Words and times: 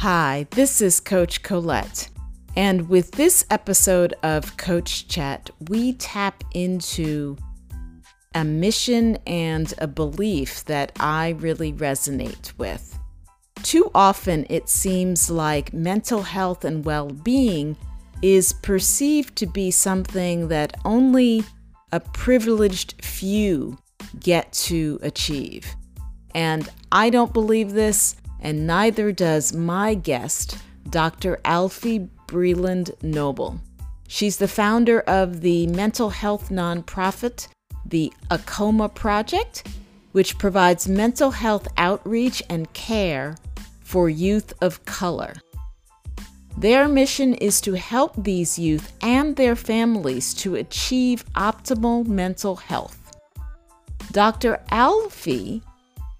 Hi, 0.00 0.46
this 0.52 0.80
is 0.80 0.98
Coach 0.98 1.42
Colette. 1.42 2.08
And 2.56 2.88
with 2.88 3.10
this 3.10 3.44
episode 3.50 4.14
of 4.22 4.56
Coach 4.56 5.08
Chat, 5.08 5.50
we 5.68 5.92
tap 5.92 6.42
into 6.54 7.36
a 8.34 8.42
mission 8.42 9.18
and 9.26 9.74
a 9.76 9.86
belief 9.86 10.64
that 10.64 10.92
I 10.98 11.36
really 11.40 11.74
resonate 11.74 12.56
with. 12.56 12.98
Too 13.62 13.90
often, 13.94 14.46
it 14.48 14.70
seems 14.70 15.28
like 15.28 15.74
mental 15.74 16.22
health 16.22 16.64
and 16.64 16.82
well 16.82 17.10
being 17.10 17.76
is 18.22 18.54
perceived 18.54 19.36
to 19.36 19.44
be 19.44 19.70
something 19.70 20.48
that 20.48 20.78
only 20.86 21.44
a 21.92 22.00
privileged 22.00 23.04
few 23.04 23.76
get 24.18 24.50
to 24.54 24.98
achieve. 25.02 25.76
And 26.34 26.70
I 26.90 27.10
don't 27.10 27.34
believe 27.34 27.72
this, 27.72 28.16
and 28.40 28.66
neither 28.66 29.12
does 29.12 29.52
my 29.52 29.94
guest, 29.94 30.58
Dr. 30.88 31.38
Alfiee 31.44 32.08
Breland 32.26 33.00
Noble. 33.02 33.60
She's 34.08 34.38
the 34.38 34.48
founder 34.48 35.00
of 35.02 35.40
the 35.40 35.66
mental 35.68 36.10
health 36.10 36.48
nonprofit, 36.50 37.48
the 37.84 38.12
AAKOMA 38.30 38.94
Project, 38.94 39.68
which 40.12 40.38
provides 40.38 40.88
mental 40.88 41.30
health 41.30 41.68
outreach 41.76 42.42
and 42.48 42.72
care 42.72 43.36
for 43.80 44.08
youth 44.08 44.52
of 44.60 44.84
color. 44.84 45.34
Their 46.56 46.88
mission 46.88 47.34
is 47.34 47.60
to 47.62 47.74
help 47.74 48.12
these 48.16 48.58
youth 48.58 48.92
and 49.00 49.36
their 49.36 49.56
families 49.56 50.34
to 50.34 50.56
achieve 50.56 51.24
optimal 51.34 52.06
mental 52.06 52.56
health. 52.56 52.96
Dr. 54.12 54.60
Alfiee 54.72 55.62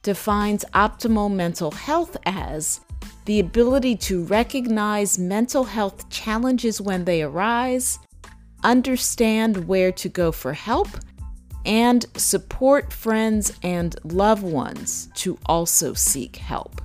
defines 0.02 0.64
optimal 0.74 1.32
mental 1.32 1.70
health 1.70 2.16
as 2.24 2.80
the 3.26 3.40
ability 3.40 3.96
to 3.96 4.24
recognize 4.24 5.18
mental 5.18 5.64
health 5.64 6.08
challenges 6.10 6.80
when 6.80 7.04
they 7.04 7.22
arise, 7.22 7.98
understand 8.64 9.68
where 9.68 9.92
to 9.92 10.08
go 10.08 10.32
for 10.32 10.52
help, 10.52 10.88
and 11.66 12.06
support 12.16 12.92
friends 12.92 13.52
and 13.62 13.96
loved 14.04 14.42
ones 14.42 15.10
to 15.14 15.38
also 15.46 15.92
seek 15.92 16.36
help. 16.36 16.80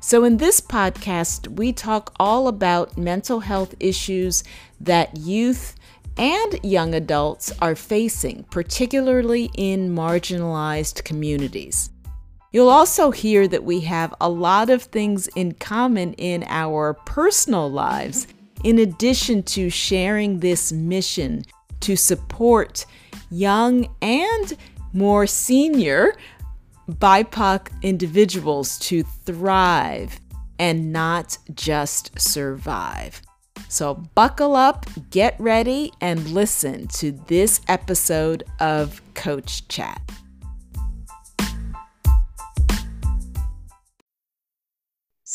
So, 0.00 0.24
in 0.24 0.36
this 0.36 0.60
podcast, 0.60 1.48
we 1.56 1.72
talk 1.72 2.14
all 2.18 2.48
about 2.48 2.96
mental 2.96 3.40
health 3.40 3.74
issues 3.80 4.44
that 4.80 5.16
youth 5.16 5.74
and 6.16 6.58
young 6.62 6.94
adults 6.94 7.52
are 7.60 7.76
facing, 7.76 8.44
particularly 8.50 9.50
in 9.56 9.94
marginalized 9.94 11.04
communities. 11.04 11.90
You'll 12.50 12.70
also 12.70 13.10
hear 13.10 13.46
that 13.48 13.64
we 13.64 13.80
have 13.80 14.14
a 14.20 14.28
lot 14.28 14.70
of 14.70 14.82
things 14.82 15.26
in 15.28 15.52
common 15.52 16.14
in 16.14 16.44
our 16.48 16.94
personal 16.94 17.70
lives, 17.70 18.26
in 18.64 18.78
addition 18.78 19.42
to 19.44 19.68
sharing 19.68 20.40
this 20.40 20.72
mission 20.72 21.44
to 21.80 21.94
support 21.94 22.86
young 23.30 23.88
and 24.00 24.56
more 24.94 25.26
senior 25.26 26.16
BIPOC 26.90 27.68
individuals 27.82 28.78
to 28.78 29.02
thrive 29.02 30.18
and 30.58 30.90
not 30.90 31.36
just 31.54 32.18
survive. 32.18 33.20
So, 33.68 33.94
buckle 34.14 34.56
up, 34.56 34.86
get 35.10 35.38
ready, 35.38 35.92
and 36.00 36.30
listen 36.30 36.88
to 36.88 37.12
this 37.12 37.60
episode 37.68 38.44
of 38.58 39.02
Coach 39.14 39.68
Chat. 39.68 40.00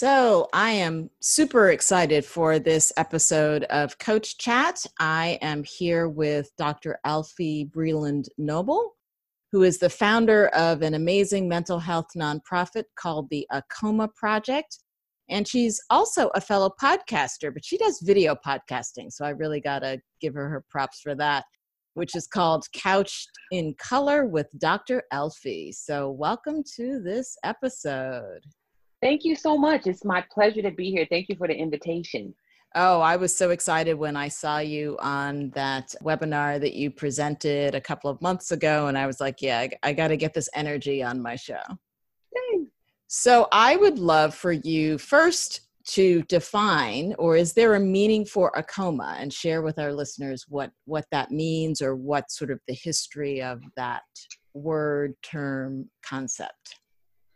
So, 0.03 0.49
I 0.51 0.71
am 0.71 1.09
super 1.21 1.69
excited 1.69 2.25
for 2.25 2.59
this 2.59 2.91
episode 2.97 3.63
of 3.69 3.97
Coach 3.99 4.37
Chat. 4.37 4.85
I 4.99 5.39
am 5.41 5.63
here 5.63 6.09
with 6.09 6.51
Dr. 6.57 6.99
Alfiee 7.07 7.71
Breland 7.71 8.27
Noble, 8.37 8.97
who 9.53 9.63
is 9.63 9.77
the 9.77 9.89
founder 9.89 10.47
of 10.47 10.81
an 10.81 10.93
amazing 10.93 11.47
mental 11.47 11.79
health 11.79 12.07
nonprofit 12.17 12.83
called 12.99 13.29
the 13.29 13.47
AAKOMA 13.53 14.13
Project. 14.13 14.79
And 15.29 15.47
she's 15.47 15.81
also 15.89 16.31
a 16.35 16.41
fellow 16.41 16.73
podcaster, 16.83 17.53
but 17.53 17.63
she 17.63 17.77
does 17.77 18.01
video 18.03 18.35
podcasting. 18.35 19.09
So 19.09 19.23
I 19.23 19.29
really 19.29 19.61
got 19.61 19.83
to 19.83 20.01
give 20.19 20.33
her 20.33 20.49
her 20.49 20.65
props 20.69 20.99
for 20.99 21.15
that, 21.15 21.45
which 21.93 22.13
is 22.13 22.27
called 22.27 22.65
Couched 22.73 23.29
in 23.51 23.73
Color 23.75 24.25
with 24.25 24.47
Dr. 24.57 25.03
Alfiee. 25.13 25.73
So 25.73 26.11
welcome 26.11 26.61
to 26.75 27.01
this 27.01 27.37
episode. 27.45 28.41
Thank 29.03 29.25
you 29.25 29.35
so 29.35 29.57
much. 29.57 29.85
It's 29.85 30.05
my 30.05 30.23
pleasure 30.31 30.61
to 30.61 30.71
be 30.71 30.89
here. 30.89 31.05
Thank 31.09 31.27
you 31.27 31.35
for 31.35 31.45
the 31.45 31.53
invitation. 31.53 32.33
Oh, 32.73 33.01
I 33.01 33.17
was 33.17 33.35
so 33.35 33.49
excited 33.49 33.95
when 33.95 34.15
I 34.15 34.29
saw 34.29 34.59
you 34.59 34.97
on 35.01 35.49
that 35.49 35.93
webinar 36.01 36.57
that 36.61 36.73
you 36.73 36.89
presented 36.89 37.75
a 37.75 37.81
couple 37.81 38.09
of 38.09 38.21
months 38.21 38.53
ago. 38.53 38.87
And 38.87 38.97
I 38.97 39.05
was 39.05 39.19
like, 39.19 39.41
yeah, 39.41 39.59
I, 39.59 39.69
I 39.83 39.91
got 39.91 40.07
to 40.07 40.15
get 40.15 40.33
this 40.33 40.47
energy 40.55 41.03
on 41.03 41.21
my 41.21 41.35
show. 41.35 41.59
Thanks. 41.67 42.71
So 43.09 43.49
I 43.51 43.75
would 43.75 43.99
love 43.99 44.33
for 44.33 44.53
you 44.53 44.97
first 44.97 45.67
to 45.87 46.23
define, 46.23 47.13
or 47.19 47.35
is 47.35 47.51
there 47.51 47.75
a 47.75 47.81
meaning 47.81 48.23
for 48.23 48.53
AAKOMA, 48.53 49.17
and 49.19 49.33
share 49.33 49.61
with 49.61 49.79
our 49.79 49.91
listeners 49.91 50.45
what, 50.47 50.71
what 50.85 51.03
that 51.11 51.29
means 51.29 51.81
or 51.81 51.93
what 51.93 52.31
sort 52.31 52.51
of 52.51 52.61
the 52.69 52.73
history 52.73 53.41
of 53.41 53.61
that 53.75 54.03
word, 54.53 55.13
term, 55.21 55.89
concept? 56.05 56.79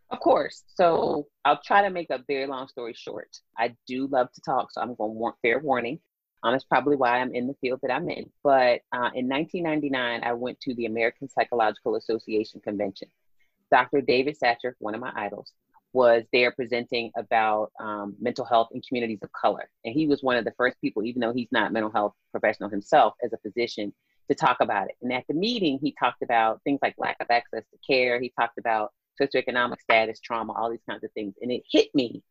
Of 0.10 0.20
course. 0.20 0.64
So 0.74 1.28
I'll 1.44 1.62
try 1.62 1.82
to 1.82 1.90
make 1.90 2.10
a 2.10 2.24
very 2.28 2.48
long 2.48 2.68
story 2.68 2.94
short. 2.94 3.30
I 3.58 3.76
do 3.88 4.08
love 4.08 4.32
to 4.34 4.42
talk, 4.42 4.72
so 4.72 4.82
I'm 4.82 4.96
going 4.96 5.12
to 5.12 5.20
want 5.20 5.36
fair 5.42 5.60
warning. 5.60 6.00
Um, 6.44 6.54
that's 6.54 6.64
probably 6.64 6.96
why 6.96 7.20
I'm 7.20 7.34
in 7.34 7.48
the 7.48 7.56
field 7.60 7.80
that 7.82 7.92
I'm 7.92 8.10
in. 8.10 8.30
But 8.44 8.82
uh, 8.94 9.12
in 9.16 9.28
1999, 9.28 10.24
I 10.24 10.34
went 10.34 10.60
to 10.62 10.74
the 10.76 10.86
American 10.86 11.28
Psychological 11.28 11.96
Association 11.96 12.62
convention. 12.62 13.10
Dr. 13.70 14.02
David 14.02 14.38
Satcher, 14.42 14.74
one 14.80 14.96
of 14.96 15.02
my 15.02 15.12
idols, 15.16 15.52
was 15.94 16.24
there 16.32 16.52
presenting 16.52 17.12
about 17.18 17.72
um, 17.80 18.16
mental 18.20 18.46
health 18.46 18.70
in 18.72 18.82
communities 18.82 19.20
of 19.24 19.32
color. 19.32 19.70
And 19.84 19.94
he 19.94 20.08
was 20.08 20.22
one 20.22 20.38
of 20.38 20.46
the 20.46 20.54
first 20.58 20.80
people, 20.80 21.04
even 21.04 21.20
though 21.20 21.34
he's 21.34 21.52
not 21.52 21.74
mental 21.74 21.92
health 21.92 22.14
professional 22.32 22.70
himself 22.70 23.16
as 23.24 23.34
a 23.34 23.38
physician, 23.38 23.94
to 24.30 24.36
talk 24.36 24.58
about 24.62 24.90
it. 24.90 24.96
And 25.02 25.12
at 25.12 25.24
the 25.28 25.34
meeting, 25.34 25.80
he 25.82 25.96
talked 26.00 26.22
about 26.22 26.62
things 26.64 26.80
like 26.82 26.96
lack 26.98 27.18
of 27.20 27.28
access 27.30 27.64
to 27.72 27.78
care. 27.86 28.20
He 28.20 28.32
talked 28.38 28.58
about 28.58 28.92
socioeconomic 29.22 29.82
status, 29.82 30.20
trauma, 30.20 30.54
all 30.54 30.70
these 30.70 30.84
kinds 30.90 31.04
of 31.04 31.12
things. 31.14 31.36
And 31.42 31.52
it 31.52 31.64
hit 31.70 31.94
me. 31.94 32.24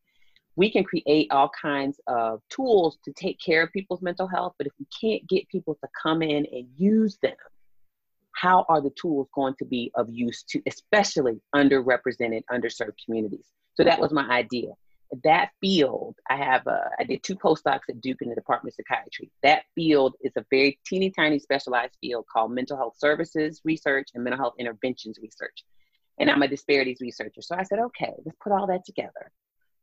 We 0.55 0.71
can 0.71 0.83
create 0.83 1.27
all 1.31 1.51
kinds 1.61 1.99
of 2.07 2.41
tools 2.49 2.97
to 3.05 3.13
take 3.13 3.39
care 3.39 3.61
of 3.61 3.71
people's 3.71 4.01
mental 4.01 4.27
health, 4.27 4.55
but 4.57 4.65
if 4.65 4.73
we 4.79 4.87
can't 4.99 5.27
get 5.29 5.47
people 5.49 5.75
to 5.75 5.89
come 6.01 6.23
in 6.23 6.47
and 6.51 6.67
use 6.75 7.17
them, 7.21 7.35
how 8.33 8.65
are 8.69 8.81
the 8.81 8.91
tools 8.99 9.27
going 9.33 9.55
to 9.59 9.65
be 9.65 9.91
of 9.95 10.09
use 10.09 10.43
to 10.49 10.61
especially 10.67 11.39
underrepresented, 11.55 12.41
underserved 12.51 12.95
communities? 13.03 13.45
So 13.75 13.83
that 13.83 13.99
was 13.99 14.11
my 14.11 14.27
idea. 14.29 14.69
That 15.23 15.51
field, 15.61 16.15
I 16.29 16.35
have, 16.35 16.67
I 16.67 17.03
did 17.03 17.23
two 17.23 17.35
postdocs 17.35 17.81
at 17.89 18.01
Duke 18.01 18.21
in 18.21 18.29
the 18.29 18.35
Department 18.35 18.73
of 18.73 18.85
Psychiatry. 18.85 19.31
That 19.41 19.63
field 19.73 20.15
is 20.21 20.33
a 20.35 20.45
very 20.49 20.79
teeny 20.85 21.11
tiny 21.11 21.39
specialized 21.39 21.97
field 22.01 22.25
called 22.31 22.51
mental 22.51 22.77
health 22.77 22.95
services 22.97 23.61
research 23.63 24.09
and 24.13 24.23
mental 24.23 24.41
health 24.41 24.55
interventions 24.59 25.17
research 25.21 25.63
and 26.19 26.29
I'm 26.29 26.41
a 26.41 26.47
disparities 26.47 26.99
researcher. 27.01 27.41
So 27.41 27.55
I 27.55 27.63
said, 27.63 27.79
okay, 27.79 28.13
let's 28.25 28.37
put 28.41 28.51
all 28.51 28.67
that 28.67 28.85
together. 28.85 29.31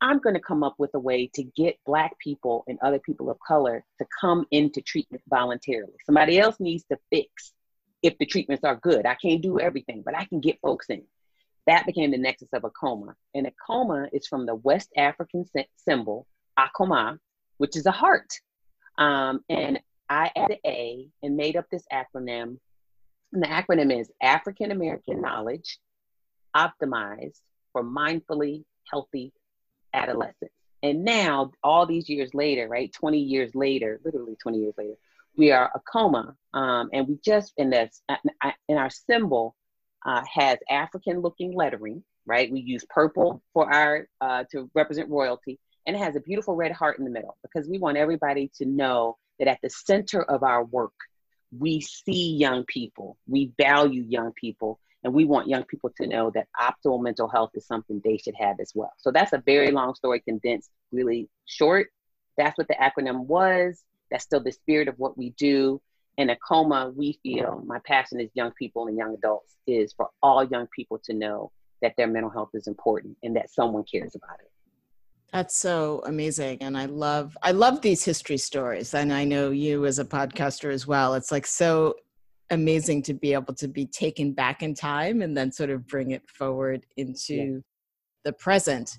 I'm 0.01 0.19
going 0.19 0.35
to 0.35 0.41
come 0.41 0.63
up 0.63 0.75
with 0.79 0.91
a 0.95 0.99
way 0.99 1.31
to 1.35 1.43
get 1.43 1.79
Black 1.87 2.19
people 2.19 2.65
and 2.69 2.79
other 2.83 2.99
people 2.99 3.31
of 3.31 3.39
color 3.41 3.85
to 3.99 4.07
come 4.21 4.47
into 4.51 4.83
treatment 4.83 5.23
voluntarily. 5.29 5.95
Somebody 6.05 6.39
else 6.39 6.57
needs 6.61 6.85
to 6.91 6.99
fix 7.11 7.53
if 8.03 8.19
the 8.19 8.27
treatments 8.27 8.65
are 8.65 8.77
good. 8.77 9.07
I 9.07 9.15
can't 9.15 9.41
do 9.41 9.59
everything, 9.59 10.03
but 10.05 10.17
I 10.17 10.27
can 10.27 10.41
get 10.41 10.61
folks 10.61 10.87
in. 10.91 11.03
That 11.67 11.87
became 11.87 12.11
the 12.11 12.19
nexus 12.19 12.51
of 12.53 12.63
AAKOMA. 12.63 13.15
And 13.35 13.47
AAKOMA 13.47 14.11
is 14.13 14.27
from 14.27 14.45
the 14.45 14.57
West 14.57 14.91
African 14.97 15.47
symbol, 15.77 16.27
Akoma, 16.59 17.19
which 17.57 17.77
is 17.77 17.87
a 17.87 17.91
heart. 17.91 18.41
Um, 18.99 19.41
and 19.49 19.81
I 20.11 20.31
added 20.37 20.59
A 20.67 21.09
and 21.23 21.37
made 21.37 21.57
up 21.57 21.65
this 21.71 21.85
acronym. 21.91 22.59
And 23.33 23.43
the 23.43 23.47
acronym 23.47 23.99
is 23.99 24.11
African 24.21 24.71
American 24.71 25.23
Knowledge, 25.23 25.79
optimized 26.55 27.41
for 27.73 27.83
mindfully 27.83 28.65
healthy 28.91 29.33
adolescence. 29.93 30.53
And 30.83 31.05
now, 31.05 31.53
all 31.63 31.87
these 31.87 32.09
years 32.11 32.35
later, 32.35 32.69
right, 32.69 32.93
20 32.93 33.19
years 33.19 33.55
later, 33.55 34.01
literally 34.05 34.37
20 34.37 34.59
years 34.59 34.75
later, 34.77 34.95
we 35.37 35.51
are 35.51 35.71
AAKOMA. 35.75 36.35
Um, 36.53 36.91
and 36.93 37.09
we 37.09 37.19
just, 37.25 37.53
in 37.57 37.71
this, 37.71 38.03
in 38.69 38.77
our 38.77 38.91
symbol, 38.91 39.57
uh, 40.05 40.23
has 40.33 40.59
African 40.69 41.21
looking 41.21 41.55
lettering, 41.55 42.05
right? 42.27 42.53
We 42.53 42.61
use 42.61 42.85
purple 42.89 43.43
for 43.55 43.73
our, 43.73 44.07
uh, 44.21 44.45
to 44.53 44.71
represent 44.75 45.09
royalty. 45.09 45.59
And 45.87 45.97
it 45.97 46.01
has 46.01 46.17
a 46.17 46.21
beautiful 46.21 46.55
red 46.55 46.73
heart 46.73 46.99
in 46.99 47.05
the 47.05 47.11
middle 47.11 47.37
because 47.43 47.69
we 47.69 47.79
want 47.79 47.97
everybody 47.97 48.51
to 48.59 48.67
know 48.67 49.17
that 49.39 49.49
at 49.49 49.61
the 49.63 49.71
center 49.71 50.23
of 50.23 50.43
our 50.43 50.65
work, 50.65 50.93
we 51.59 51.81
see 51.81 52.37
young 52.37 52.65
people, 52.65 53.17
we 53.27 53.53
value 53.59 54.03
young 54.03 54.33
people, 54.33 54.81
and 55.05 55.13
we 55.13 55.27
want 55.27 55.49
young 55.49 55.65
people 55.65 55.91
to 55.99 56.07
know 56.07 56.33
that 56.35 56.49
optimal 56.59 57.03
mental 57.03 57.29
health 57.29 57.51
is 57.55 57.67
something 57.67 58.01
they 58.03 58.17
should 58.17 58.35
have 58.39 58.57
as 58.59 58.73
well. 58.75 58.93
So 58.99 59.13
that's 59.13 59.35
a 59.35 59.43
very 59.45 59.71
long 59.71 59.95
story 59.95 60.21
condensed 60.21 60.71
really 60.93 61.29
short. 61.45 61.89
That's 62.39 62.57
what 62.57 62.69
the 62.69 62.75
acronym 62.75 63.27
was. 63.27 63.85
That's 64.11 64.25
still 64.25 64.43
the 64.43 64.53
spirit 64.53 64.89
of 64.89 64.95
what 64.99 65.17
we 65.17 65.31
do. 65.39 65.81
In 66.17 66.29
AAKOMA, 66.29 66.95
we 66.95 67.19
feel 67.23 67.63
my 67.67 67.81
passion 67.85 68.21
as 68.21 68.31
young 68.35 68.53
people 68.53 68.87
and 68.87 68.97
young 68.97 69.15
adults 69.15 69.57
is 69.67 69.93
for 69.93 70.09
all 70.23 70.45
young 70.45 70.69
people 70.75 70.99
to 71.05 71.13
know 71.13 71.51
that 71.83 71.95
their 71.97 72.07
mental 72.07 72.31
health 72.31 72.51
is 72.55 72.67
important 72.67 73.17
and 73.23 73.37
that 73.37 73.51
someone 73.51 73.85
cares 73.85 74.15
about 74.15 74.41
it. 74.41 74.51
That's 75.33 75.57
so 75.57 76.03
amazing. 76.07 76.59
And 76.63 76.79
I 76.79 76.87
love 76.87 77.37
I 77.43 77.51
love 77.51 77.83
these 77.83 78.05
history 78.05 78.39
stories. 78.39 78.95
And 78.95 79.13
I 79.13 79.25
know 79.25 79.51
you 79.51 79.85
as 79.85 79.99
a 79.99 80.05
podcaster 80.05 80.73
as 80.73 80.87
well. 80.87 81.15
It's 81.15 81.33
like 81.33 81.47
so 81.47 81.97
amazing 82.51 83.03
to 83.03 83.15
be 83.15 83.33
able 83.33 83.55
to 83.55 83.69
be 83.69 83.87
taken 83.87 84.33
back 84.33 84.63
in 84.63 84.75
time 84.75 85.23
and 85.23 85.37
then 85.37 85.51
sort 85.51 85.71
of 85.71 85.87
bring 85.87 86.11
it 86.11 86.29
forward 86.29 86.87
into 86.97 87.35
yeah. 87.35 87.59
the 88.25 88.33
present. 88.33 88.99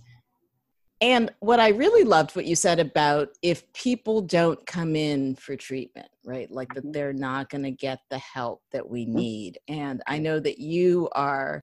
And 1.01 1.31
what 1.39 1.59
I 1.59 1.69
really 1.69 2.03
loved 2.03 2.35
what 2.35 2.45
you 2.45 2.55
said 2.55 2.79
about 2.79 3.29
if 3.41 3.71
people 3.73 4.21
don't 4.21 4.65
come 4.65 4.95
in 4.95 5.35
for 5.35 5.55
treatment, 5.55 6.07
right? 6.25 6.49
Like 6.49 6.73
that 6.73 6.83
mm-hmm. 6.83 6.91
they're 6.91 7.13
not 7.13 7.49
going 7.49 7.63
to 7.63 7.71
get 7.71 7.99
the 8.09 8.17
help 8.17 8.61
that 8.71 8.89
we 8.89 9.05
mm-hmm. 9.05 9.15
need. 9.15 9.59
And 9.67 10.01
I 10.07 10.19
know 10.19 10.39
that 10.39 10.57
you 10.57 11.09
are 11.11 11.61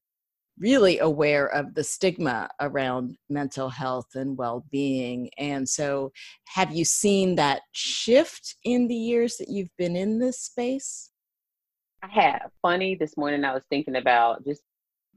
really 0.59 0.99
aware 0.99 1.47
of 1.47 1.75
the 1.75 1.83
stigma 1.83 2.49
around 2.61 3.17
mental 3.31 3.69
health 3.69 4.15
and 4.15 4.37
well-being 4.37 5.31
and 5.39 5.69
so 5.69 6.13
have 6.47 6.71
you 6.71 6.85
seen 6.85 7.35
that 7.37 7.63
shift 7.73 8.57
in 8.65 8.87
the 8.87 8.95
years 8.95 9.37
that 9.39 9.49
you've 9.49 9.75
been 9.79 9.97
in 9.97 10.19
this 10.19 10.41
space 10.41 11.11
i 12.03 12.09
have 12.09 12.51
funny 12.61 12.95
this 12.95 13.17
morning 13.17 13.45
i 13.45 13.55
was 13.55 13.65
thinking 13.71 13.97
about 13.97 14.45
just 14.45 14.63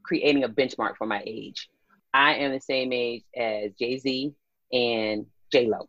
creating 0.04 0.44
a 0.44 0.50
benchmark 0.50 0.96
for 0.98 1.08
my 1.08 1.22
age 1.26 1.70
i 2.14 2.36
am 2.36 2.52
the 2.52 2.60
same 2.60 2.94
age 2.94 3.24
as 3.36 3.72
jay-z 3.80 4.34
and 4.72 5.26
j-lo 5.52 5.88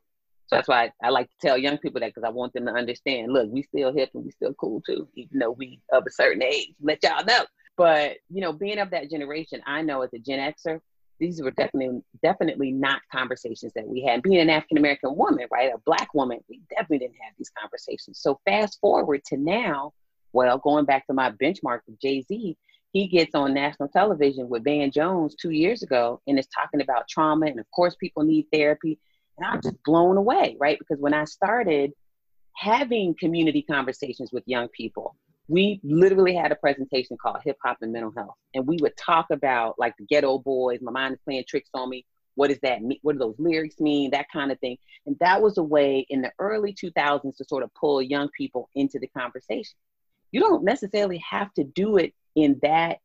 so 0.49 0.55
that's 0.55 0.69
why 0.69 0.85
I, 0.85 1.07
I 1.07 1.11
like 1.11 1.27
to 1.27 1.47
tell 1.47 1.59
young 1.59 1.79
people 1.79 2.01
that 2.01 2.15
because 2.15 2.25
I 2.25 2.31
want 2.31 2.53
them 2.53 2.67
to 2.67 2.73
understand. 2.73 3.33
Look, 3.33 3.51
we 3.51 3.63
still 3.63 3.93
hip 3.93 4.11
and 4.15 4.25
we 4.25 4.31
still 4.31 4.55
cool 4.55 4.81
too, 4.87 5.09
even 5.17 5.41
though 5.41 5.51
we 5.51 5.81
of 5.93 6.05
a 6.07 6.11
certain 6.11 6.43
age. 6.43 6.73
Let 6.81 7.03
y'all 7.03 7.25
know. 7.25 7.45
But 7.77 8.19
you 8.31 8.41
know, 8.41 8.53
being 8.53 8.79
of 8.79 8.91
that 8.91 9.11
generation, 9.11 9.61
I 9.67 9.83
know 9.83 10.03
as 10.03 10.13
a 10.15 10.19
Gen 10.19 10.53
Xer, 10.53 10.81
these 11.19 11.43
were 11.43 11.51
definitely 11.51 12.01
definitely 12.23 12.73
not 12.73 13.01
conversations 13.11 13.73
that 13.75 13.87
we 13.87 14.03
had. 14.03 14.23
Being 14.23 14.41
an 14.41 14.51
African 14.51 14.79
American 14.79 15.17
woman, 15.17 15.47
right, 15.51 15.73
a 15.75 15.79
black 15.85 16.15
woman, 16.15 16.39
we 16.49 16.61
definitely 16.71 16.99
didn't 16.99 17.17
have 17.23 17.35
these 17.39 17.51
conversations. 17.59 18.21
So 18.21 18.39
fast 18.47 18.79
forward 18.81 19.25
to 19.27 19.37
now, 19.37 19.93
well, 20.37 20.59
going 20.59 20.85
back 20.85 21.07
to 21.07 21.15
my 21.15 21.31
benchmark 21.31 21.81
of 21.89 21.99
Jay 21.99 22.21
Z, 22.21 22.59
he 22.93 23.09
gets 23.09 23.35
on 23.35 23.55
national 23.55 23.89
television 23.89 24.51
with 24.51 24.65
Van 24.65 24.91
Jones 24.91 25.35
two 25.35 25.51
years 25.51 25.83
ago 25.83 26.21
and 26.27 26.39
is 26.39 26.47
talking 26.47 26.83
about 26.83 27.09
trauma, 27.09 27.47
and 27.47 27.59
of 27.59 27.65
course, 27.71 27.97
people 27.97 28.23
need 28.23 28.47
therapy. 28.53 28.99
And 29.39 29.47
I'm 29.47 29.63
just 29.63 29.83
blown 29.83 30.19
away, 30.19 30.57
right? 30.61 30.79
Because 30.79 31.01
when 31.01 31.15
I 31.15 31.25
started 31.25 31.93
having 32.55 33.15
community 33.19 33.63
conversations 33.63 34.31
with 34.31 34.45
young 34.47 34.69
people, 34.69 35.17
we 35.49 35.81
literally 35.83 36.35
had 36.35 36.53
a 36.53 36.57
presentation 36.57 37.17
called 37.17 37.39
Hip 37.45 37.57
Hop 37.65 37.79
and 37.81 37.93
Mental 37.93 38.13
Health. 38.15 38.35
And 38.53 38.67
we 38.67 38.77
would 38.83 38.97
talk 38.99 39.29
about 39.31 39.79
like 39.79 39.95
the 39.99 40.05
Geto 40.05 40.45
Boys, 40.45 40.81
my 40.83 40.93
mind 40.93 41.15
is 41.15 41.21
playing 41.25 41.45
tricks 41.49 41.71
on 41.73 41.89
me. 41.89 42.05
What 42.35 42.49
does 42.49 42.61
that 42.61 42.83
mean? 42.83 42.99
What 43.01 43.15
do 43.15 43.21
those 43.21 43.37
lyrics 43.39 43.81
mean? 43.81 44.11
That 44.11 44.27
kind 44.31 44.53
of 44.53 44.61
thing. 44.61 44.77
And 45.07 45.17
that 45.21 45.41
was 45.41 45.57
a 45.57 45.63
way 45.63 46.07
in 46.11 46.21
the 46.21 46.33
early 46.39 46.75
2000s 46.75 47.37
to 47.39 47.45
sort 47.45 47.63
of 47.63 47.73
pull 47.75 48.03
young 48.03 48.29
people 48.37 48.69
into 48.75 48.99
the 48.99 49.07
conversation. 49.07 49.77
You 50.33 50.41
don't 50.41 50.65
necessarily 50.65 51.23
have 51.29 51.53
to 51.55 51.65
do 51.65 51.97
it 51.97 52.15
in 52.35 52.59
that 52.63 52.99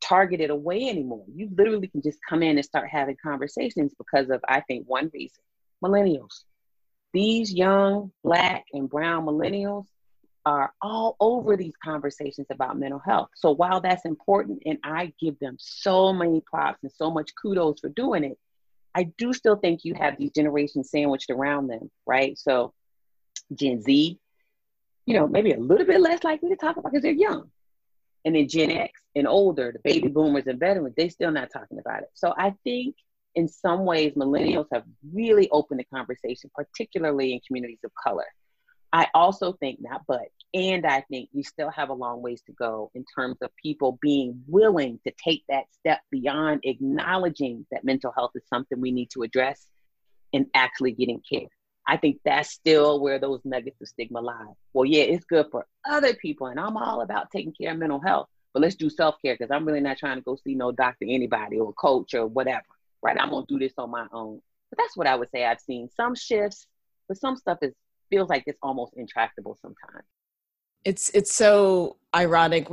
targeted 0.00 0.50
a 0.50 0.56
way 0.56 0.88
anymore. 0.88 1.24
You 1.34 1.48
literally 1.56 1.88
can 1.88 2.02
just 2.02 2.18
come 2.28 2.42
in 2.42 2.56
and 2.56 2.64
start 2.64 2.88
having 2.88 3.16
conversations 3.22 3.92
because 3.96 4.28
of, 4.30 4.40
I 4.48 4.60
think, 4.60 4.86
one 4.86 5.10
reason 5.14 5.42
millennials. 5.82 6.42
These 7.12 7.52
young 7.52 8.12
black 8.22 8.64
and 8.72 8.88
brown 8.88 9.24
millennials 9.24 9.86
are 10.46 10.72
all 10.82 11.16
over 11.20 11.56
these 11.56 11.74
conversations 11.82 12.46
about 12.50 12.78
mental 12.78 12.98
health. 12.98 13.28
So 13.34 13.52
while 13.52 13.80
that's 13.80 14.04
important, 14.04 14.62
and 14.66 14.78
I 14.84 15.12
give 15.20 15.38
them 15.38 15.56
so 15.58 16.12
many 16.12 16.42
props 16.42 16.82
and 16.82 16.92
so 16.92 17.10
much 17.10 17.30
kudos 17.40 17.80
for 17.80 17.88
doing 17.88 18.24
it, 18.24 18.38
I 18.94 19.04
do 19.16 19.32
still 19.32 19.56
think 19.56 19.84
you 19.84 19.94
have 19.94 20.18
these 20.18 20.32
generations 20.32 20.90
sandwiched 20.90 21.30
around 21.30 21.68
them, 21.68 21.90
right? 22.06 22.38
So 22.38 22.74
Gen 23.54 23.80
Z, 23.80 24.18
you 25.06 25.14
know, 25.14 25.26
maybe 25.26 25.52
a 25.52 25.58
little 25.58 25.86
bit 25.86 26.00
less 26.00 26.24
likely 26.24 26.48
to 26.50 26.56
talk 26.56 26.76
about 26.76 26.92
because 26.92 27.02
they're 27.02 27.12
young. 27.12 27.50
And 28.24 28.34
then 28.34 28.48
Gen 28.48 28.70
X 28.70 29.00
and 29.14 29.28
older, 29.28 29.72
the 29.72 29.80
baby 29.84 30.08
boomers 30.08 30.46
and 30.46 30.58
veterans, 30.58 30.94
they 30.96 31.08
still 31.08 31.30
not 31.30 31.50
talking 31.52 31.78
about 31.78 32.02
it. 32.02 32.08
So 32.14 32.32
I 32.38 32.54
think 32.64 32.96
in 33.34 33.48
some 33.48 33.84
ways, 33.84 34.14
millennials 34.14 34.66
have 34.72 34.84
really 35.12 35.50
opened 35.50 35.80
the 35.80 35.84
conversation, 35.84 36.50
particularly 36.54 37.34
in 37.34 37.40
communities 37.46 37.80
of 37.84 37.90
color. 38.02 38.24
I 38.92 39.08
also 39.12 39.54
think 39.54 39.80
not 39.82 40.02
but, 40.06 40.28
and 40.54 40.86
I 40.86 41.00
think 41.10 41.28
we 41.32 41.42
still 41.42 41.70
have 41.70 41.88
a 41.88 41.94
long 41.94 42.22
ways 42.22 42.42
to 42.46 42.52
go 42.52 42.92
in 42.94 43.04
terms 43.14 43.38
of 43.42 43.50
people 43.60 43.98
being 44.00 44.40
willing 44.46 45.00
to 45.04 45.12
take 45.22 45.42
that 45.48 45.64
step 45.72 45.98
beyond 46.12 46.60
acknowledging 46.62 47.66
that 47.72 47.84
mental 47.84 48.12
health 48.16 48.30
is 48.36 48.44
something 48.48 48.80
we 48.80 48.92
need 48.92 49.10
to 49.10 49.22
address 49.22 49.66
and 50.32 50.46
actually 50.54 50.92
getting 50.92 51.20
care. 51.28 51.48
I 51.86 51.96
think 51.96 52.20
that's 52.24 52.50
still 52.50 53.00
where 53.00 53.18
those 53.18 53.40
nuggets 53.44 53.80
of 53.80 53.88
stigma 53.88 54.20
lie. 54.20 54.52
Well, 54.72 54.86
yeah, 54.86 55.02
it's 55.02 55.24
good 55.24 55.46
for 55.50 55.66
other 55.84 56.14
people, 56.14 56.46
and 56.46 56.58
I'm 56.58 56.76
all 56.76 57.02
about 57.02 57.30
taking 57.30 57.52
care 57.52 57.72
of 57.72 57.78
mental 57.78 58.00
health, 58.00 58.28
but 58.52 58.62
let's 58.62 58.74
do 58.74 58.88
self 58.88 59.16
care 59.22 59.34
because 59.34 59.50
I'm 59.50 59.66
really 59.66 59.80
not 59.80 59.98
trying 59.98 60.16
to 60.16 60.22
go 60.22 60.36
see 60.36 60.54
no 60.54 60.72
doctor, 60.72 61.04
anybody, 61.08 61.58
or 61.58 61.72
coach 61.74 62.14
or 62.14 62.26
whatever, 62.26 62.64
right? 63.02 63.18
I'm 63.20 63.30
gonna 63.30 63.46
do 63.46 63.58
this 63.58 63.74
on 63.76 63.90
my 63.90 64.06
own. 64.12 64.40
But 64.70 64.78
that's 64.78 64.96
what 64.96 65.06
I 65.06 65.14
would 65.14 65.30
say. 65.30 65.44
I've 65.44 65.60
seen 65.60 65.88
some 65.94 66.14
shifts, 66.14 66.66
but 67.06 67.18
some 67.18 67.36
stuff 67.36 67.58
is 67.62 67.74
feels 68.10 68.28
like 68.28 68.44
it's 68.46 68.58
almost 68.62 68.94
intractable 68.96 69.58
sometimes. 69.60 70.04
It's 70.84 71.10
it's 71.10 71.34
so 71.34 71.96
ironic 72.14 72.68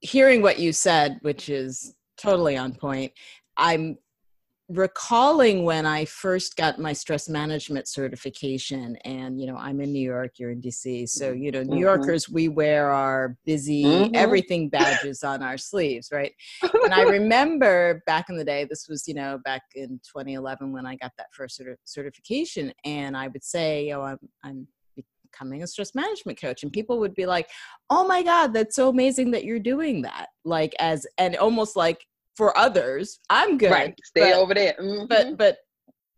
hearing 0.00 0.42
what 0.42 0.58
you 0.58 0.72
said, 0.72 1.18
which 1.22 1.48
is 1.48 1.94
totally 2.16 2.56
on 2.56 2.74
point. 2.74 3.12
I'm 3.56 3.98
recalling 4.68 5.64
when 5.64 5.86
I 5.86 6.04
first 6.04 6.56
got 6.56 6.78
my 6.78 6.92
stress 6.92 7.28
management 7.28 7.88
certification, 7.88 8.96
and 9.04 9.40
you 9.40 9.46
know, 9.46 9.56
I'm 9.56 9.80
in 9.80 9.92
New 9.92 10.00
York, 10.00 10.38
you're 10.38 10.50
in 10.50 10.60
DC. 10.60 11.08
So, 11.08 11.32
you 11.32 11.50
know, 11.50 11.62
New 11.62 11.72
mm-hmm. 11.72 11.80
Yorkers, 11.80 12.28
we 12.28 12.48
wear 12.48 12.90
our 12.90 13.36
busy 13.46 13.84
mm-hmm. 13.84 14.14
everything 14.14 14.68
badges 14.68 15.24
on 15.24 15.42
our 15.42 15.56
sleeves, 15.56 16.10
right? 16.12 16.32
and 16.62 16.92
I 16.92 17.02
remember 17.18 18.02
back 18.06 18.28
in 18.28 18.36
the 18.36 18.44
day, 18.44 18.64
this 18.68 18.88
was, 18.88 19.08
you 19.08 19.14
know, 19.14 19.38
back 19.44 19.62
in 19.74 20.00
2011 20.04 20.72
when 20.72 20.84
I 20.84 20.96
got 20.96 21.12
that 21.16 21.32
first 21.32 21.60
certi- 21.60 21.76
certification, 21.84 22.72
and 22.84 23.16
I 23.16 23.28
would 23.28 23.44
say, 23.44 23.90
oh, 23.92 24.02
I'm, 24.02 24.18
I'm 24.44 24.68
becoming 25.30 25.62
a 25.62 25.66
stress 25.66 25.94
management 25.94 26.40
coach 26.40 26.62
and 26.62 26.72
people 26.72 26.98
would 26.98 27.14
be 27.14 27.26
like 27.26 27.48
oh 27.90 28.06
my 28.06 28.22
god 28.22 28.52
that's 28.52 28.74
so 28.74 28.88
amazing 28.88 29.30
that 29.30 29.44
you're 29.44 29.58
doing 29.58 30.02
that 30.02 30.28
like 30.44 30.74
as 30.78 31.06
and 31.18 31.36
almost 31.36 31.76
like 31.76 32.06
for 32.38 32.56
others 32.56 33.18
i'm 33.30 33.58
good 33.58 33.72
right 33.72 33.98
stay 34.04 34.30
but, 34.30 34.34
over 34.34 34.54
there 34.54 34.74
mm-hmm. 34.80 35.06
but 35.06 35.36
but 35.36 35.58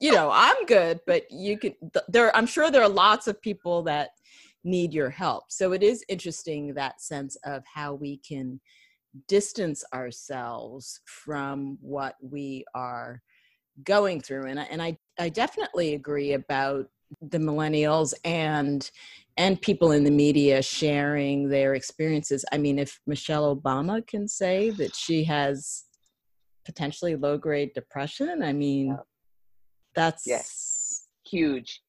you 0.00 0.12
know 0.12 0.30
i'm 0.30 0.66
good 0.66 1.00
but 1.06 1.22
you 1.30 1.56
can 1.56 1.74
there 2.08 2.34
i'm 2.36 2.46
sure 2.46 2.70
there 2.70 2.82
are 2.82 2.88
lots 2.90 3.26
of 3.26 3.40
people 3.40 3.82
that 3.82 4.10
need 4.62 4.92
your 4.92 5.08
help 5.08 5.44
so 5.48 5.72
it 5.72 5.82
is 5.82 6.04
interesting 6.10 6.74
that 6.74 7.00
sense 7.00 7.38
of 7.44 7.64
how 7.64 7.94
we 7.94 8.18
can 8.18 8.60
distance 9.28 9.82
ourselves 9.94 11.00
from 11.06 11.78
what 11.80 12.16
we 12.20 12.66
are 12.74 13.22
going 13.84 14.20
through 14.20 14.44
and 14.44 14.60
I, 14.60 14.64
and 14.64 14.82
I 14.82 14.98
I 15.18 15.30
definitely 15.30 15.94
agree 15.94 16.34
about 16.34 16.86
the 17.22 17.38
millennials 17.38 18.12
and 18.26 18.88
and 19.36 19.60
people 19.62 19.92
in 19.92 20.04
the 20.04 20.10
media 20.10 20.60
sharing 20.60 21.48
their 21.48 21.74
experiences. 21.74 22.44
I 22.52 22.58
mean, 22.58 22.78
if 22.78 23.00
Michelle 23.06 23.56
Obama 23.56 24.06
can 24.06 24.28
say 24.28 24.68
that 24.70 24.94
she 24.94 25.24
has 25.24 25.84
potentially 26.64 27.17
low 27.17 27.38
grade 27.38 27.73
depression, 27.75 28.43
I 28.43 28.52
mean, 28.52 28.88
yeah. 28.88 28.97
that's 29.95 30.26
yes. 30.26 31.07
huge. 31.26 31.81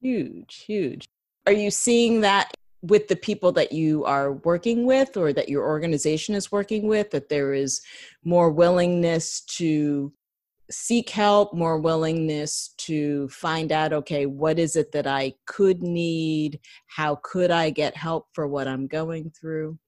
Huge, 0.00 0.64
huge. 0.66 1.06
Are 1.46 1.52
you 1.52 1.70
seeing 1.70 2.20
that 2.22 2.52
with 2.82 3.08
the 3.08 3.16
people 3.16 3.52
that 3.52 3.72
you 3.72 4.04
are 4.04 4.32
working 4.32 4.86
with 4.86 5.16
or 5.16 5.32
that 5.32 5.48
your 5.48 5.64
organization 5.64 6.34
is 6.34 6.52
working 6.52 6.86
with, 6.86 7.10
that 7.10 7.28
there 7.28 7.54
is 7.54 7.80
more 8.24 8.50
willingness 8.50 9.40
to 9.42 10.12
seek 10.70 11.10
help, 11.10 11.54
more 11.54 11.78
willingness 11.78 12.74
to 12.76 13.28
find 13.28 13.72
out, 13.72 13.92
okay, 13.92 14.26
what 14.26 14.58
is 14.58 14.76
it 14.76 14.92
that 14.92 15.06
I 15.06 15.34
could 15.46 15.82
need? 15.82 16.60
How 16.88 17.20
could 17.22 17.50
I 17.50 17.70
get 17.70 17.96
help 17.96 18.26
for 18.32 18.46
what 18.46 18.68
I'm 18.68 18.86
going 18.86 19.30
through? 19.30 19.78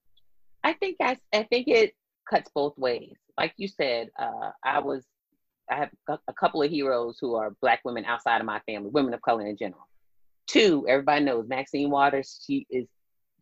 I 0.64 0.72
think 0.74 0.96
I, 1.00 1.16
I 1.32 1.44
think 1.44 1.68
it 1.68 1.94
cuts 2.28 2.50
both 2.54 2.76
ways. 2.78 3.14
Like 3.38 3.54
you 3.56 3.68
said, 3.68 4.08
uh, 4.18 4.50
I 4.64 4.80
was 4.80 5.06
I 5.70 5.76
have 5.76 5.90
a 6.26 6.32
couple 6.32 6.62
of 6.62 6.70
heroes 6.70 7.18
who 7.20 7.36
are 7.36 7.54
black 7.62 7.80
women 7.84 8.04
outside 8.04 8.40
of 8.40 8.46
my 8.46 8.60
family, 8.66 8.90
women 8.90 9.14
of 9.14 9.22
color 9.22 9.46
in 9.46 9.56
general. 9.56 9.86
Two, 10.46 10.86
everybody 10.88 11.24
knows 11.24 11.46
Maxine 11.46 11.90
Waters. 11.90 12.42
She 12.44 12.66
is 12.70 12.88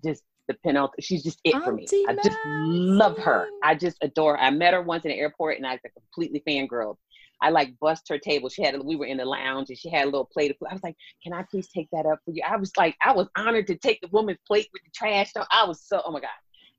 just 0.05 0.23
the 0.49 0.55
penultimate. 0.65 1.03
She's 1.03 1.23
just 1.23 1.41
it 1.45 1.55
for 1.63 1.73
me. 1.73 1.87
I 2.09 2.15
just 2.23 2.37
love 2.45 3.17
her. 3.19 3.49
I 3.63 3.75
just 3.75 3.97
adore. 4.03 4.37
Her. 4.37 4.43
I 4.43 4.51
met 4.51 4.75
her 4.75 4.83
once 4.83 5.05
in 5.05 5.13
the 5.13 5.17
airport, 5.17 5.57
and 5.57 5.67
I 5.67 5.73
was 5.73 5.81
like 5.85 5.95
completely 5.95 6.43
fangirl. 6.47 6.97
I 7.41 7.51
like 7.51 7.79
bust 7.81 8.09
her 8.09 8.19
table. 8.19 8.49
She 8.49 8.63
had 8.63 8.79
we 8.83 8.97
were 8.97 9.07
in 9.07 9.19
the 9.19 9.25
lounge 9.25 9.69
and 9.69 9.79
she 9.79 9.89
had 9.89 10.05
a 10.05 10.11
little 10.11 10.25
plate 10.25 10.51
of 10.51 10.57
food. 10.59 10.69
I 10.71 10.75
was 10.75 10.83
like, 10.83 10.97
"Can 11.23 11.33
I 11.33 11.43
please 11.51 11.69
take 11.69 11.89
that 11.93 12.07
up 12.07 12.19
for 12.25 12.33
you?" 12.33 12.43
I 12.47 12.57
was 12.57 12.73
like, 12.77 12.97
I 13.03 13.13
was 13.13 13.29
honored 13.37 13.67
to 13.69 13.77
take 13.77 14.01
the 14.01 14.09
woman's 14.09 14.39
plate 14.47 14.69
with 14.73 14.83
the 14.83 14.91
trash. 14.95 15.33
So 15.33 15.45
I 15.51 15.65
was 15.65 15.83
so 15.83 16.03
oh 16.05 16.11
my 16.11 16.21
god. 16.21 16.31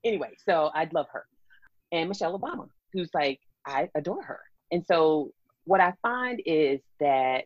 Anyway, 0.04 0.30
so 0.48 0.72
I'd 0.76 0.94
love 0.94 1.08
her, 1.12 1.26
and 1.92 2.10
Michelle 2.10 2.38
Obama, 2.38 2.70
who's 2.98 3.14
like 3.14 3.40
I 3.66 3.90
adore 3.96 4.24
her. 4.24 4.40
And 4.72 4.86
so 4.86 5.32
what 5.66 5.82
I 5.82 5.94
find 6.02 6.42
is 6.46 6.80
that 7.00 7.46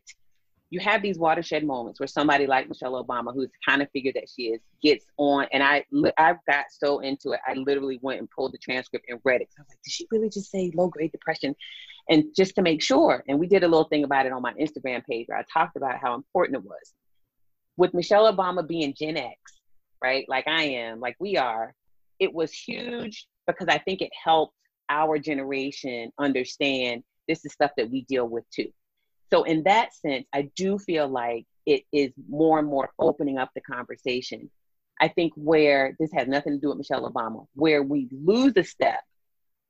you 0.69 0.79
have 0.79 1.01
these 1.01 1.17
watershed 1.19 1.65
moments 1.65 1.99
where 1.99 2.07
somebody 2.07 2.47
like 2.47 2.69
Michelle 2.69 3.03
Obama, 3.03 3.33
who's 3.33 3.51
kind 3.67 3.81
of 3.81 3.89
figured 3.91 4.15
that 4.15 4.29
she 4.33 4.43
is, 4.43 4.61
gets 4.81 5.05
on. 5.17 5.45
And 5.51 5.61
I, 5.61 5.83
I 6.17 6.35
got 6.47 6.65
so 6.69 6.99
into 6.99 7.31
it, 7.31 7.41
I 7.45 7.55
literally 7.55 7.99
went 8.01 8.19
and 8.19 8.29
pulled 8.29 8.53
the 8.53 8.57
transcript 8.57 9.05
and 9.09 9.19
read 9.25 9.41
it. 9.41 9.49
I 9.57 9.61
was 9.61 9.67
like, 9.69 9.81
did 9.83 9.91
she 9.91 10.07
really 10.11 10.29
just 10.29 10.49
say 10.49 10.71
low 10.73 10.87
grade 10.87 11.11
depression? 11.11 11.55
And 12.09 12.25
just 12.35 12.55
to 12.55 12.61
make 12.61 12.81
sure, 12.81 13.23
and 13.27 13.37
we 13.37 13.47
did 13.47 13.63
a 13.63 13.67
little 13.67 13.83
thing 13.89 14.05
about 14.05 14.25
it 14.25 14.31
on 14.31 14.41
my 14.41 14.53
Instagram 14.53 15.05
page 15.05 15.27
where 15.27 15.37
I 15.37 15.43
talked 15.51 15.75
about 15.75 15.99
how 15.99 16.15
important 16.15 16.57
it 16.57 16.63
was. 16.63 16.93
With 17.75 17.93
Michelle 17.93 18.31
Obama 18.33 18.65
being 18.65 18.93
Gen 18.97 19.17
X, 19.17 19.35
right, 20.01 20.25
like 20.29 20.47
I 20.47 20.63
am, 20.63 21.01
like 21.01 21.15
we 21.19 21.35
are, 21.35 21.73
it 22.17 22.33
was 22.33 22.53
huge 22.53 23.27
because 23.45 23.67
I 23.67 23.77
think 23.79 24.01
it 24.01 24.11
helped 24.23 24.55
our 24.91 25.17
generation 25.17 26.11
understand 26.19 27.03
this 27.27 27.43
is 27.45 27.53
stuff 27.53 27.71
that 27.77 27.89
we 27.89 28.03
deal 28.03 28.27
with 28.27 28.43
too 28.51 28.71
so 29.31 29.43
in 29.43 29.63
that 29.63 29.93
sense, 29.95 30.25
I 30.33 30.49
do 30.55 30.77
feel 30.77 31.07
like 31.07 31.45
it 31.65 31.83
is 31.91 32.11
more 32.29 32.59
and 32.59 32.67
more 32.67 32.91
opening 32.99 33.37
up 33.37 33.49
the 33.55 33.61
conversation. 33.61 34.49
I 34.99 35.07
think 35.07 35.33
where 35.35 35.95
this 35.99 36.11
has 36.13 36.27
nothing 36.27 36.53
to 36.53 36.59
do 36.59 36.69
with 36.69 36.77
Michelle 36.77 37.09
Obama, 37.09 37.47
where 37.55 37.81
we 37.81 38.09
lose 38.11 38.53
a 38.57 38.63
step 38.63 38.99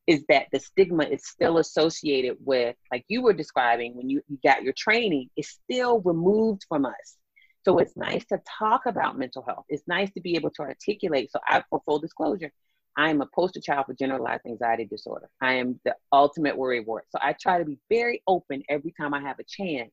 is 0.08 0.24
that 0.30 0.48
the 0.52 0.60
stigma 0.60 1.04
is 1.04 1.26
still 1.28 1.60
associated 1.60 2.38
with, 2.44 2.76
like 2.92 3.06
you 3.08 3.22
were 3.22 3.34
describing 3.34 3.96
when 3.96 4.10
you, 4.10 4.22
you 4.28 4.40
got 4.44 4.64
your 4.64 4.74
training, 4.76 5.30
is 5.38 5.48
still 5.48 6.02
removed 6.02 6.64
from 6.68 6.86
us. 6.86 7.18
So 7.64 7.78
it's 7.78 7.96
nice 7.96 8.26
to 8.26 8.42
talk 8.58 8.88
about 8.88 9.20
mental 9.20 9.44
health. 9.48 9.66
It's 9.70 9.88
nice 9.88 10.12
to 10.14 10.22
be 10.22 10.36
able 10.36 10.50
to 10.52 10.64
articulate. 10.64 11.32
So 11.32 11.40
I, 11.48 11.64
for 11.70 11.82
full 11.86 12.00
disclosure, 12.00 12.52
I 12.98 13.10
am 13.10 13.22
a 13.22 13.28
poster 13.34 13.62
child 13.62 13.86
for 13.86 13.94
generalized 13.94 14.46
anxiety 14.46 14.86
disorder. 14.86 15.30
I 15.42 15.54
am 15.54 15.80
the 15.86 15.96
ultimate 16.12 16.58
worry 16.58 16.82
wart. 16.82 17.06
So 17.10 17.20
I 17.22 17.36
try 17.40 17.58
to 17.58 17.66
be 17.66 17.80
very 17.90 18.22
open 18.28 18.64
every 18.70 18.94
time 19.00 19.14
I 19.14 19.22
have 19.22 19.40
a 19.40 19.44
chance 19.44 19.92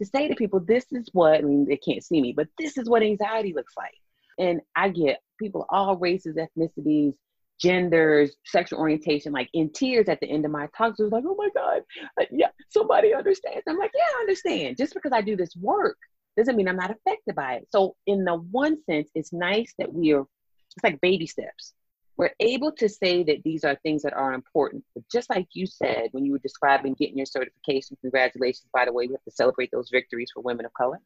to 0.00 0.06
say 0.06 0.28
to 0.28 0.34
people, 0.34 0.60
this 0.60 0.86
is 0.92 1.08
what, 1.12 1.34
I 1.34 1.42
mean, 1.42 1.66
they 1.66 1.76
can't 1.76 2.02
see 2.02 2.20
me, 2.20 2.32
but 2.32 2.48
this 2.58 2.78
is 2.78 2.88
what 2.88 3.02
anxiety 3.02 3.52
looks 3.52 3.74
like. 3.76 3.94
And 4.38 4.62
I 4.74 4.88
get 4.88 5.20
people 5.38 5.66
all 5.68 5.96
races, 5.96 6.36
ethnicities, 6.36 7.14
genders, 7.60 8.34
sexual 8.46 8.78
orientation, 8.78 9.32
like 9.32 9.50
in 9.52 9.70
tears 9.70 10.08
at 10.08 10.18
the 10.20 10.30
end 10.30 10.46
of 10.46 10.50
my 10.50 10.66
talks. 10.74 10.98
It 10.98 11.02
was 11.02 11.12
like, 11.12 11.24
oh 11.26 11.36
my 11.36 11.50
God, 11.54 11.82
yeah, 12.30 12.48
somebody 12.70 13.12
understands. 13.12 13.64
I'm 13.68 13.76
like, 13.76 13.92
yeah, 13.94 14.16
I 14.16 14.20
understand. 14.20 14.78
Just 14.78 14.94
because 14.94 15.12
I 15.12 15.20
do 15.20 15.36
this 15.36 15.54
work 15.56 15.98
doesn't 16.38 16.56
mean 16.56 16.68
I'm 16.68 16.76
not 16.76 16.90
affected 16.90 17.34
by 17.34 17.56
it. 17.56 17.68
So 17.70 17.96
in 18.06 18.24
the 18.24 18.36
one 18.36 18.82
sense, 18.84 19.10
it's 19.14 19.34
nice 19.34 19.74
that 19.78 19.92
we 19.92 20.12
are, 20.14 20.22
it's 20.22 20.84
like 20.84 21.02
baby 21.02 21.26
steps 21.26 21.74
we're 22.20 22.34
able 22.38 22.70
to 22.70 22.86
say 22.86 23.22
that 23.22 23.42
these 23.44 23.64
are 23.64 23.76
things 23.76 24.02
that 24.02 24.12
are 24.12 24.34
important. 24.34 24.84
But 24.94 25.04
just 25.10 25.30
like 25.30 25.46
you 25.54 25.66
said 25.66 26.08
when 26.12 26.26
you 26.26 26.32
were 26.32 26.38
describing 26.38 26.92
getting 26.92 27.16
your 27.16 27.24
certification, 27.24 27.96
congratulations, 28.02 28.68
by 28.74 28.84
the 28.84 28.92
way, 28.92 29.06
we 29.06 29.14
have 29.14 29.24
to 29.24 29.30
celebrate 29.30 29.70
those 29.72 29.88
victories 29.88 30.30
for 30.34 30.42
women 30.42 30.66
of 30.66 30.74
color. 30.74 31.00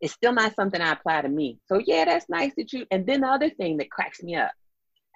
It's 0.00 0.14
still 0.14 0.32
not 0.32 0.56
something 0.56 0.80
I 0.80 0.94
apply 0.94 1.22
to 1.22 1.28
me. 1.28 1.60
So, 1.66 1.78
yeah, 1.78 2.06
that's 2.06 2.28
nice 2.28 2.52
that 2.56 2.72
you. 2.72 2.84
And 2.90 3.06
then 3.06 3.20
the 3.20 3.28
other 3.28 3.50
thing 3.50 3.76
that 3.76 3.92
cracks 3.92 4.20
me 4.20 4.34
up, 4.34 4.50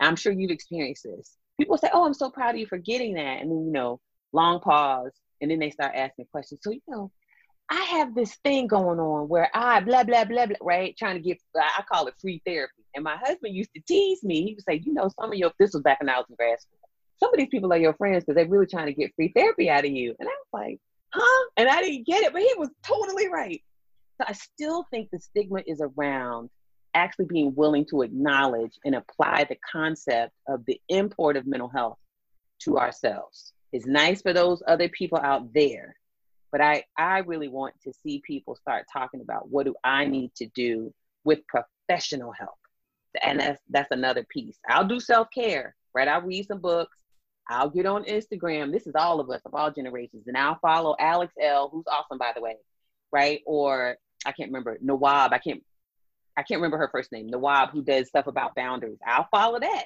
I'm 0.01 0.15
sure 0.15 0.33
you've 0.33 0.53
experienced 0.53 1.03
this. 1.03 1.37
People 1.59 1.77
say, 1.77 1.91
Oh, 1.93 2.07
I'm 2.07 2.15
so 2.15 2.31
proud 2.31 2.55
of 2.55 2.61
you 2.61 2.67
for 2.69 2.79
getting 2.79 3.15
that. 3.15 3.41
And 3.41 3.51
then, 3.51 3.67
you 3.67 3.73
know, 3.73 3.99
long 4.33 4.61
pause. 4.61 5.11
And 5.41 5.51
then 5.51 5.59
they 5.59 5.71
start 5.71 5.97
asking 5.97 6.27
questions. 6.31 6.61
So, 6.63 6.71
you 6.71 6.83
know, 6.87 7.11
I 7.69 7.83
have 7.83 8.15
this 8.15 8.35
thing 8.45 8.69
going 8.69 9.01
on 9.01 9.29
where 9.29 9.51
I 9.53 9.81
blah 9.81 10.05
blah 10.05 10.25
blah 10.25 10.47
blah 10.47 10.57
right, 10.61 10.97
trying 10.97 11.17
to 11.17 11.21
get 11.21 11.39
I 11.57 11.83
call 11.91 12.07
it 12.07 12.15
free 12.21 12.41
therapy. 12.47 12.85
And 12.95 13.03
my 13.05 13.17
husband 13.17 13.55
used 13.55 13.71
to 13.75 13.83
tease 13.87 14.23
me. 14.23 14.43
He 14.43 14.55
would 14.55 14.65
say, 14.65 14.83
you 14.85 14.93
know, 14.93 15.11
some 15.21 15.33
of 15.33 15.39
your 15.39 15.53
this 15.59 15.73
was 15.73 15.83
back 15.83 16.01
when 16.01 16.09
I 16.09 16.19
was 16.19 16.27
in 16.29 16.37
grad 16.37 16.61
school. 16.61 16.79
Some 17.19 17.33
of 17.33 17.39
these 17.39 17.49
people 17.49 17.73
are 17.73 17.79
your 17.79 17.95
friends 17.95 18.25
because 18.25 18.37
they're 18.37 18.49
really 18.49 18.67
trying 18.67 18.87
to 18.87 18.93
get 18.93 19.15
free 19.17 19.33
therapy 19.35 19.69
out 19.69 19.85
of 19.85 19.91
you. 19.91 20.15
And 20.19 20.29
I 20.29 20.33
was 20.33 20.49
like, 20.53 20.79
huh? 21.13 21.49
And 21.57 21.69
I 21.69 21.83
didn't 21.83 22.07
get 22.07 22.23
it, 22.23 22.33
but 22.33 22.43
he 22.43 22.55
was 22.57 22.69
totally 22.83 23.29
right. 23.29 23.63
So 24.19 24.27
I 24.29 24.33
still 24.33 24.87
think 24.91 25.11
the 25.11 25.19
stigma 25.19 25.63
is 25.67 25.81
around 25.81 26.51
actually 26.95 27.27
being 27.27 27.55
willing 27.55 27.85
to 27.87 28.03
acknowledge 28.03 28.79
and 28.85 28.95
apply 28.95 29.45
the 29.45 29.57
concept 29.71 30.33
of 30.49 30.65
the 30.67 30.81
import 30.89 31.37
of 31.37 31.47
mental 31.47 31.69
health 31.69 31.99
to 32.61 32.79
ourselves. 32.79 33.53
It's 33.73 33.87
nice 33.87 34.23
for 34.23 34.33
those 34.33 34.63
other 34.67 34.89
people 34.89 35.19
out 35.19 35.53
there 35.53 35.97
but 36.57 36.65
I, 36.65 36.85
I 36.97 37.19
really 37.19 37.49
want 37.49 37.75
to 37.83 37.93
see 38.03 38.23
people 38.27 38.57
start 38.57 38.87
talking 38.91 39.21
about 39.21 39.51
what 39.51 39.67
do 39.67 39.75
I 39.85 40.07
need 40.07 40.35
to 40.37 40.47
do 40.55 40.91
with 41.23 41.41
professional 41.47 42.33
help. 42.33 42.57
And 43.23 43.41
that's 43.41 43.61
that's 43.69 43.91
another 43.91 44.25
piece. 44.31 44.57
I'll 44.67 44.89
do 44.89 44.99
self-care, 44.99 45.77
right? 45.95 46.09
I'll 46.09 46.23
read 46.23 46.47
some 46.47 46.61
books. 46.61 46.97
I'll 47.47 47.69
get 47.69 47.85
on 47.85 48.05
Instagram. 48.05 48.73
This 48.73 48.87
is 48.87 48.95
all 48.95 49.21
of 49.21 49.29
us 49.29 49.43
of 49.45 49.55
all 49.55 49.71
generations. 49.71 50.29
And 50.29 50.37
I'll 50.37 50.59
follow 50.63 50.97
Alex 50.99 51.35
Elle, 51.39 51.69
who's 51.69 51.85
awesome 51.93 52.17
by 52.17 52.33
the 52.35 52.41
way, 52.41 52.57
right? 53.13 53.43
Or 53.45 53.99
I 54.25 54.33
can't 54.33 54.49
remember 54.49 54.79
Tawwab. 54.79 55.35
I 55.35 55.39
can't 55.39 55.63
I 56.39 56.43
can't 56.43 56.63
remember 56.63 56.79
her 56.79 56.89
first 56.91 57.13
name. 57.13 57.29
Tawwab, 57.29 57.71
who 57.71 57.83
does 57.83 58.09
stuff 58.09 58.29
about 58.29 58.55
boundaries. 58.55 58.99
I'll 59.07 59.29
follow 59.31 59.61
that. 59.61 59.85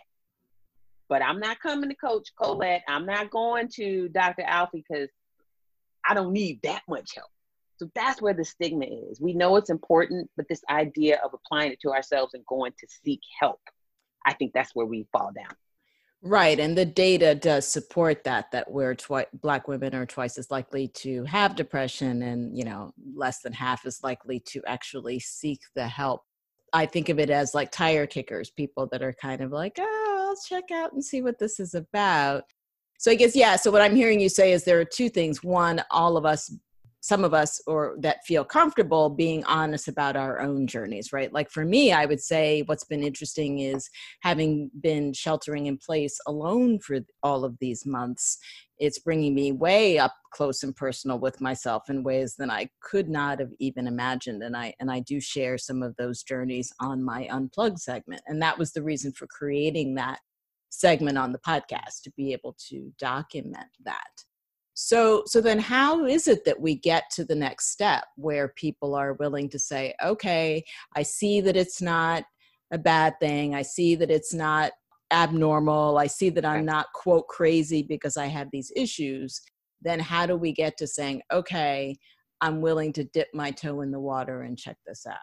But 1.08 1.20
I'm 1.22 1.40
not 1.40 1.58
coming 1.58 1.90
to 1.90 1.96
Coach 1.96 2.28
Colette. 2.40 2.84
I'm 2.86 3.06
not 3.06 3.30
going 3.30 3.70
to 3.74 4.08
Dr. 4.10 4.42
Alfiee 4.42 4.84
because 4.88 5.08
I 6.06 6.14
don't 6.14 6.32
need 6.32 6.60
that 6.62 6.82
much 6.88 7.14
help. 7.14 7.28
So 7.78 7.90
that's 7.94 8.20
where 8.20 8.34
the 8.34 8.44
stigma 8.44 8.84
is. 8.84 9.20
We 9.20 9.32
know 9.32 9.56
it's 9.56 9.70
important, 9.70 10.30
but 10.36 10.46
this 10.48 10.62
idea 10.68 11.18
of 11.24 11.32
applying 11.32 11.72
it 11.72 11.80
to 11.80 11.90
ourselves 11.90 12.34
and 12.34 12.44
going 12.46 12.72
to 12.78 12.86
seek 13.04 13.20
help, 13.40 13.60
I 14.26 14.34
think 14.34 14.52
that's 14.52 14.74
where 14.74 14.86
we 14.86 15.06
fall 15.12 15.30
down. 15.34 15.54
Right, 16.22 16.60
and 16.60 16.76
the 16.76 16.84
data 16.84 17.34
does 17.34 17.66
support 17.66 18.24
that 18.24 18.50
that 18.50 18.70
where 18.70 18.94
twi- 18.94 19.26
black 19.32 19.66
women 19.66 19.94
are 19.94 20.04
twice 20.04 20.36
as 20.36 20.50
likely 20.50 20.88
to 20.88 21.24
have 21.24 21.56
depression 21.56 22.20
and, 22.20 22.56
you 22.56 22.64
know, 22.64 22.92
less 23.14 23.40
than 23.40 23.54
half 23.54 23.86
as 23.86 24.02
likely 24.02 24.40
to 24.48 24.62
actually 24.66 25.18
seek 25.18 25.60
the 25.74 25.88
help. 25.88 26.20
I 26.74 26.84
think 26.84 27.08
of 27.08 27.18
it 27.18 27.30
as 27.30 27.54
like 27.54 27.72
tire 27.72 28.06
kickers, 28.06 28.50
people 28.50 28.86
that 28.92 29.02
are 29.02 29.14
kind 29.14 29.40
of 29.40 29.50
like, 29.50 29.78
"Oh, 29.78 30.26
I'll 30.28 30.36
check 30.46 30.70
out 30.70 30.92
and 30.92 31.02
see 31.02 31.22
what 31.22 31.38
this 31.38 31.58
is 31.58 31.74
about." 31.74 32.44
So 33.00 33.10
i 33.10 33.14
guess 33.14 33.34
yeah 33.34 33.56
so 33.56 33.70
what 33.70 33.80
i'm 33.80 33.96
hearing 33.96 34.20
you 34.20 34.28
say 34.28 34.52
is 34.52 34.62
there 34.62 34.78
are 34.78 34.84
two 34.84 35.08
things. 35.08 35.42
One 35.42 35.82
all 35.90 36.16
of 36.16 36.26
us 36.26 36.54
some 37.02 37.24
of 37.24 37.32
us 37.32 37.62
or 37.66 37.96
that 38.00 38.18
feel 38.26 38.44
comfortable 38.44 39.08
being 39.08 39.42
honest 39.44 39.88
about 39.88 40.16
our 40.16 40.38
own 40.42 40.66
journeys 40.66 41.10
right? 41.14 41.32
Like 41.32 41.50
for 41.50 41.64
me 41.64 41.92
i 41.92 42.04
would 42.04 42.20
say 42.20 42.62
what's 42.66 42.84
been 42.84 43.02
interesting 43.02 43.60
is 43.60 43.88
having 44.20 44.70
been 44.82 45.14
sheltering 45.14 45.64
in 45.66 45.78
place 45.78 46.18
alone 46.26 46.78
for 46.78 46.98
all 47.22 47.44
of 47.44 47.56
these 47.58 47.86
months 47.86 48.36
it's 48.78 48.98
bringing 48.98 49.34
me 49.34 49.52
way 49.52 49.98
up 49.98 50.14
close 50.32 50.62
and 50.62 50.76
personal 50.76 51.18
with 51.18 51.40
myself 51.40 51.88
in 51.88 52.02
ways 52.02 52.34
that 52.36 52.50
i 52.50 52.68
could 52.82 53.08
not 53.08 53.38
have 53.40 53.52
even 53.58 53.86
imagined. 53.86 54.42
And 54.42 54.54
i 54.54 54.74
and 54.78 54.90
i 54.90 55.00
do 55.00 55.20
share 55.20 55.56
some 55.56 55.82
of 55.82 55.96
those 55.96 56.22
journeys 56.22 56.70
on 56.80 57.02
my 57.02 57.26
unplugged 57.30 57.78
segment. 57.78 58.20
And 58.26 58.42
that 58.42 58.58
was 58.58 58.72
the 58.72 58.82
reason 58.82 59.12
for 59.12 59.26
creating 59.26 59.94
that 59.94 60.20
segment 60.70 61.18
on 61.18 61.32
the 61.32 61.38
podcast 61.38 62.02
to 62.04 62.12
be 62.16 62.32
able 62.32 62.56
to 62.68 62.92
document 62.98 63.68
that. 63.84 64.24
So 64.74 65.24
so 65.26 65.40
then 65.40 65.58
how 65.58 66.06
is 66.06 66.26
it 66.26 66.44
that 66.46 66.60
we 66.60 66.74
get 66.74 67.04
to 67.12 67.24
the 67.24 67.34
next 67.34 67.70
step 67.70 68.04
where 68.16 68.54
people 68.56 68.94
are 68.94 69.12
willing 69.14 69.50
to 69.50 69.58
say 69.58 69.94
okay 70.02 70.64
i 70.96 71.02
see 71.02 71.42
that 71.42 71.56
it's 71.56 71.82
not 71.82 72.24
a 72.72 72.78
bad 72.78 73.18
thing. 73.20 73.54
I 73.54 73.62
see 73.62 73.96
that 73.96 74.10
it's 74.10 74.32
not 74.32 74.72
abnormal. 75.12 75.98
I 75.98 76.06
see 76.06 76.30
that 76.30 76.44
i'm 76.44 76.64
not 76.64 76.86
quote 76.94 77.26
crazy 77.28 77.82
because 77.82 78.16
i 78.16 78.26
have 78.26 78.48
these 78.52 78.72
issues 78.76 79.42
then 79.82 79.98
how 79.98 80.26
do 80.26 80.36
we 80.36 80.52
get 80.52 80.76
to 80.76 80.86
saying 80.86 81.22
okay 81.32 81.96
i'm 82.40 82.60
willing 82.60 82.92
to 82.92 83.04
dip 83.04 83.28
my 83.34 83.50
toe 83.50 83.80
in 83.80 83.90
the 83.90 84.00
water 84.00 84.42
and 84.42 84.58
check 84.58 84.76
this 84.86 85.06
out 85.06 85.16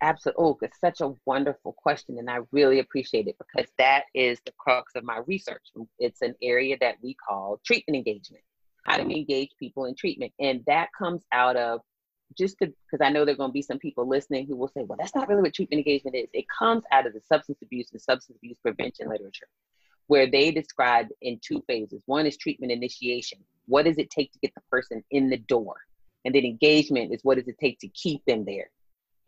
Absolutely. 0.00 0.44
Oh, 0.44 0.58
it's 0.62 0.80
such 0.80 1.00
a 1.00 1.12
wonderful 1.26 1.72
question. 1.72 2.18
And 2.18 2.30
I 2.30 2.38
really 2.52 2.78
appreciate 2.78 3.26
it 3.26 3.36
because 3.38 3.68
that 3.78 4.04
is 4.14 4.38
the 4.46 4.52
crux 4.56 4.92
of 4.94 5.04
my 5.04 5.20
research. 5.26 5.62
It's 5.98 6.22
an 6.22 6.34
area 6.42 6.76
that 6.80 6.96
we 7.02 7.14
call 7.14 7.60
treatment 7.64 7.96
engagement. 7.96 8.44
How 8.84 8.96
do 8.96 9.04
we 9.04 9.16
engage 9.16 9.50
people 9.58 9.84
in 9.84 9.94
treatment? 9.94 10.32
And 10.40 10.62
that 10.66 10.88
comes 10.96 11.22
out 11.32 11.56
of 11.56 11.80
just 12.36 12.58
because 12.58 13.00
I 13.02 13.10
know 13.10 13.24
there 13.24 13.34
are 13.34 13.38
going 13.38 13.50
to 13.50 13.54
be 13.54 13.62
some 13.62 13.78
people 13.78 14.08
listening 14.08 14.46
who 14.46 14.56
will 14.56 14.68
say, 14.68 14.82
well, 14.82 14.96
that's 14.98 15.14
not 15.14 15.28
really 15.28 15.42
what 15.42 15.54
treatment 15.54 15.86
engagement 15.86 16.16
is. 16.16 16.28
It 16.32 16.46
comes 16.58 16.84
out 16.92 17.06
of 17.06 17.12
the 17.12 17.20
substance 17.20 17.58
abuse 17.62 17.88
and 17.92 18.00
substance 18.00 18.36
abuse 18.38 18.56
prevention 18.62 19.08
literature, 19.08 19.48
where 20.06 20.30
they 20.30 20.50
describe 20.50 21.08
in 21.20 21.40
two 21.42 21.62
phases. 21.66 22.02
One 22.06 22.26
is 22.26 22.36
treatment 22.36 22.72
initiation. 22.72 23.38
What 23.66 23.84
does 23.84 23.98
it 23.98 24.10
take 24.10 24.32
to 24.32 24.38
get 24.38 24.54
the 24.54 24.62
person 24.70 25.02
in 25.10 25.28
the 25.28 25.38
door? 25.38 25.76
And 26.24 26.34
then 26.34 26.44
engagement 26.44 27.12
is 27.12 27.20
what 27.22 27.36
does 27.36 27.48
it 27.48 27.58
take 27.58 27.78
to 27.80 27.88
keep 27.88 28.24
them 28.26 28.44
there? 28.44 28.70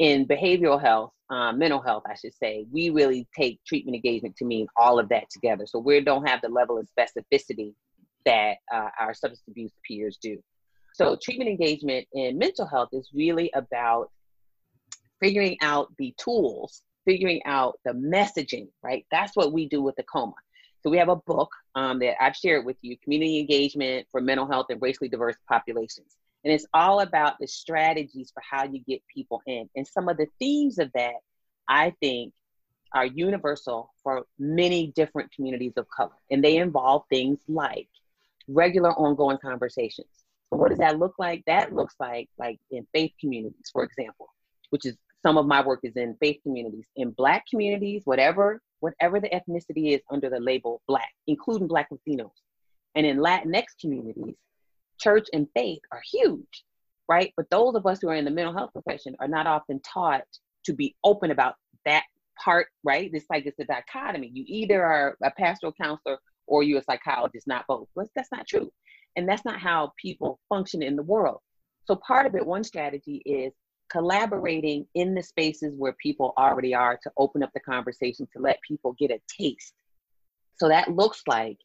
In 0.00 0.26
behavioral 0.26 0.80
health, 0.80 1.12
um, 1.28 1.58
mental 1.58 1.80
health, 1.80 2.04
I 2.06 2.14
should 2.14 2.34
say, 2.34 2.64
we 2.72 2.88
really 2.88 3.28
take 3.38 3.60
treatment 3.66 3.94
engagement 3.94 4.34
to 4.36 4.46
mean 4.46 4.66
all 4.74 4.98
of 4.98 5.10
that 5.10 5.28
together. 5.30 5.66
So 5.66 5.78
we 5.78 6.00
don't 6.00 6.26
have 6.26 6.40
the 6.40 6.48
level 6.48 6.78
of 6.78 6.88
specificity 6.98 7.74
that 8.24 8.54
uh, 8.72 8.88
our 8.98 9.12
substance 9.12 9.42
abuse 9.46 9.72
peers 9.86 10.18
do. 10.22 10.42
So 10.94 11.18
treatment 11.22 11.50
engagement 11.50 12.06
in 12.14 12.38
mental 12.38 12.66
health 12.66 12.88
is 12.92 13.10
really 13.12 13.50
about 13.54 14.10
figuring 15.20 15.58
out 15.60 15.88
the 15.98 16.14
tools, 16.16 16.82
figuring 17.04 17.42
out 17.44 17.78
the 17.84 17.92
messaging, 17.92 18.68
right? 18.82 19.04
That's 19.10 19.36
what 19.36 19.52
we 19.52 19.68
do 19.68 19.82
with 19.82 19.96
the 19.96 20.04
AAKOMA. 20.04 20.32
So 20.82 20.88
we 20.88 20.96
have 20.96 21.10
a 21.10 21.16
book 21.16 21.50
um, 21.74 21.98
that 21.98 22.22
I've 22.22 22.36
shared 22.36 22.64
with 22.64 22.78
you, 22.80 22.96
Community 23.04 23.38
Engagement 23.38 24.06
for 24.10 24.22
Mental 24.22 24.46
Health 24.46 24.66
and 24.70 24.80
Racially 24.80 25.10
Diverse 25.10 25.36
Populations. 25.46 26.16
And 26.44 26.52
it's 26.52 26.66
all 26.72 27.00
about 27.00 27.38
the 27.38 27.46
strategies 27.46 28.30
for 28.32 28.42
how 28.48 28.64
you 28.64 28.80
get 28.80 29.02
people 29.12 29.42
in. 29.46 29.68
And 29.76 29.86
some 29.86 30.08
of 30.08 30.16
the 30.16 30.26
themes 30.38 30.78
of 30.78 30.90
that, 30.94 31.16
I 31.68 31.94
think, 32.00 32.32
are 32.92 33.06
universal 33.06 33.92
for 34.02 34.24
many 34.38 34.88
different 34.88 35.32
communities 35.32 35.74
of 35.76 35.86
color. 35.88 36.16
And 36.30 36.42
they 36.42 36.56
involve 36.56 37.04
things 37.08 37.38
like 37.46 37.88
regular 38.48 38.92
ongoing 38.92 39.38
conversations. 39.38 40.08
What 40.48 40.70
does 40.70 40.78
that 40.78 40.98
look 40.98 41.14
like? 41.18 41.44
That 41.46 41.72
looks 41.74 41.94
like 42.00 42.28
like 42.38 42.58
in 42.70 42.86
faith 42.92 43.12
communities, 43.20 43.70
for 43.72 43.84
example, 43.84 44.28
which 44.70 44.84
is 44.84 44.96
some 45.22 45.38
of 45.38 45.46
my 45.46 45.64
work 45.64 45.80
is 45.84 45.96
in 45.96 46.16
faith 46.20 46.38
communities. 46.42 46.86
In 46.96 47.10
black 47.10 47.44
communities, 47.48 48.02
whatever 48.04 48.60
whatever 48.80 49.20
the 49.20 49.28
ethnicity 49.28 49.94
is 49.94 50.00
under 50.10 50.28
the 50.30 50.40
label 50.40 50.82
black, 50.88 51.10
including 51.26 51.68
black 51.68 51.88
Latinos. 51.90 52.32
And 52.94 53.06
in 53.06 53.18
Latinx 53.18 53.66
communities, 53.80 54.34
church 55.00 55.26
and 55.32 55.48
faith 55.54 55.80
are 55.92 56.02
huge, 56.12 56.64
right? 57.08 57.32
But 57.36 57.50
those 57.50 57.74
of 57.74 57.86
us 57.86 57.98
who 58.00 58.08
are 58.08 58.14
in 58.14 58.24
the 58.24 58.30
mental 58.30 58.54
health 58.54 58.72
profession 58.72 59.16
are 59.20 59.28
not 59.28 59.46
often 59.46 59.80
taught 59.80 60.22
to 60.66 60.72
be 60.72 60.94
open 61.04 61.30
about 61.30 61.54
that 61.84 62.04
part, 62.42 62.68
right? 62.84 63.10
It's 63.12 63.26
like 63.30 63.46
it's 63.46 63.58
a 63.58 63.64
dichotomy. 63.64 64.30
You 64.32 64.44
either 64.46 64.84
are 64.84 65.16
a 65.22 65.30
pastoral 65.30 65.72
counselor 65.72 66.18
or 66.46 66.62
you're 66.62 66.80
a 66.80 66.84
psychologist, 66.84 67.46
not 67.46 67.66
both. 67.66 67.88
But 67.94 68.08
that's 68.14 68.32
not 68.32 68.46
true. 68.46 68.70
And 69.16 69.28
that's 69.28 69.44
not 69.44 69.60
how 69.60 69.92
people 70.00 70.40
function 70.48 70.82
in 70.82 70.96
the 70.96 71.02
world. 71.02 71.40
So 71.84 71.96
part 71.96 72.26
of 72.26 72.34
it, 72.34 72.46
one 72.46 72.64
strategy 72.64 73.22
is 73.24 73.52
collaborating 73.90 74.86
in 74.94 75.14
the 75.14 75.22
spaces 75.22 75.74
where 75.76 75.94
people 76.00 76.32
already 76.38 76.74
are 76.74 76.98
to 77.02 77.10
open 77.16 77.42
up 77.42 77.50
the 77.52 77.60
conversation 77.60 78.28
to 78.32 78.40
let 78.40 78.60
people 78.66 78.94
get 78.98 79.10
a 79.10 79.20
taste. 79.28 79.74
So 80.56 80.68
that 80.68 80.94
looks 80.94 81.22
like 81.26 81.58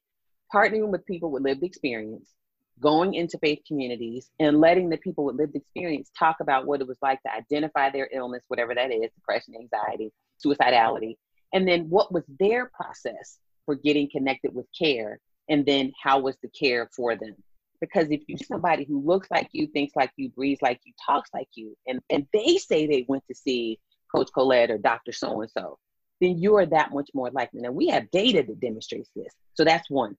partnering 0.54 0.90
with 0.90 1.06
people 1.06 1.32
with 1.32 1.44
lived 1.44 1.64
experience, 1.64 2.34
going 2.82 3.14
into 3.14 3.38
faith 3.40 3.60
communities 3.68 4.30
and 4.40 4.60
letting 4.60 4.90
the 4.90 4.98
people 4.98 5.26
with 5.26 5.36
lived 5.36 5.56
experience 5.56 6.12
talk 6.18 6.38
about 6.42 6.66
what 6.66 6.82
it 6.82 6.88
was 6.88 6.98
like 7.02 7.22
to 7.24 7.34
identify 7.34 7.90
their 7.90 8.10
illness, 8.12 8.44
whatever 8.48 8.76
that 8.76 8.92
is 8.92 9.10
depression, 9.16 9.54
anxiety, 9.60 10.12
suicidality, 10.44 11.16
and 11.54 11.68
then 11.68 11.90
what 11.90 12.12
was 12.12 12.24
their 12.40 12.70
process 12.74 13.40
for 13.66 13.76
getting 13.76 14.10
connected 14.10 14.54
with 14.54 14.66
care, 14.78 15.20
and 15.50 15.66
then 15.66 15.92
how 16.02 16.20
was 16.20 16.36
the 16.42 16.50
care 16.50 16.90
for 16.96 17.16
them. 17.16 17.36
Because 17.82 18.10
if 18.10 18.22
you 18.28 18.38
somebody 18.38 18.86
who 18.86 19.02
looks 19.02 19.30
like 19.32 19.50
you, 19.52 19.68
thinks 19.68 19.96
like 19.96 20.12
you, 20.16 20.30
breathes 20.30 20.62
like 20.62 20.80
you, 20.86 20.94
talks 21.06 21.30
like 21.34 21.50
you, 21.56 21.76
and, 21.88 22.00
and 22.10 22.28
they 22.34 22.58
say 22.58 22.86
they 22.86 23.06
went 23.08 23.24
to 23.28 23.36
see 23.36 23.80
Coach 24.14 24.30
Colette 24.34 24.72
or 24.72 24.78
Dr. 24.78 25.12
So 25.12 25.42
and 25.42 25.52
so, 25.52 25.78
then 26.22 26.38
you 26.38 26.56
are 26.56 26.66
that 26.66 26.94
much 26.94 27.10
more 27.14 27.30
likely. 27.32 27.62
Now, 27.62 27.72
we 27.72 27.88
have 27.88 28.12
data 28.12 28.44
that 28.48 28.60
demonstrates 28.60 29.10
this. 29.16 29.34
So 29.54 29.64
that's 29.64 29.90
one. 29.90 30.16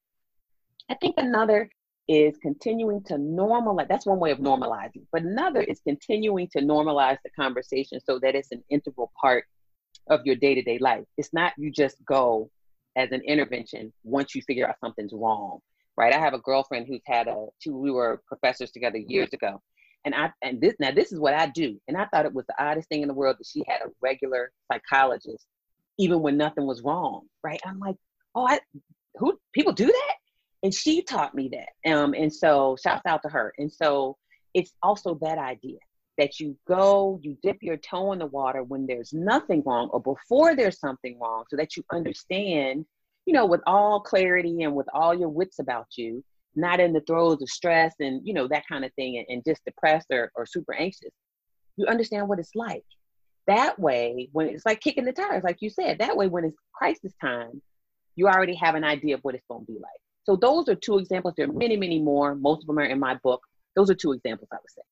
I 0.90 0.94
think 0.94 1.14
another 1.18 1.70
is 2.08 2.36
continuing 2.38 3.02
to 3.04 3.14
normalize. 3.14 3.88
That's 3.88 4.06
one 4.06 4.20
way 4.20 4.30
of 4.30 4.38
normalizing. 4.38 5.06
But 5.12 5.22
another 5.22 5.60
is 5.60 5.80
continuing 5.80 6.48
to 6.52 6.60
normalize 6.60 7.18
the 7.24 7.30
conversation 7.30 8.00
so 8.04 8.18
that 8.20 8.34
it's 8.34 8.52
an 8.52 8.62
integral 8.70 9.12
part 9.20 9.44
of 10.08 10.20
your 10.24 10.36
day 10.36 10.54
to 10.54 10.62
day 10.62 10.78
life. 10.78 11.04
It's 11.16 11.32
not 11.32 11.52
you 11.58 11.70
just 11.70 12.04
go 12.04 12.50
as 12.96 13.10
an 13.12 13.22
intervention 13.22 13.92
once 14.04 14.34
you 14.34 14.42
figure 14.42 14.68
out 14.68 14.76
something's 14.80 15.12
wrong, 15.12 15.58
right? 15.96 16.14
I 16.14 16.18
have 16.18 16.34
a 16.34 16.38
girlfriend 16.38 16.86
who's 16.86 17.02
had 17.06 17.26
a 17.26 17.46
two. 17.62 17.76
We 17.76 17.90
were 17.90 18.22
professors 18.26 18.70
together 18.70 18.98
years 18.98 19.32
ago, 19.32 19.60
and 20.04 20.14
I 20.14 20.30
and 20.42 20.60
this 20.60 20.74
now 20.78 20.92
this 20.92 21.12
is 21.12 21.18
what 21.18 21.34
I 21.34 21.46
do, 21.48 21.80
and 21.88 21.96
I 21.96 22.06
thought 22.06 22.26
it 22.26 22.34
was 22.34 22.46
the 22.46 22.64
oddest 22.64 22.88
thing 22.88 23.02
in 23.02 23.08
the 23.08 23.14
world 23.14 23.36
that 23.38 23.46
she 23.46 23.64
had 23.66 23.80
a 23.82 23.90
regular 24.00 24.52
psychologist, 24.72 25.44
even 25.98 26.20
when 26.22 26.36
nothing 26.36 26.66
was 26.66 26.82
wrong, 26.82 27.22
right? 27.42 27.60
I'm 27.64 27.80
like, 27.80 27.96
oh, 28.34 28.46
I 28.46 28.60
who 29.16 29.38
people 29.52 29.72
do 29.72 29.86
that? 29.86 30.15
And 30.62 30.74
she 30.74 31.02
taught 31.02 31.34
me 31.34 31.50
that. 31.52 31.90
Um, 31.92 32.14
and 32.14 32.32
so 32.32 32.76
shouts 32.82 33.06
out 33.06 33.22
to 33.22 33.28
her. 33.28 33.52
And 33.58 33.72
so 33.72 34.16
it's 34.54 34.72
also 34.82 35.18
that 35.22 35.38
idea 35.38 35.78
that 36.18 36.40
you 36.40 36.56
go, 36.66 37.20
you 37.22 37.36
dip 37.42 37.58
your 37.60 37.76
toe 37.76 38.12
in 38.12 38.18
the 38.18 38.26
water 38.26 38.62
when 38.62 38.86
there's 38.86 39.12
nothing 39.12 39.62
wrong 39.66 39.88
or 39.92 40.00
before 40.00 40.56
there's 40.56 40.80
something 40.80 41.18
wrong, 41.20 41.44
so 41.48 41.56
that 41.56 41.76
you 41.76 41.84
understand, 41.92 42.86
you 43.26 43.34
know, 43.34 43.46
with 43.46 43.60
all 43.66 44.00
clarity 44.00 44.62
and 44.62 44.74
with 44.74 44.86
all 44.94 45.14
your 45.14 45.28
wits 45.28 45.58
about 45.58 45.86
you, 45.96 46.24
not 46.54 46.80
in 46.80 46.94
the 46.94 47.02
throes 47.02 47.42
of 47.42 47.48
stress 47.50 47.94
and 48.00 48.26
you 48.26 48.32
know 48.32 48.48
that 48.48 48.66
kind 48.66 48.84
of 48.84 48.92
thing 48.94 49.18
and, 49.18 49.26
and 49.28 49.44
just 49.46 49.62
depressed 49.66 50.06
or, 50.10 50.32
or 50.34 50.46
super 50.46 50.74
anxious. 50.74 51.12
You 51.76 51.86
understand 51.86 52.28
what 52.28 52.38
it's 52.38 52.54
like. 52.54 52.84
That 53.46 53.78
way, 53.78 54.28
when 54.32 54.48
it's 54.48 54.66
like 54.66 54.80
kicking 54.80 55.04
the 55.04 55.12
tires, 55.12 55.44
like 55.44 55.58
you 55.60 55.70
said, 55.70 55.98
that 55.98 56.16
way 56.16 56.26
when 56.28 56.46
it's 56.46 56.56
crisis 56.74 57.12
time, 57.20 57.60
you 58.16 58.26
already 58.26 58.54
have 58.54 58.74
an 58.74 58.84
idea 58.84 59.14
of 59.14 59.20
what 59.20 59.34
it's 59.34 59.44
gonna 59.48 59.64
be 59.64 59.74
like. 59.74 60.00
So 60.26 60.34
those 60.34 60.68
are 60.68 60.74
two 60.74 60.98
examples. 60.98 61.34
There 61.36 61.48
are 61.48 61.52
many, 61.52 61.76
many 61.76 62.00
more. 62.00 62.34
Most 62.34 62.62
of 62.62 62.66
them 62.66 62.78
are 62.78 62.84
in 62.84 62.98
my 62.98 63.14
book. 63.22 63.40
Those 63.76 63.90
are 63.90 63.94
two 63.94 64.12
examples 64.12 64.48
I 64.52 64.56
would 64.56 64.70
say. 64.70 64.82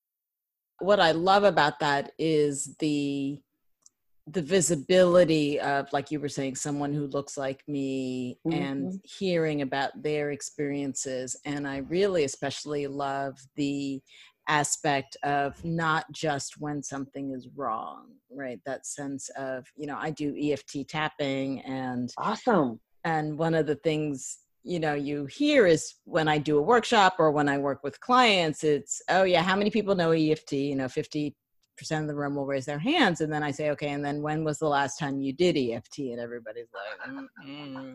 What 0.79 1.01
I 1.01 1.11
love 1.11 1.45
about 1.45 1.81
that 1.81 2.13
is 2.19 2.77
the 2.79 3.41
the 4.27 4.43
visibility 4.43 5.61
of 5.61 5.93
like 5.93 6.11
you 6.11 6.19
were 6.19 6.31
saying 6.31 6.55
someone 6.55 6.95
who 6.95 7.07
looks 7.09 7.37
like 7.37 7.63
me 7.69 8.39
mm-hmm. 8.47 8.59
and 8.59 9.01
hearing 9.05 9.61
about 9.61 9.91
their 10.03 10.31
experiences 10.31 11.37
and 11.45 11.69
i 11.69 11.79
really 11.91 12.25
especially 12.25 12.87
love 12.87 13.37
the 13.57 14.01
aspect 14.49 15.17
of 15.25 15.63
not 15.63 16.11
just 16.11 16.59
when 16.59 16.83
something 16.83 17.33
is 17.33 17.49
wrong 17.55 18.07
right 18.31 18.61
that 18.65 18.87
sense 18.87 19.29
of 19.37 19.67
you 19.77 19.87
know 19.87 19.99
i 20.01 20.11
do 20.11 20.35
eft 20.41 20.75
tapping 20.89 21.61
and 21.61 22.11
awesome 22.17 22.81
and 23.05 23.37
one 23.37 23.53
of 23.53 23.67
the 23.67 23.77
things 23.77 24.39
you 24.65 24.81
know 24.81 24.95
you 24.95 25.27
hear 25.27 25.67
is 25.67 25.95
when 26.05 26.27
i 26.27 26.39
do 26.39 26.59
a 26.59 26.63
workshop 26.63 27.17
or 27.19 27.31
when 27.31 27.49
i 27.49 27.59
work 27.59 27.85
with 27.85 28.01
clients 28.01 28.65
it's 28.65 29.01
oh 29.11 29.23
yeah 29.23 29.43
how 29.43 29.55
many 29.55 29.71
people 29.71 29.95
know 29.95 30.11
eft 30.11 30.53
you 30.53 30.75
know 30.75 30.89
50 30.89 31.37
percent 31.77 32.03
of 32.03 32.09
the 32.09 32.15
room 32.15 32.37
will 32.37 32.47
raise 32.47 32.65
their 32.65 32.79
hands 32.79 33.21
and 33.21 33.33
then 33.33 33.43
i 33.43 33.51
say 33.51 33.71
okay 33.71 33.91
and 33.91 34.05
then 34.05 34.23
when 34.23 34.45
was 34.45 34.59
the 34.59 34.67
last 34.67 34.97
time 34.97 35.21
you 35.21 35.33
did 35.33 35.57
eft 35.57 35.99
and 35.99 36.21
everybody's 36.21 36.69
like 36.73 37.11
mm 37.47 37.93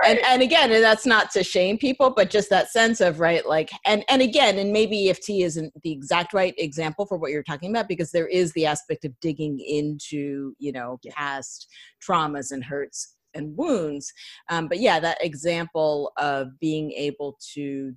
right. 0.00 0.16
and 0.16 0.18
and 0.26 0.42
again 0.42 0.72
and 0.72 0.82
that's 0.82 1.06
not 1.06 1.30
to 1.30 1.44
shame 1.44 1.78
people 1.78 2.10
but 2.10 2.30
just 2.30 2.50
that 2.50 2.70
sense 2.70 3.00
of 3.00 3.20
right 3.20 3.46
like 3.46 3.70
and 3.84 4.04
and 4.08 4.22
again 4.22 4.58
and 4.58 4.72
maybe 4.72 5.10
eft 5.10 5.28
isn't 5.28 5.72
the 5.82 5.92
exact 5.92 6.32
right 6.32 6.54
example 6.58 7.06
for 7.06 7.18
what 7.18 7.30
you're 7.30 7.42
talking 7.42 7.70
about 7.70 7.88
because 7.88 8.10
there 8.10 8.28
is 8.28 8.52
the 8.52 8.66
aspect 8.66 9.04
of 9.04 9.12
digging 9.20 9.60
into 9.60 10.54
you 10.58 10.72
know 10.72 10.98
past 11.10 11.68
traumas 12.02 12.52
and 12.52 12.64
hurts 12.64 13.14
and 13.34 13.56
wounds. 13.56 14.12
Um, 14.48 14.68
but 14.68 14.80
yeah, 14.80 15.00
that 15.00 15.24
example 15.24 16.12
of 16.16 16.58
being 16.60 16.92
able 16.92 17.38
to 17.54 17.94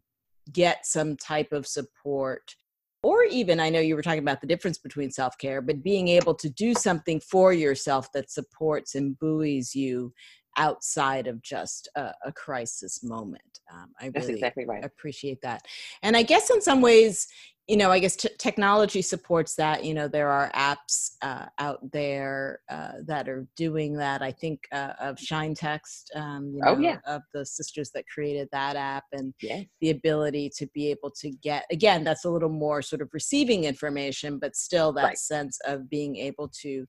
get 0.51 0.85
some 0.85 1.15
type 1.17 1.51
of 1.51 1.67
support 1.67 2.55
or 3.03 3.23
even 3.23 3.59
i 3.59 3.69
know 3.69 3.79
you 3.79 3.95
were 3.95 4.01
talking 4.01 4.19
about 4.19 4.41
the 4.41 4.47
difference 4.47 4.77
between 4.77 5.11
self-care 5.11 5.61
but 5.61 5.83
being 5.83 6.07
able 6.07 6.33
to 6.33 6.49
do 6.49 6.73
something 6.73 7.19
for 7.19 7.53
yourself 7.53 8.11
that 8.11 8.31
supports 8.31 8.95
and 8.95 9.17
buoys 9.19 9.75
you 9.75 10.13
outside 10.57 11.27
of 11.27 11.41
just 11.41 11.87
a, 11.95 12.11
a 12.25 12.31
crisis 12.31 13.03
moment 13.03 13.59
um, 13.71 13.91
i 13.99 14.09
That's 14.09 14.27
really 14.27 14.39
exactly 14.39 14.65
right. 14.65 14.83
appreciate 14.83 15.41
that 15.41 15.65
and 16.01 16.17
i 16.17 16.23
guess 16.23 16.49
in 16.49 16.61
some 16.61 16.81
ways 16.81 17.27
you 17.67 17.75
know, 17.75 17.91
I 17.91 17.99
guess 17.99 18.15
t- 18.15 18.29
technology 18.37 19.01
supports 19.01 19.55
that. 19.55 19.83
You 19.83 19.93
know, 19.93 20.07
there 20.07 20.29
are 20.29 20.49
apps 20.51 21.11
uh, 21.21 21.47
out 21.59 21.79
there 21.91 22.61
uh, 22.69 22.93
that 23.05 23.27
are 23.27 23.45
doing 23.57 23.93
that. 23.97 24.21
I 24.21 24.31
think 24.31 24.61
uh, 24.71 24.93
of 24.99 25.19
Shine 25.19 25.53
Text, 25.53 26.09
um, 26.15 26.53
you 26.53 26.61
know, 26.63 26.75
oh, 26.75 26.79
yeah. 26.79 26.97
of 27.05 27.23
the 27.33 27.45
sisters 27.45 27.91
that 27.93 28.05
created 28.07 28.47
that 28.53 28.77
app, 28.77 29.03
and 29.11 29.33
yes. 29.41 29.65
the 29.81 29.89
ability 29.89 30.49
to 30.57 30.67
be 30.73 30.89
able 30.89 31.11
to 31.19 31.29
get 31.43 31.65
again, 31.69 32.05
that's 32.05 32.23
a 32.23 32.29
little 32.29 32.49
more 32.49 32.81
sort 32.81 33.01
of 33.01 33.09
receiving 33.13 33.65
information, 33.65 34.39
but 34.39 34.55
still 34.55 34.93
that 34.93 35.03
right. 35.03 35.17
sense 35.17 35.59
of 35.65 35.89
being 35.89 36.15
able 36.15 36.49
to 36.61 36.85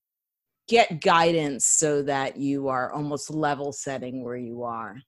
get 0.69 1.01
guidance 1.01 1.67
so 1.67 2.03
that 2.03 2.37
you 2.37 2.69
are 2.69 2.93
almost 2.93 3.31
level 3.31 3.73
setting 3.73 4.23
where 4.23 4.37
you 4.37 4.63
are. 4.63 5.01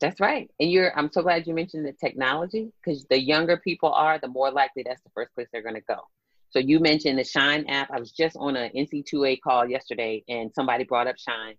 That's 0.00 0.20
right. 0.20 0.50
And 0.60 0.70
you're 0.70 0.96
I'm 0.98 1.10
so 1.10 1.22
glad 1.22 1.46
you 1.46 1.54
mentioned 1.54 1.86
the 1.86 1.92
technology 1.92 2.72
because 2.84 3.06
the 3.06 3.20
younger 3.20 3.56
people 3.56 3.92
are, 3.92 4.18
the 4.18 4.28
more 4.28 4.50
likely 4.50 4.82
that's 4.82 5.02
the 5.02 5.10
first 5.14 5.34
place 5.34 5.48
they're 5.52 5.62
gonna 5.62 5.80
go. 5.80 6.00
So 6.50 6.58
you 6.58 6.80
mentioned 6.80 7.18
the 7.18 7.24
Shine 7.24 7.66
app. 7.66 7.90
I 7.90 7.98
was 7.98 8.12
just 8.12 8.36
on 8.36 8.56
an 8.56 8.70
NCAA 8.74 9.40
call 9.40 9.68
yesterday 9.68 10.22
and 10.28 10.50
somebody 10.54 10.84
brought 10.84 11.06
up 11.06 11.16
Shine. 11.18 11.54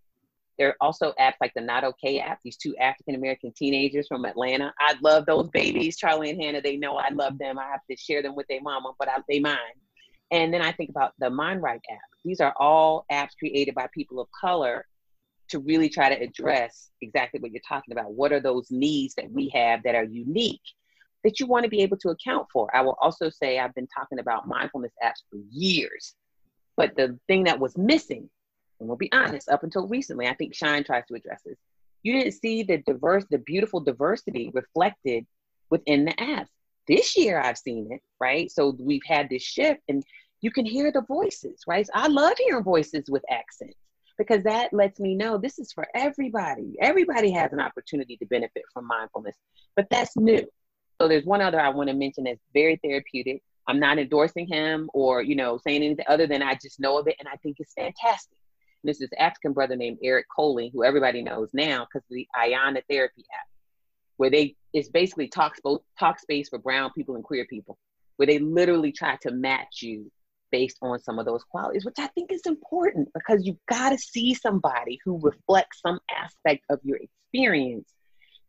There 0.58 0.70
are 0.70 0.76
also 0.82 1.14
apps 1.20 1.36
like 1.40 1.54
the 1.54 1.62
Not 1.62 1.84
Okay 1.84 2.20
app, 2.20 2.40
these 2.44 2.58
two 2.58 2.76
African 2.78 3.16
American 3.16 3.52
teenagers 3.56 4.08
from 4.08 4.26
Atlanta. 4.26 4.74
I 4.80 4.96
love 5.02 5.26
those 5.26 5.50
babies, 5.50 5.98
Charlie 5.98 6.32
and 6.32 6.42
Hannah. 6.42 6.62
They 6.62 6.78
know 6.78 6.98
I 6.98 7.10
love 7.10 7.38
them. 7.38 7.60
I 7.60 7.66
have 7.66 7.82
to 7.90 7.98
share 7.98 8.22
them 8.22 8.36
with 8.36 8.48
their 8.48 8.62
mama, 8.62 8.94
but 8.98 9.10
I, 9.10 9.18
they 9.28 9.40
mine. 9.40 9.58
And 10.32 10.54
then 10.54 10.62
I 10.62 10.72
think 10.72 10.90
about 10.90 11.14
the 11.20 11.30
MindRight 11.30 11.76
app. 11.76 12.10
These 12.26 12.42
are 12.42 12.54
all 12.60 13.06
apps 13.12 13.38
created 13.38 13.76
by 13.76 13.88
people 13.94 14.20
of 14.20 14.28
color 14.40 14.86
to 15.50 15.60
really 15.60 15.90
try 15.90 16.14
to 16.14 16.22
address 16.22 16.90
exactly 17.02 17.40
what 17.40 17.52
you're 17.52 17.62
talking 17.68 17.92
about. 17.92 18.14
What 18.14 18.32
are 18.32 18.40
those 18.40 18.70
needs 18.70 19.16
that 19.16 19.32
we 19.32 19.50
have 19.50 19.84
that 19.84 19.96
are 19.96 20.04
unique 20.04 20.62
that 21.24 21.40
you 21.40 21.48
want 21.48 21.64
to 21.64 21.70
be 21.70 21.82
able 21.82 21.98
to 21.98 22.10
account 22.10 22.48
for? 22.52 22.74
I 22.76 22.82
will 22.82 22.98
also 23.02 23.30
say 23.30 23.60
I've 23.60 23.76
been 23.76 23.88
talking 23.88 24.20
about 24.20 24.48
mindfulness 24.48 24.94
apps 25.04 25.24
for 25.30 25.40
years, 25.50 26.16
but 26.76 26.96
the 26.96 27.18
thing 27.28 27.46
that 27.46 27.60
was 27.60 27.78
missing, 27.78 28.30
and 28.80 28.88
we'll 28.88 28.98
be 28.98 29.12
honest, 29.12 29.50
up 29.50 29.64
until 29.64 29.88
recently, 29.88 30.28
I 30.28 30.34
think 30.34 30.54
Shine 30.54 30.84
tries 30.84 31.06
to 31.08 31.16
address 31.16 31.42
this. 31.46 31.58
You 32.04 32.14
didn't 32.14 32.34
see 32.34 32.64
the 32.64 32.78
diverse, 32.86 33.26
the 33.30 33.40
beautiful 33.40 33.80
diversity 33.80 34.52
reflected 34.54 35.26
within 35.70 36.06
the 36.06 36.14
apps. 36.14 36.48
This 36.88 37.18
year 37.18 37.40
I've 37.40 37.58
seen 37.58 37.88
it, 37.92 38.02
right? 38.20 38.50
So 38.50 38.76
we've 38.80 39.02
had 39.06 39.30
this 39.30 39.44
shift 39.44 39.82
and 39.90 40.04
you 40.42 40.52
can 40.52 40.66
hear 40.66 40.92
the 40.92 41.02
voices, 41.02 41.62
right? 41.68 41.86
So 41.86 41.92
I 41.96 42.08
love 42.08 42.38
hearing 42.38 42.64
voices 42.64 43.10
with 43.10 43.24
accents 43.30 43.76
because 44.18 44.44
that 44.44 44.74
lets 44.74 45.00
me 45.00 45.16
know 45.16 45.38
this 45.38 45.60
is 45.60 45.72
for 45.72 45.88
everybody. 45.96 46.76
Everybody 46.82 47.32
has 47.32 47.54
an 47.54 47.60
opportunity 47.60 48.18
to 48.18 48.26
benefit 48.26 48.64
from 48.74 48.88
mindfulness, 48.88 49.36
but 49.76 49.88
that's 49.90 50.18
new. 50.18 50.46
So 51.00 51.08
there's 51.08 51.26
one 51.26 51.42
other 51.42 51.60
I 51.60 51.70
want 51.70 51.90
to 51.90 51.96
mention 51.96 52.24
that's 52.24 52.42
very 52.54 52.80
therapeutic. 52.84 53.44
I'm 53.68 53.80
not 53.80 54.00
endorsing 54.00 54.48
him 54.48 54.90
or 54.94 55.22
you 55.22 55.36
know 55.36 55.60
saying 55.66 55.84
anything 55.84 56.06
other 56.08 56.26
than 56.26 56.42
I 56.42 56.56
just 56.56 56.80
know 56.80 56.98
of 56.98 57.08
it 57.08 57.16
and 57.20 57.28
I 57.28 57.36
think 57.38 57.58
it's 57.60 57.74
fantastic. 57.74 58.38
And 58.84 58.90
this 58.90 59.02
is 59.02 59.10
African 59.20 59.54
brother 59.54 59.76
named 59.76 60.00
Eric 60.04 60.26
Coly, 60.36 60.72
who 60.74 60.84
everybody 60.84 61.22
knows 61.22 61.50
now 61.54 61.86
because 61.86 62.06
of 62.06 62.16
the 62.16 62.28
Ayana 62.36 62.82
Therapy 62.90 63.26
app, 63.34 63.48
where 64.18 64.30
they 64.30 64.56
it's 64.74 64.90
basically 64.90 65.28
talk, 65.28 65.56
talk 66.00 66.20
space 66.20 66.50
for 66.50 66.60
brown 66.60 66.92
people 66.94 67.16
and 67.16 67.24
queer 67.24 67.46
people, 67.46 67.78
where 68.16 68.28
they 68.28 68.40
literally 68.40 68.92
try 68.92 69.18
to 69.22 69.32
match 69.32 69.82
you 69.82 70.12
based 70.52 70.78
on 70.82 71.00
some 71.00 71.20
of 71.20 71.26
those 71.26 71.44
qualities, 71.44 71.86
which 71.86 72.00
I 72.00 72.08
think 72.08 72.32
is 72.32 72.42
important 72.46 73.10
because 73.14 73.46
you've 73.46 73.66
got 73.70 73.90
to 73.90 73.98
see 73.98 74.34
somebody 74.34 75.00
who 75.04 75.20
reflects 75.20 75.82
some 75.82 76.00
aspect 76.12 76.66
of 76.70 76.80
your 76.84 76.98
experience 76.98 77.92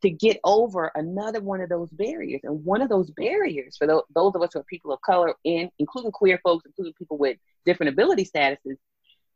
to 0.02 0.11
get 0.11 0.38
over 0.44 0.92
another 0.94 1.40
one 1.40 1.61
of 1.61 1.68
those 1.68 1.90
barriers. 1.90 2.40
And 2.44 2.64
one 2.64 2.82
of 2.82 2.88
those 2.88 3.11
barriers 3.11 3.76
for 3.76 3.87
those, 3.87 4.02
those 4.14 4.34
of 4.34 4.42
us 4.42 4.50
who 4.52 4.61
are 4.61 4.64
people 4.64 4.92
of 4.92 5.00
color, 5.00 5.34
and 5.44 5.70
including 5.78 6.12
queer 6.12 6.40
folks, 6.44 6.66
including 6.66 6.94
people 6.94 7.18
with 7.18 7.37
different 7.66 7.92
ability 7.92 8.24
statuses, 8.24 8.76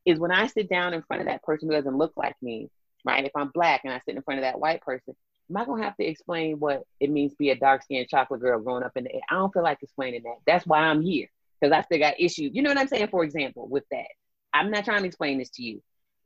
is 0.04 0.18
when 0.18 0.30
I 0.30 0.46
sit 0.46 0.68
down 0.68 0.94
in 0.94 1.02
front 1.02 1.22
of 1.22 1.28
that 1.28 1.42
person 1.42 1.68
who 1.68 1.74
doesn't 1.74 1.96
look 1.96 2.12
like 2.16 2.36
me, 2.42 2.70
right? 3.04 3.24
If 3.24 3.32
I'm 3.34 3.50
black 3.52 3.82
and 3.84 3.92
I 3.92 4.00
sit 4.04 4.16
in 4.16 4.22
front 4.22 4.38
of 4.38 4.44
that 4.44 4.60
white 4.60 4.82
person, 4.82 5.14
am 5.50 5.56
I 5.56 5.64
gonna 5.64 5.82
have 5.82 5.96
to 5.96 6.04
explain 6.04 6.58
what 6.58 6.82
it 7.00 7.10
means 7.10 7.32
to 7.32 7.38
be 7.38 7.50
a 7.50 7.56
dark 7.56 7.82
skinned 7.82 8.08
chocolate 8.08 8.40
girl 8.40 8.60
growing 8.60 8.84
up 8.84 8.96
in 8.96 9.04
the 9.04 9.10
I 9.30 9.34
don't 9.34 9.52
feel 9.52 9.62
like 9.62 9.78
explaining 9.82 10.22
that. 10.24 10.36
That's 10.46 10.66
why 10.66 10.78
I'm 10.78 11.02
here 11.02 11.28
because 11.62 11.76
I 11.76 11.82
still 11.82 11.98
got 11.98 12.18
issues. 12.18 12.50
You 12.52 12.62
know 12.62 12.70
what 12.70 12.78
I'm 12.78 12.88
saying? 12.88 13.08
For 13.08 13.22
example, 13.22 13.68
with 13.68 13.84
that, 13.92 14.08
I'm 14.52 14.70
not 14.70 14.84
trying 14.84 15.00
to 15.02 15.06
explain 15.06 15.38
this 15.38 15.50
to 15.50 15.62
you. 15.62 15.80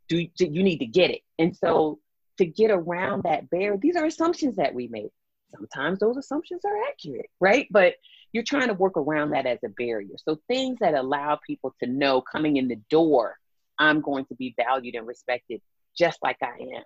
Do 0.09 0.27
you 0.39 0.63
need 0.63 0.79
to 0.79 0.87
get 0.87 1.11
it? 1.11 1.21
And 1.39 1.55
so 1.55 1.99
to 2.39 2.47
get 2.47 2.71
around 2.71 3.25
that 3.25 3.51
barrier, 3.51 3.77
these 3.81 3.97
are 3.97 4.07
assumptions 4.07 4.57
that 4.57 4.75
we 4.75 4.89
make. 4.89 5.11
Sometimes 5.55 5.99
those 5.99 6.17
assumptions 6.17 6.63
are 6.65 6.89
accurate, 6.89 7.29
right? 7.41 7.67
But 7.71 7.95
you're 8.33 8.45
trying 8.45 8.69
to 8.69 8.75
work 8.75 8.97
around 8.97 9.31
that 9.31 9.47
as 9.47 9.59
a 9.65 9.69
barrier. 9.69 10.15
So 10.17 10.41
things 10.49 10.79
that 10.81 10.95
allow 10.95 11.39
people 11.47 11.75
to 11.83 11.89
know 11.89 12.21
coming 12.21 12.57
in 12.57 12.69
the 12.69 12.81
door, 12.91 13.37
I'm 13.79 14.01
going 14.01 14.25
to 14.27 14.35
be 14.35 14.55
valued 14.57 14.95
and 14.95 15.07
respected 15.07 15.61
just 15.97 16.19
like 16.23 16.39
I 16.43 16.77
am. 16.77 16.83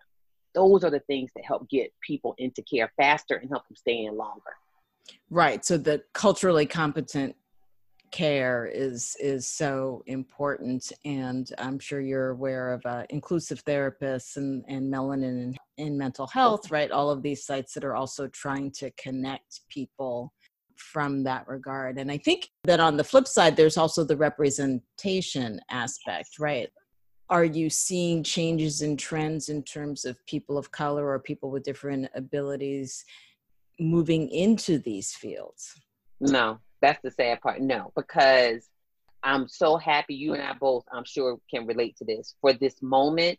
Those 0.55 0.83
are 0.83 0.91
the 0.91 1.01
things 1.01 1.31
that 1.37 1.45
help 1.45 1.69
get 1.69 1.93
people 2.07 2.35
into 2.39 2.63
care 2.63 2.93
faster 2.97 3.37
and 3.37 3.49
help 3.49 3.67
them 3.69 3.77
stay 3.77 4.05
in 4.05 4.17
longer. 4.17 4.53
Right. 5.31 5.65
So 5.65 5.79
the 5.79 6.03
culturally 6.13 6.67
competent 6.67 7.37
care 8.11 8.67
is 8.73 9.17
is 9.21 9.47
so 9.47 10.03
important 10.07 10.93
and 11.05 11.53
i'm 11.59 11.79
sure 11.79 12.01
you're 12.01 12.31
aware 12.31 12.73
of 12.73 12.85
uh, 12.85 13.05
inclusive 13.11 13.65
therapists 13.65 14.37
and 14.37 14.65
and 14.69 14.93
melanin 14.93 15.55
in, 15.79 15.87
in 15.87 15.99
mental 15.99 16.27
health 16.27 16.71
right? 16.71 16.91
All 16.91 17.11
of 17.11 17.23
these 17.23 17.45
sites 17.45 17.73
that 17.75 17.85
are 17.85 17.95
also 17.95 18.27
trying 18.29 18.71
to 18.73 18.91
connect 18.93 19.61
people 19.69 20.33
from 20.77 21.23
that 21.25 21.47
regard 21.47 21.99
and 21.99 22.11
i 22.11 22.17
think 22.17 22.49
that 22.65 22.81
on 22.81 22.97
the 22.97 23.05
flip 23.05 23.29
side 23.29 23.57
there's 23.57 23.77
also 23.77 24.05
the 24.05 24.17
representation 24.17 25.61
aspect 25.71 26.39
right? 26.39 26.69
Are 27.29 27.45
you 27.45 27.71
seeing 27.71 28.25
changes 28.25 28.83
in 28.83 28.97
trends 28.97 29.51
in 29.51 29.63
terms 29.63 30.05
of 30.05 30.19
people 30.27 30.59
of 30.59 30.73
color 30.73 31.07
or 31.07 31.21
people 31.21 31.53
with 31.53 31.63
different 31.63 32.09
abilities 32.17 33.05
moving 33.79 34.29
into 34.31 34.79
these 34.81 35.15
fields? 35.15 35.73
No 36.21 36.59
that's 36.81 37.01
the 37.03 37.11
sad 37.11 37.41
part. 37.41 37.61
No, 37.61 37.93
because 37.97 38.69
I'm 39.23 39.49
so 39.49 39.77
happy 39.77 40.15
you 40.15 40.35
and 40.35 40.43
I 40.43 40.55
both, 40.55 40.85
I'm 40.93 41.05
sure, 41.05 41.39
can 41.53 41.67
relate 41.67 41.97
to 41.99 42.05
this 42.05 42.35
for 42.41 42.53
this 42.53 42.81
moment 42.83 43.39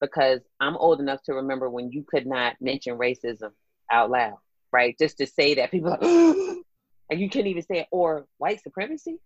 because 0.00 0.40
I'm 0.58 0.76
old 0.76 1.00
enough 1.00 1.22
to 1.24 1.34
remember 1.34 1.68
when 1.68 1.92
you 1.92 2.04
could 2.08 2.26
not 2.26 2.56
mention 2.60 2.98
racism 2.98 3.50
out 3.90 4.10
loud, 4.10 4.38
right? 4.72 4.96
Just 4.98 5.18
to 5.18 5.26
say 5.26 5.54
that 5.54 5.70
people 5.70 5.90
like, 5.90 6.00
and 7.10 7.20
you 7.20 7.28
couldn't 7.28 7.48
even 7.48 7.62
say 7.62 7.80
it, 7.80 7.86
or 7.90 8.26
white 8.38 8.62
supremacy. 8.62 9.18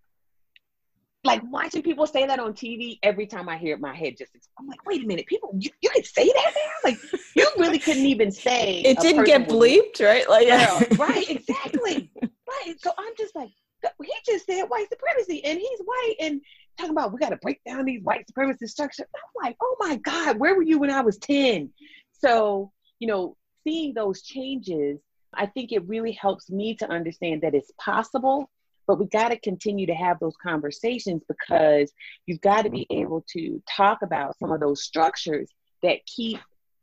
Like 1.23 1.41
watching 1.49 1.81
people 1.81 2.05
say 2.05 2.27
that 2.27 2.37
on 2.37 2.53
TV 2.53 2.99
every 3.01 3.25
time 3.25 3.49
I 3.49 3.57
hear 3.57 3.73
it, 3.73 3.79
my 3.79 3.95
head 3.95 4.15
just 4.15 4.31
I'm 4.59 4.67
like, 4.67 4.85
wait 4.85 5.03
a 5.03 5.07
minute, 5.07 5.25
people, 5.25 5.55
you, 5.57 5.71
you 5.81 5.89
can 5.89 6.03
say 6.03 6.27
that 6.27 6.53
now? 6.55 6.89
Like 6.91 6.99
you 7.35 7.47
really 7.57 7.79
couldn't 7.79 8.05
even 8.05 8.31
say 8.31 8.81
it 8.81 8.99
didn't 8.99 9.25
get 9.25 9.47
bleeped, 9.47 10.05
right? 10.05 10.29
Like 10.29 10.47
yeah, 10.47 10.83
right, 10.99 11.27
exactly. 11.27 12.11
Right. 12.65 12.81
So 12.81 12.91
I'm 12.97 13.13
just 13.17 13.35
like, 13.35 13.49
he 14.01 14.13
just 14.25 14.45
said 14.45 14.63
white 14.63 14.87
supremacy 14.89 15.43
and 15.45 15.59
he's 15.59 15.79
white 15.83 16.15
and 16.19 16.41
talking 16.77 16.91
about 16.91 17.13
we 17.13 17.19
got 17.19 17.29
to 17.29 17.37
break 17.37 17.61
down 17.65 17.85
these 17.85 18.01
white 18.03 18.25
supremacist 18.27 18.69
structures. 18.69 19.05
I'm 19.15 19.43
like, 19.43 19.57
oh 19.61 19.75
my 19.79 19.97
God, 19.97 20.39
where 20.39 20.55
were 20.55 20.63
you 20.63 20.79
when 20.79 20.89
I 20.89 21.01
was 21.01 21.17
10? 21.17 21.69
So, 22.19 22.71
you 22.99 23.07
know, 23.07 23.35
seeing 23.63 23.93
those 23.93 24.21
changes, 24.21 24.99
I 25.33 25.45
think 25.47 25.71
it 25.71 25.87
really 25.87 26.13
helps 26.13 26.49
me 26.49 26.75
to 26.75 26.89
understand 26.89 27.41
that 27.41 27.53
it's 27.53 27.71
possible, 27.79 28.49
but 28.87 28.99
we 28.99 29.05
got 29.07 29.29
to 29.29 29.39
continue 29.39 29.85
to 29.87 29.93
have 29.93 30.19
those 30.19 30.35
conversations 30.41 31.21
because 31.27 31.91
you've 32.25 32.41
got 32.41 32.63
to 32.63 32.69
be 32.69 32.87
able 32.89 33.23
to 33.33 33.61
talk 33.69 34.01
about 34.01 34.37
some 34.39 34.51
of 34.51 34.59
those 34.59 34.83
structures 34.83 35.49
that 35.83 36.05
keep 36.05 36.39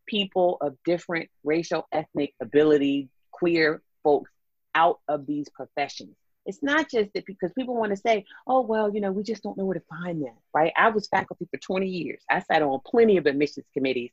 people 0.07 0.59
of 0.61 0.77
different 0.85 1.31
racial, 1.42 1.88
ethnic 1.90 2.35
ability, 2.40 3.09
queer 3.33 3.83
folks 4.05 4.31
out 4.75 5.01
of 5.09 5.27
these 5.27 5.49
professions. 5.49 6.17
It's 6.45 6.63
not 6.63 6.91
just 6.91 7.13
that 7.15 7.25
because 7.27 7.53
people 7.53 7.77
want 7.77 7.91
to 7.91 7.97
say, 7.97 8.25
oh, 8.47 8.63
well, 8.63 8.93
you 8.93 9.01
know, 9.01 9.13
we 9.13 9.23
just 9.23 9.43
don't 9.43 9.57
know 9.57 9.65
where 9.65 9.79
to 9.79 9.85
find 9.89 10.23
them, 10.23 10.35
right? 10.53 10.73
I 10.77 10.91
was 10.91 11.07
faculty 11.07 11.47
for 11.51 11.59
20 11.59 11.87
years. 11.87 12.23
I 12.29 12.41
sat 12.41 12.63
on 12.63 12.81
plenty 12.85 13.17
of 13.17 13.27
admissions 13.27 13.67
committees 13.73 14.11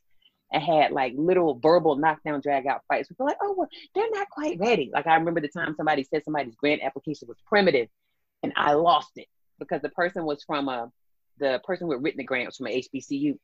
and 0.52 0.62
had 0.62 0.92
like 0.92 1.12
little 1.16 1.58
verbal 1.58 1.96
knockdown, 1.96 2.40
drag 2.40 2.66
out 2.66 2.82
fights. 2.88 3.08
People 3.08 3.26
like, 3.26 3.38
oh, 3.42 3.54
well, 3.56 3.68
they're 3.94 4.10
not 4.12 4.28
quite 4.30 4.58
ready. 4.60 4.90
Like 4.92 5.06
I 5.06 5.16
remember 5.16 5.40
the 5.40 5.48
time 5.48 5.74
somebody 5.76 6.04
said 6.04 6.24
somebody's 6.24 6.54
grant 6.54 6.82
application 6.82 7.26
was 7.28 7.38
primitive 7.46 7.88
and 8.42 8.52
I 8.56 8.74
lost 8.74 9.12
it 9.16 9.26
because 9.58 9.82
the 9.82 9.90
person 9.90 10.24
was 10.24 10.42
from 10.44 10.68
a, 10.68 10.90
the 11.38 11.60
person 11.64 11.86
who 11.86 11.92
had 11.92 12.02
written 12.02 12.18
the 12.18 12.24
grant 12.24 12.46
was 12.46 12.56
from 12.56 12.68
a 12.68 12.82
HBCU 12.82 13.38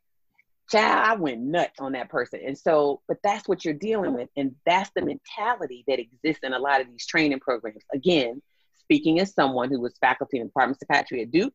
child, 0.70 1.06
I 1.06 1.14
went 1.16 1.40
nuts 1.40 1.78
on 1.78 1.92
that 1.92 2.08
person. 2.08 2.40
And 2.44 2.58
so, 2.58 3.00
but 3.08 3.18
that's 3.22 3.48
what 3.48 3.64
you're 3.64 3.74
dealing 3.74 4.14
with. 4.14 4.28
And 4.36 4.54
that's 4.64 4.90
the 4.94 5.02
mentality 5.02 5.84
that 5.86 5.98
exists 5.98 6.42
in 6.42 6.52
a 6.52 6.58
lot 6.58 6.80
of 6.80 6.88
these 6.88 7.06
training 7.06 7.40
programs. 7.40 7.84
Again, 7.92 8.42
speaking 8.80 9.20
as 9.20 9.34
someone 9.34 9.70
who 9.70 9.80
was 9.80 9.94
faculty 10.00 10.38
in 10.38 10.44
the 10.44 10.48
Department 10.48 10.76
of 10.76 10.86
Psychiatry 10.88 11.22
at 11.22 11.30
Duke, 11.30 11.54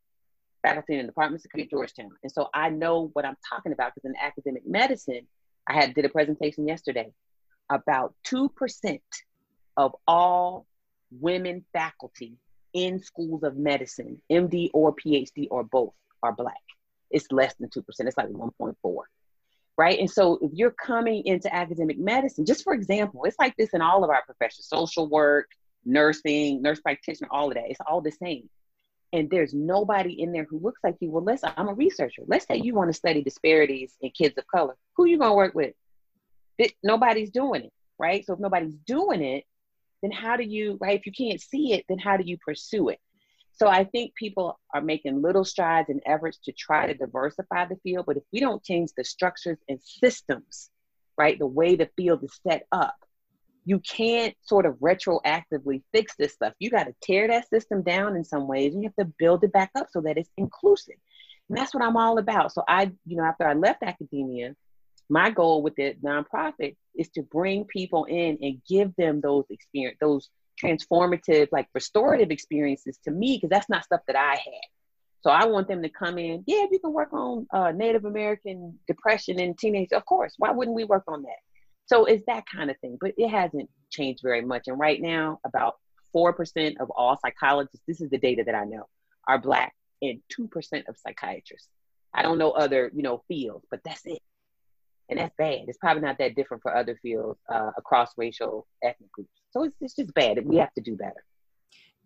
faculty 0.62 0.93
in 0.93 1.02
the 1.02 1.08
Department 1.08 1.39
of 1.39 1.43
Psychiatry 1.43 1.63
at 1.63 1.69
Georgetown. 1.69 2.12
And 2.24 2.32
so 2.32 2.50
I 2.54 2.69
know 2.69 3.10
what 3.13 3.26
I'm 3.26 3.38
talking 3.50 3.74
about 3.74 3.93
because 3.95 4.10
in 4.10 4.15
academic 4.21 4.63
medicine, 4.65 5.28
I 5.67 5.74
had 5.74 5.93
did 5.93 6.06
a 6.06 6.10
presentation 6.10 6.67
yesterday 6.67 7.12
about 7.69 8.13
2% 8.28 9.00
of 9.78 9.95
all 10.08 10.65
women 11.12 11.65
faculty 11.74 12.38
in 12.74 13.00
schools 13.00 13.43
of 13.43 13.58
medicine, 13.58 14.21
MD 14.32 14.69
or 14.74 14.95
PhD 14.95 15.47
or 15.52 15.63
both, 15.63 15.93
are 16.24 16.34
Black 16.34 16.56
it's 17.12 17.32
less 17.32 17.54
than 17.60 17.69
2%. 17.69 17.84
It's 18.00 18.17
like 18.17 18.28
1.4. 18.28 18.76
Right. 19.78 20.00
And 20.00 20.10
so 20.10 20.38
if 20.41 20.52
you're 20.54 20.71
coming 20.71 21.24
into 21.26 21.54
academic 21.54 21.97
medicine, 21.97 22.45
just 22.45 22.63
for 22.63 22.74
example, 22.74 23.24
it's 23.26 23.39
like 23.39 23.56
this 23.58 23.69
in 23.74 23.82
all 23.82 24.04
of 24.04 24.10
our 24.10 24.24
professions 24.26 24.67
social 24.67 25.08
work, 25.08 25.47
nursing, 25.86 26.62
nurse 26.62 26.80
practitioner, 26.80 27.30
all 27.32 27.47
of 27.47 27.56
that. 27.56 27.65
It's 27.67 27.80
all 27.88 28.02
the 28.02 28.12
same. 28.12 28.50
And 29.13 29.30
there's 29.30 29.54
nobody 29.54 30.21
in 30.21 30.32
there 30.32 30.45
who 30.50 30.60
looks 30.60 30.80
like 30.84 30.95
you. 31.00 31.10
Well, 31.10 31.24
let's, 31.24 31.43
I'm 31.43 31.67
a 31.67 31.74
researcher. 31.74 32.21
Let's 32.28 32.45
say 32.45 32.58
you 32.58 32.76
want 32.76 32.89
to 32.89 32.93
study 32.93 33.24
disparities 33.24 33.93
in 34.02 34.12
kids 34.12 34.38
of 34.38 34.45
color. 34.47 34.76
Who 34.95 35.06
you 35.06 35.17
going 35.17 35.32
to 35.32 35.36
work 35.36 35.56
with? 35.56 35.74
It, 36.58 36.74
nobody's 36.84 37.32
doing 37.32 37.63
it. 37.63 37.74
Right. 37.97 38.26
So 38.26 38.34
if 38.34 38.39
nobody's 38.39 38.76
doing 38.86 39.21
it, 39.21 39.45
then 40.02 40.12
how 40.12 40.36
do 40.38 40.43
you, 40.43 40.78
right? 40.82 41.00
If 41.00 41.06
you 41.06 41.12
can't 41.12 41.41
see 41.41 41.74
it, 41.74 41.86
then 41.88 42.00
how 42.00 42.17
do 42.17 42.24
you 42.24 42.38
pursue 42.38 42.89
it? 42.89 43.00
So 43.53 43.67
I 43.67 43.83
think 43.83 44.15
people 44.15 44.59
are 44.73 44.81
making 44.81 45.21
little 45.21 45.45
strides 45.45 45.89
and 45.89 46.01
efforts 46.05 46.39
to 46.45 46.51
try 46.51 46.87
to 46.87 46.93
diversify 46.93 47.65
the 47.65 47.77
field. 47.83 48.05
But 48.07 48.17
if 48.17 48.23
we 48.31 48.39
don't 48.39 48.63
change 48.63 48.91
the 48.95 49.03
structures 49.03 49.57
and 49.69 49.79
systems, 49.81 50.69
right, 51.17 51.37
the 51.37 51.47
way 51.47 51.75
the 51.75 51.89
field 51.95 52.23
is 52.23 52.39
set 52.47 52.65
up, 52.71 52.95
you 53.65 53.79
can't 53.79 54.35
sort 54.41 54.65
of 54.65 54.75
retroactively 54.75 55.83
fix 55.93 56.15
this 56.17 56.33
stuff. 56.33 56.53
You 56.59 56.71
got 56.71 56.85
to 56.85 56.95
tear 57.03 57.27
that 57.27 57.49
system 57.49 57.83
down 57.83 58.15
in 58.15 58.23
some 58.23 58.47
ways 58.47 58.73
and 58.73 58.81
you 58.81 58.89
have 58.89 59.07
to 59.07 59.13
build 59.19 59.43
it 59.43 59.53
back 59.53 59.71
up 59.75 59.87
so 59.91 60.01
that 60.01 60.17
it's 60.17 60.31
inclusive. 60.37 60.95
And 61.49 61.57
that's 61.57 61.73
what 61.73 61.83
I'm 61.83 61.97
all 61.97 62.17
about. 62.17 62.53
So 62.53 62.63
I, 62.67 62.91
you 63.05 63.17
know, 63.17 63.23
after 63.23 63.45
I 63.45 63.53
left 63.53 63.83
academia, 63.83 64.55
my 65.09 65.29
goal 65.29 65.61
with 65.61 65.75
the 65.75 65.93
nonprofit 66.03 66.75
is 66.95 67.09
to 67.09 67.21
bring 67.21 67.65
people 67.65 68.05
in 68.05 68.39
and 68.41 68.61
give 68.67 68.95
them 68.95 69.21
those 69.21 69.45
experience, 69.49 69.97
those 69.99 70.29
transformative, 70.61 71.49
like 71.51 71.67
restorative 71.73 72.31
experiences 72.31 72.97
to 73.03 73.11
me, 73.11 73.37
because 73.37 73.49
that's 73.49 73.69
not 73.69 73.83
stuff 73.83 74.01
that 74.07 74.15
I 74.15 74.31
had. 74.31 74.61
So 75.21 75.29
I 75.29 75.45
want 75.45 75.67
them 75.67 75.83
to 75.83 75.89
come 75.89 76.17
in. 76.17 76.43
Yeah, 76.47 76.63
if 76.63 76.71
you 76.71 76.79
can 76.79 76.93
work 76.93 77.13
on 77.13 77.47
uh, 77.53 77.71
Native 77.71 78.05
American 78.05 78.79
depression 78.87 79.39
in 79.39 79.53
teenage, 79.55 79.91
Of 79.91 80.05
course. 80.05 80.33
Why 80.37 80.51
wouldn't 80.51 80.75
we 80.75 80.83
work 80.83 81.03
on 81.07 81.21
that? 81.23 81.37
So 81.85 82.05
it's 82.05 82.23
that 82.25 82.43
kind 82.51 82.71
of 82.71 82.77
thing. 82.79 82.97
But 82.99 83.13
it 83.17 83.29
hasn't 83.29 83.69
changed 83.91 84.21
very 84.23 84.41
much. 84.41 84.63
And 84.67 84.79
right 84.79 84.99
now, 84.99 85.39
about 85.45 85.75
4% 86.15 86.77
of 86.79 86.89
all 86.89 87.17
psychologists, 87.21 87.83
this 87.87 88.01
is 88.01 88.09
the 88.09 88.17
data 88.17 88.43
that 88.45 88.55
I 88.55 88.65
know, 88.65 88.87
are 89.27 89.37
Black 89.37 89.73
and 90.01 90.19
2% 90.39 90.87
of 90.87 90.97
psychiatrists. 90.97 91.69
I 92.13 92.23
don't 92.23 92.37
know 92.37 92.51
other, 92.51 92.91
you 92.93 93.03
know, 93.03 93.23
fields, 93.27 93.65
but 93.69 93.81
that's 93.85 94.05
it. 94.05 94.21
And 95.12 95.19
that's 95.19 95.36
bad. 95.38 95.65
It's 95.67 95.78
probably 95.78 96.02
not 96.02 96.17
that 96.19 96.36
different 96.36 96.63
for 96.63 96.76
other 96.76 96.97
fields 97.02 97.39
uh, 97.54 97.71
across 97.78 98.13
racial 98.17 98.65
ethnic 98.82 99.12
groups. 99.12 99.30
So 99.52 99.63
it's, 99.65 99.76
it's 99.82 99.95
just 99.95 100.13
bad. 100.13 100.43
We 100.45 100.56
have 100.58 100.74
to 100.74 100.82
do 100.82 100.95
better. 100.95 101.24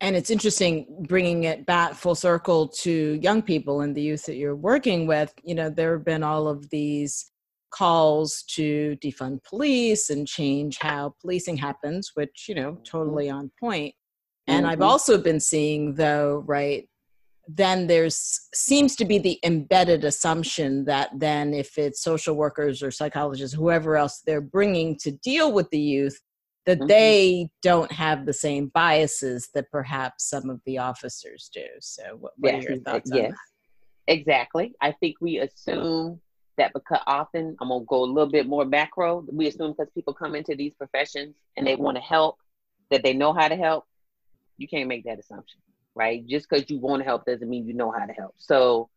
And 0.01 0.15
it's 0.15 0.29
interesting 0.29 1.05
bringing 1.07 1.45
it 1.45 1.65
back 1.65 1.93
full 1.93 2.15
circle 2.15 2.67
to 2.67 3.19
young 3.21 3.41
people 3.41 3.81
and 3.81 3.95
the 3.95 4.01
youth 4.01 4.25
that 4.25 4.35
you're 4.35 4.55
working 4.55 5.07
with. 5.07 5.33
You 5.43 5.55
know, 5.55 5.69
there 5.69 5.93
have 5.93 6.03
been 6.03 6.23
all 6.23 6.47
of 6.47 6.69
these 6.69 7.31
calls 7.69 8.43
to 8.47 8.97
defund 9.03 9.43
police 9.43 10.09
and 10.09 10.27
change 10.27 10.79
how 10.79 11.13
policing 11.21 11.57
happens, 11.57 12.11
which, 12.15 12.47
you 12.49 12.55
know, 12.55 12.73
mm-hmm. 12.73 12.83
totally 12.83 13.29
on 13.29 13.51
point. 13.59 13.93
And 14.47 14.63
mm-hmm. 14.63 14.71
I've 14.71 14.81
also 14.81 15.17
been 15.17 15.39
seeing, 15.39 15.93
though, 15.93 16.43
right, 16.45 16.89
then 17.47 17.87
there's 17.87 18.47
seems 18.53 18.95
to 18.95 19.05
be 19.05 19.17
the 19.17 19.39
embedded 19.43 20.03
assumption 20.03 20.85
that 20.85 21.09
then 21.15 21.53
if 21.53 21.77
it's 21.77 22.01
social 22.01 22.35
workers 22.35 22.81
or 22.81 22.91
psychologists 22.91 23.55
whoever 23.55 23.95
else 23.95 24.21
they're 24.25 24.41
bringing 24.41 24.97
to 24.97 25.11
deal 25.11 25.51
with 25.51 25.69
the 25.69 25.79
youth 25.79 26.19
that 26.65 26.79
mm-hmm. 26.79 26.87
they 26.87 27.49
don't 27.61 27.91
have 27.91 28.25
the 28.25 28.33
same 28.33 28.67
biases 28.73 29.49
that 29.53 29.69
perhaps 29.71 30.29
some 30.29 30.49
of 30.49 30.59
the 30.65 30.77
officers 30.77 31.49
do 31.53 31.65
so 31.79 32.03
what, 32.19 32.33
what 32.37 32.53
yes, 32.53 32.65
are 32.65 32.69
your 32.69 32.79
thoughts 32.79 33.11
on 33.11 33.17
that? 33.17 33.23
yes 33.29 33.37
exactly 34.07 34.73
i 34.81 34.91
think 34.91 35.15
we 35.21 35.39
assume 35.39 36.19
that 36.57 36.71
because 36.73 37.01
often 37.05 37.55
i'm 37.61 37.69
going 37.69 37.81
to 37.81 37.85
go 37.85 38.03
a 38.03 38.05
little 38.05 38.31
bit 38.31 38.47
more 38.47 38.65
macro 38.65 39.23
we 39.31 39.47
assume 39.47 39.71
because 39.71 39.91
people 39.93 40.13
come 40.13 40.35
into 40.35 40.55
these 40.55 40.73
professions 40.73 41.35
and 41.57 41.67
they 41.67 41.75
want 41.75 41.95
to 41.95 42.01
help 42.01 42.37
that 42.91 43.03
they 43.03 43.13
know 43.13 43.33
how 43.33 43.47
to 43.47 43.55
help 43.55 43.85
you 44.57 44.67
can't 44.67 44.87
make 44.87 45.03
that 45.03 45.19
assumption 45.19 45.59
right? 45.95 46.25
Just 46.27 46.49
because 46.49 46.69
you 46.69 46.79
want 46.79 47.01
to 47.01 47.05
help 47.05 47.25
doesn't 47.25 47.49
mean 47.49 47.67
you 47.67 47.73
know 47.73 47.91
how 47.91 48.05
to 48.05 48.13
help. 48.13 48.35
So, 48.37 48.89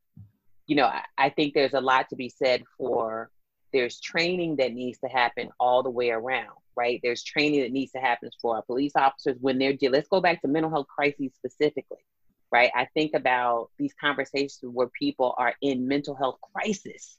you 0.66 0.76
know, 0.76 0.86
I, 0.86 1.02
I 1.16 1.30
think 1.30 1.54
there's 1.54 1.74
a 1.74 1.80
lot 1.80 2.08
to 2.10 2.16
be 2.16 2.28
said 2.28 2.64
for 2.76 3.30
there's 3.72 4.00
training 4.00 4.56
that 4.56 4.72
needs 4.72 4.98
to 5.00 5.08
happen 5.08 5.50
all 5.60 5.82
the 5.82 5.90
way 5.90 6.10
around, 6.10 6.56
right? 6.76 7.00
There's 7.02 7.22
training 7.22 7.60
that 7.60 7.72
needs 7.72 7.92
to 7.92 7.98
happen 7.98 8.30
for 8.40 8.56
our 8.56 8.62
police 8.62 8.92
officers 8.96 9.36
when 9.40 9.58
they're, 9.58 9.76
let's 9.90 10.08
go 10.08 10.20
back 10.20 10.42
to 10.42 10.48
mental 10.48 10.70
health 10.70 10.86
crises 10.88 11.32
specifically, 11.36 12.04
right? 12.50 12.70
I 12.74 12.86
think 12.94 13.14
about 13.14 13.70
these 13.78 13.94
conversations 14.00 14.58
where 14.62 14.88
people 14.98 15.34
are 15.38 15.54
in 15.62 15.86
mental 15.86 16.14
health 16.14 16.38
crisis 16.52 17.18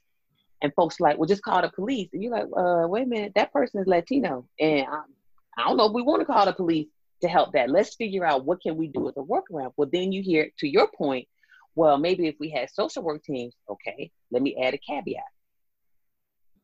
and 0.62 0.74
folks 0.74 1.00
like, 1.00 1.18
well, 1.18 1.28
just 1.28 1.42
call 1.42 1.62
the 1.62 1.70
police. 1.70 2.10
And 2.12 2.22
you're 2.22 2.32
like, 2.32 2.48
uh, 2.56 2.86
wait 2.86 3.04
a 3.04 3.06
minute, 3.06 3.32
that 3.36 3.52
person 3.52 3.80
is 3.80 3.86
Latino. 3.86 4.44
And 4.58 4.86
um, 4.86 5.06
I 5.56 5.64
don't 5.64 5.76
know 5.76 5.86
if 5.86 5.92
we 5.92 6.02
want 6.02 6.20
to 6.20 6.26
call 6.26 6.44
the 6.44 6.52
police 6.52 6.88
to 7.22 7.28
help 7.28 7.52
that. 7.52 7.70
Let's 7.70 7.94
figure 7.94 8.24
out 8.24 8.44
what 8.44 8.62
can 8.62 8.76
we 8.76 8.88
do 8.88 9.08
as 9.08 9.16
a 9.16 9.20
workaround. 9.20 9.72
Well, 9.76 9.88
then 9.92 10.12
you 10.12 10.22
hear 10.22 10.50
to 10.58 10.68
your 10.68 10.88
point, 10.96 11.28
well, 11.74 11.98
maybe 11.98 12.26
if 12.26 12.36
we 12.40 12.50
had 12.50 12.70
social 12.70 13.02
work 13.02 13.22
teams, 13.22 13.54
okay, 13.68 14.10
let 14.30 14.42
me 14.42 14.56
add 14.62 14.74
a 14.74 14.78
caveat. 14.78 15.22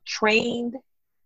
Trained, 0.05 0.75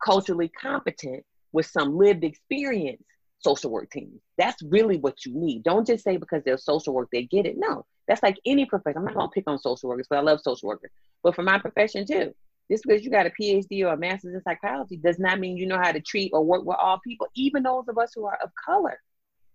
culturally 0.05 0.49
competent 0.49 1.25
with 1.53 1.67
some 1.67 1.97
lived 1.97 2.25
experience 2.25 3.03
social 3.41 3.71
work 3.71 3.91
teams. 3.91 4.21
That's 4.39 4.63
really 4.63 4.99
what 4.99 5.25
you 5.25 5.35
need. 5.35 5.65
Don't 5.65 5.87
just 5.87 6.05
say 6.05 6.17
because 6.17 6.43
they're 6.45 6.59
social 6.59 6.95
work, 6.95 7.09
they 7.13 7.25
get 7.25 7.47
it. 7.47 7.57
No, 7.57 7.87
that's 8.07 8.23
like 8.23 8.39
any 8.45 8.67
profession. 8.67 8.99
I'm 8.99 9.05
not 9.07 9.15
gonna 9.15 9.31
pick 9.31 9.45
on 9.47 9.59
social 9.59 9.89
workers, 9.89 10.07
but 10.09 10.19
I 10.19 10.23
love 10.23 10.41
social 10.43 10.69
workers. 10.69 10.91
But 11.23 11.35
for 11.35 11.43
my 11.43 11.59
profession 11.59 12.07
too, 12.07 12.35
just 12.71 12.85
because 12.87 13.03
you 13.03 13.11
got 13.11 13.27
a 13.27 13.31
PhD 13.31 13.85
or 13.85 13.95
a 13.95 13.97
master's 13.97 14.35
in 14.35 14.43
psychology 14.43 14.97
does 14.97 15.19
not 15.19 15.41
mean 15.41 15.57
you 15.57 15.67
know 15.67 15.79
how 15.79 15.91
to 15.91 16.01
treat 16.01 16.31
or 16.33 16.45
work 16.45 16.65
with 16.65 16.77
all 16.79 17.01
people, 17.03 17.27
even 17.35 17.63
those 17.63 17.89
of 17.89 17.99
us 17.99 18.13
who 18.15 18.27
are 18.27 18.39
of 18.43 18.51
color 18.65 19.01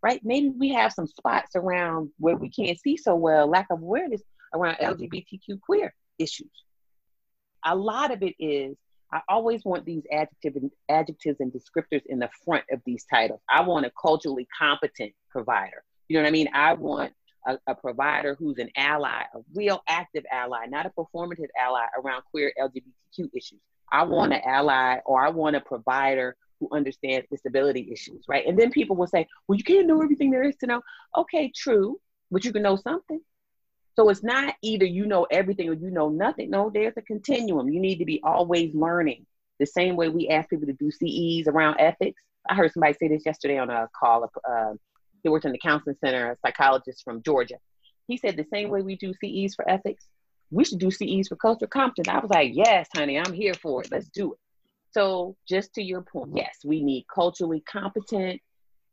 right? 0.01 0.21
Maybe 0.23 0.49
we 0.49 0.69
have 0.69 0.93
some 0.93 1.07
spots 1.07 1.55
around 1.55 2.09
where 2.19 2.35
we 2.35 2.49
can't 2.49 2.79
see 2.79 2.97
so 2.97 3.15
well, 3.15 3.47
lack 3.47 3.67
of 3.71 3.81
awareness 3.81 4.21
around 4.53 4.77
LGBTQ 4.77 5.59
queer 5.61 5.93
issues. 6.19 6.51
A 7.65 7.75
lot 7.75 8.11
of 8.11 8.21
it 8.21 8.35
is 8.39 8.77
I 9.11 9.21
always 9.29 9.63
want 9.63 9.85
these 9.85 10.03
adjectives 10.11 10.57
and, 10.57 10.71
adjectives 10.89 11.39
and 11.39 11.51
descriptors 11.51 12.01
in 12.07 12.19
the 12.19 12.29
front 12.43 12.63
of 12.71 12.81
these 12.85 13.05
titles. 13.05 13.39
I 13.49 13.61
want 13.61 13.85
a 13.85 13.91
culturally 14.01 14.47
competent 14.57 15.13
provider. 15.29 15.83
You 16.07 16.17
know 16.17 16.23
what 16.23 16.29
I 16.29 16.31
mean? 16.31 16.49
I 16.53 16.73
want 16.73 17.13
a, 17.47 17.57
a, 17.67 17.75
provider 17.75 18.35
who's 18.37 18.57
an 18.57 18.69
ally, 18.75 19.21
a 19.33 19.39
real 19.53 19.81
active 19.87 20.25
ally, 20.31 20.65
not 20.67 20.85
a 20.85 20.89
performative 20.89 21.47
ally 21.57 21.85
around 22.03 22.23
queer 22.31 22.51
LGBTQ 22.59 23.29
issues. 23.33 23.59
I 23.91 24.03
want 24.03 24.33
an 24.33 24.41
ally 24.45 24.97
or 25.05 25.23
I 25.23 25.29
want 25.29 25.55
a 25.55 25.61
provider 25.61 26.35
who 26.59 26.69
understands 26.71 27.27
disability 27.29 27.89
issues, 27.91 28.25
right? 28.27 28.45
And 28.45 28.57
then 28.57 28.71
people 28.71 28.95
will 28.95 29.07
say, 29.07 29.27
well, 29.47 29.57
you 29.57 29.63
can't 29.63 29.87
know 29.87 30.01
everything 30.01 30.31
there 30.31 30.43
is 30.43 30.55
to 30.57 30.67
know. 30.67 30.81
Okay, 31.17 31.51
true, 31.55 31.99
but 32.31 32.45
you 32.45 32.51
can 32.51 32.63
know 32.63 32.75
something. 32.75 33.21
So 33.95 34.09
it's 34.09 34.23
not 34.23 34.55
either 34.61 34.85
you 34.85 35.05
know 35.05 35.25
everything 35.31 35.69
or 35.69 35.73
you 35.73 35.89
know 35.89 36.09
nothing. 36.09 36.49
No, 36.49 36.69
there's 36.69 36.97
a 36.97 37.01
continuum. 37.01 37.69
You 37.69 37.79
need 37.79 37.97
to 37.99 38.05
be 38.05 38.21
always 38.23 38.73
learning. 38.75 39.25
The 39.59 39.65
same 39.65 39.95
way 39.95 40.09
we 40.09 40.27
ask 40.27 40.49
people 40.49 40.67
to 40.67 40.73
do 40.73 40.91
CEs 40.91 41.47
around 41.47 41.79
ethics. 41.79 42.21
I 42.49 42.55
heard 42.55 42.73
somebody 42.73 42.93
say 42.93 43.07
this 43.07 43.25
yesterday 43.25 43.57
on 43.57 43.69
a 43.69 43.87
call. 43.97 44.29
Uh, 44.47 44.73
he 45.23 45.29
works 45.29 45.45
in 45.45 45.53
the 45.53 45.57
counseling 45.57 45.95
center, 46.01 46.31
a 46.31 46.37
psychologist 46.45 47.03
from 47.03 47.23
Georgia. 47.23 47.55
He 48.07 48.17
said 48.17 48.35
the 48.35 48.45
same 48.53 48.69
way 48.69 48.81
we 48.81 48.97
do 48.97 49.13
CEs 49.13 49.55
for 49.55 49.67
ethics, 49.67 50.05
we 50.51 50.63
should 50.63 50.79
do 50.79 50.91
CEs 50.91 51.27
for 51.27 51.35
cultural 51.35 51.69
competence. 51.69 52.07
I 52.07 52.19
was 52.19 52.29
like, 52.29 52.51
yes, 52.53 52.87
honey, 52.95 53.17
I'm 53.17 53.33
here 53.33 53.53
for 53.53 53.81
it. 53.81 53.91
Let's 53.91 54.09
do 54.09 54.33
it. 54.33 54.39
So, 54.95 55.35
just 55.45 55.73
to 55.73 55.83
your 55.83 56.01
point, 56.01 56.29
mm-hmm. 56.29 56.37
yes, 56.37 56.59
we 56.63 56.81
need 56.81 57.05
culturally 57.13 57.59
competent, 57.59 58.41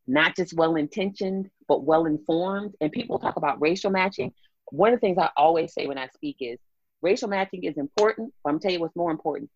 not 0.09 0.35
just 0.35 0.53
well 0.53 0.75
intentioned, 0.75 1.49
but 1.69 1.85
well 1.85 2.07
informed. 2.07 2.75
And 2.81 2.91
people 2.91 3.21
talk 3.21 3.37
about 3.37 3.63
racial 3.63 3.93
matching. 3.93 4.33
One 4.73 4.93
of 4.93 4.97
the 4.97 5.01
things 5.01 5.19
I 5.19 5.31
always 5.37 5.73
say 5.73 5.87
when 5.87 5.99
I 5.99 6.09
speak 6.09 6.39
is 6.41 6.59
racial 7.03 7.29
matching 7.29 7.63
is 7.63 7.77
important, 7.77 8.35
but 8.43 8.51
I'm 8.51 8.59
telling 8.59 8.75
you 8.75 8.81
what's 8.81 8.97
more 8.97 9.13
important 9.13 9.49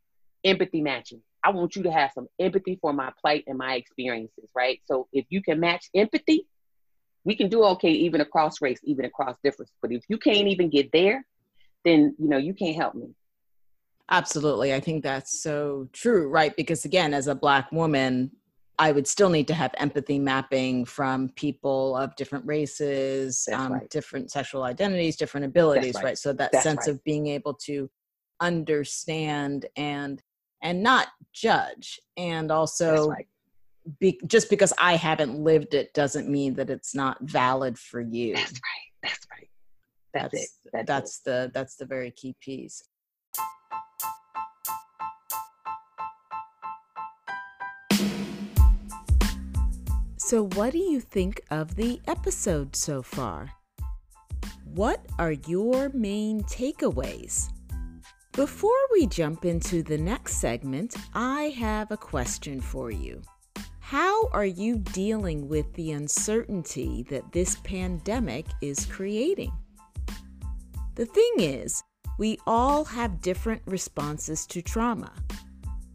empathy 0.45 0.81
matching. 0.81 1.21
I 1.43 1.51
want 1.51 1.75
you 1.75 1.83
to 1.83 1.91
have 1.91 2.13
some 2.15 2.29
empathy 2.39 2.79
for 2.81 2.93
my 2.93 3.11
plight 3.21 3.45
and 3.49 3.59
my 3.59 3.75
experiences, 3.75 4.49
right? 4.55 4.81
So, 4.85 5.09
if 5.13 5.27
you 5.31 5.43
can 5.43 5.59
match 5.59 5.87
empathy, 5.97 6.47
we 7.25 7.35
can 7.35 7.49
do 7.49 7.65
okay 7.65 7.91
even 7.91 8.21
across 8.21 8.63
race, 8.63 8.79
even 8.85 9.05
across 9.05 9.37
difference. 9.43 9.73
But 9.83 9.91
if 9.91 10.05
you 10.09 10.17
can't 10.17 10.47
even 10.47 10.71
get 10.71 10.93
there, 10.93 11.27
then 11.85 12.15
you 12.21 12.29
know 12.29 12.39
you 12.39 12.55
can't 12.55 12.77
help 12.77 12.95
me. 12.95 13.17
Absolutely. 14.11 14.73
I 14.73 14.81
think 14.81 15.03
that's 15.03 15.43
so 15.43 15.89
true, 15.93 16.29
right? 16.29 16.55
Because 16.57 16.85
again, 16.85 17.13
as 17.13 17.27
a 17.27 17.35
Black 17.35 17.71
woman, 17.73 18.31
I 18.79 18.93
would 18.93 19.07
still 19.07 19.31
need 19.31 19.49
to 19.49 19.55
have 19.55 19.75
empathy 19.79 20.19
mapping 20.19 20.85
from 20.85 21.31
people 21.31 21.97
of 21.97 22.15
different 22.15 22.47
races, 22.47 23.49
um, 23.53 23.73
right. 23.73 23.91
different 23.91 24.31
sexual 24.31 24.63
identities, 24.65 25.17
different 25.17 25.47
abilities, 25.47 25.95
right. 25.97 26.05
right. 26.05 26.19
So 26.19 26.33
that 26.35 26.53
that's 26.53 26.63
sense 26.63 26.87
right. 26.87 26.95
of 26.95 27.03
being 27.03 27.27
able 27.27 27.55
to 27.65 27.91
understand 28.41 29.67
and 29.77 30.23
and 30.63 30.83
not 30.83 31.09
judge, 31.33 32.01
and 32.17 32.51
also 32.51 33.15
be, 33.99 34.21
just 34.27 34.51
because 34.51 34.73
I 34.79 34.97
haven't 34.97 35.39
lived 35.39 35.75
it 35.75 35.93
doesn't 35.95 36.29
mean 36.29 36.55
that 36.55 36.71
it's 36.71 36.95
not 36.95 37.19
valid 37.23 37.79
for 37.79 38.01
you. 38.01 38.35
That's 38.35 38.53
right. 38.53 39.03
That's 39.03 39.27
right. 39.33 39.49
That's, 40.13 40.33
that's 40.33 40.45
it. 40.45 40.71
That's, 40.73 40.87
that's 40.87 41.19
it. 41.19 41.25
the 41.25 41.51
that's 41.55 41.77
the 41.77 41.87
very 41.87 42.11
key 42.11 42.37
piece. 42.41 42.83
So, 50.27 50.49
what 50.57 50.73
do 50.73 50.79
you 50.79 51.01
think 51.01 51.41
of 51.53 51.77
the 51.77 52.01
episode 52.09 52.75
so 52.75 53.01
far? 53.01 53.49
What 54.65 55.07
are 55.21 55.31
your 55.31 55.89
main 55.91 56.43
takeaways? 56.43 57.49
Before 58.33 58.73
we 58.91 59.07
jump 59.07 59.45
into 59.45 59.85
the 59.85 59.99
next 59.99 60.41
segment, 60.41 60.97
I 61.15 61.55
have 61.57 61.93
a 61.93 61.97
question 61.97 62.61
for 62.61 62.91
you. 62.91 63.23
How 63.79 64.27
are 64.31 64.45
you 64.45 64.79
dealing 64.79 65.47
with 65.47 65.73
the 65.75 65.93
uncertainty 65.93 67.07
that 67.09 67.31
this 67.31 67.59
pandemic 67.63 68.47
is 68.61 68.85
creating? 68.85 69.53
The 70.97 71.07
thing 71.07 71.35
is, 71.39 71.85
we 72.19 72.37
all 72.49 72.85
have 72.85 73.23
different 73.23 73.63
responses 73.65 74.45
to 74.49 74.61
trauma. 74.61 75.13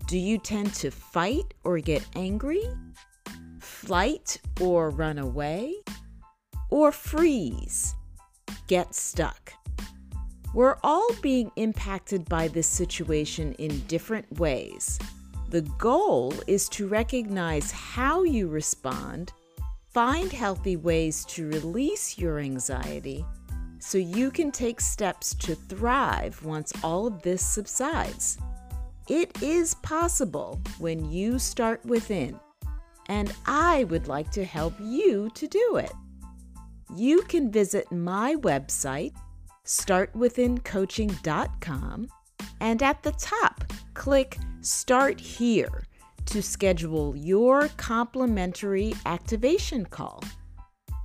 Do 0.08 0.18
you 0.18 0.38
tend 0.38 0.74
to 0.76 0.90
fight 0.90 1.54
or 1.66 1.80
get 1.80 2.08
angry? 2.16 2.64
Flight 3.82 4.40
or 4.60 4.92
run 4.92 5.18
away, 5.18 5.74
or 6.70 6.92
freeze, 6.92 7.96
get 8.68 8.94
stuck. 8.94 9.54
We're 10.54 10.78
all 10.84 11.10
being 11.24 11.52
impacted 11.56 12.30
by 12.30 12.48
this 12.48 12.68
situation 12.68 13.54
in 13.54 13.80
different 13.88 14.40
ways. 14.40 15.00
The 15.50 15.64
goal 15.80 16.32
is 16.46 16.70
to 16.70 16.88
recognize 16.88 17.72
how 17.72 18.22
you 18.22 18.50
respond, 18.50 19.34
find 19.92 20.32
healthy 20.32 20.76
ways 20.76 21.26
to 21.30 21.48
release 21.48 22.20
your 22.20 22.38
anxiety 22.38 23.26
so 23.80 23.98
you 23.98 24.30
can 24.30 24.52
take 24.52 24.80
steps 24.80 25.34
to 25.36 25.56
thrive 25.56 26.40
once 26.46 26.72
all 26.84 27.08
of 27.08 27.24
this 27.24 27.44
subsides. 27.44 28.38
It 29.10 29.42
is 29.42 29.74
possible 29.74 30.62
when 30.78 31.12
you 31.12 31.40
start 31.40 31.84
within, 31.84 32.40
and 33.10 33.34
I 33.46 33.86
would 33.86 34.08
like 34.08 34.30
to 34.32 34.46
help 34.46 34.74
you 34.80 35.30
to 35.34 35.48
do 35.48 35.78
it. 35.78 35.92
You 36.96 37.24
can 37.24 37.52
visit 37.52 37.92
my 37.92 38.36
website, 38.36 39.14
startwithincoaching.com, 39.66 42.08
and 42.60 42.84
at 42.84 43.04
the 43.04 43.12
top, 43.14 43.64
click 43.94 44.38
Start 44.62 45.20
Here 45.20 45.84
to 46.28 46.42
schedule 46.42 47.16
your 47.16 47.68
complimentary 47.78 48.94
activation 49.06 49.86
call. 49.86 50.24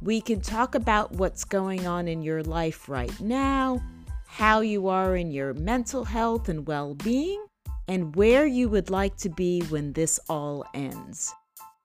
We 0.02 0.20
can 0.20 0.40
talk 0.40 0.74
about 0.74 1.12
what's 1.12 1.44
going 1.44 1.86
on 1.86 2.06
in 2.06 2.22
your 2.22 2.42
life 2.42 2.88
right 2.88 3.18
now, 3.20 3.80
how 4.26 4.60
you 4.60 4.88
are 4.88 5.16
in 5.16 5.30
your 5.30 5.54
mental 5.54 6.04
health 6.04 6.48
and 6.48 6.66
well 6.66 6.94
being, 6.94 7.44
and 7.88 8.14
where 8.14 8.46
you 8.46 8.68
would 8.68 8.90
like 8.90 9.16
to 9.18 9.30
be 9.30 9.62
when 9.62 9.92
this 9.94 10.20
all 10.28 10.64
ends. 10.74 11.32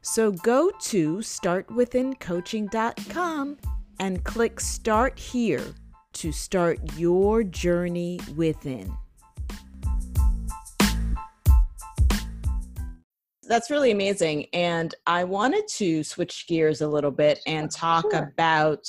So 0.01 0.31
go 0.31 0.71
to 0.71 1.17
startwithincoaching.com 1.17 3.57
and 3.99 4.23
click 4.23 4.59
Start 4.59 5.19
Here 5.19 5.63
to 6.13 6.31
start 6.31 6.79
your 6.97 7.43
journey 7.43 8.19
within. 8.35 8.91
That's 13.43 13.69
really 13.69 13.91
amazing. 13.91 14.47
And 14.53 14.95
I 15.05 15.23
wanted 15.23 15.67
to 15.75 16.03
switch 16.03 16.47
gears 16.47 16.81
a 16.81 16.87
little 16.87 17.11
bit 17.11 17.39
and 17.45 17.69
talk 17.69 18.09
sure. 18.09 18.33
about 18.33 18.87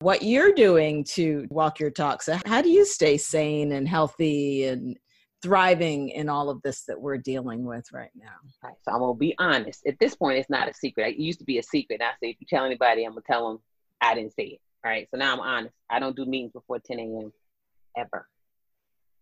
what 0.00 0.20
you're 0.22 0.52
doing 0.52 1.02
to 1.04 1.46
walk 1.50 1.80
your 1.80 1.90
talk. 1.90 2.22
So, 2.22 2.36
how 2.44 2.60
do 2.60 2.68
you 2.68 2.84
stay 2.84 3.16
sane 3.16 3.72
and 3.72 3.88
healthy 3.88 4.64
and 4.64 4.98
thriving 5.42 6.08
in 6.10 6.28
all 6.28 6.48
of 6.48 6.62
this 6.62 6.82
that 6.84 7.00
we're 7.00 7.18
dealing 7.18 7.64
with 7.64 7.92
right 7.92 8.10
now. 8.14 8.36
Right. 8.62 8.74
So 8.84 8.92
I'm 8.92 9.00
gonna 9.00 9.14
be 9.14 9.34
honest. 9.38 9.84
At 9.86 9.98
this 9.98 10.14
point, 10.14 10.38
it's 10.38 10.48
not 10.48 10.68
a 10.68 10.74
secret. 10.74 11.14
It 11.14 11.16
used 11.18 11.40
to 11.40 11.44
be 11.44 11.58
a 11.58 11.62
secret. 11.62 12.00
I 12.00 12.12
say 12.20 12.30
if 12.30 12.36
you 12.40 12.46
tell 12.48 12.64
anybody, 12.64 13.04
I'm 13.04 13.12
gonna 13.12 13.22
tell 13.26 13.48
them 13.48 13.58
I 14.00 14.14
didn't 14.14 14.34
say 14.34 14.44
it. 14.44 14.60
All 14.84 14.90
right. 14.90 15.08
So 15.10 15.18
now 15.18 15.32
I'm 15.34 15.40
honest. 15.40 15.74
I 15.90 15.98
don't 15.98 16.16
do 16.16 16.24
meetings 16.24 16.52
before 16.52 16.78
10 16.78 16.98
a.m. 16.98 17.32
ever. 17.96 18.28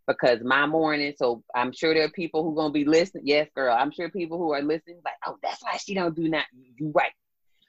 Because 0.06 0.40
my 0.42 0.66
morning, 0.66 1.14
so 1.16 1.42
I'm 1.54 1.72
sure 1.72 1.94
there 1.94 2.04
are 2.04 2.10
people 2.10 2.42
who 2.42 2.54
gonna 2.54 2.72
be 2.72 2.84
listening. 2.84 3.24
Yes, 3.26 3.48
girl. 3.54 3.76
I'm 3.78 3.92
sure 3.92 4.10
people 4.10 4.38
who 4.38 4.52
are 4.52 4.62
listening, 4.62 5.00
like, 5.04 5.14
oh, 5.26 5.36
that's 5.42 5.62
why 5.62 5.76
she 5.76 5.94
don't 5.94 6.16
do 6.16 6.30
that. 6.30 6.46
You 6.76 6.92
right. 6.94 7.12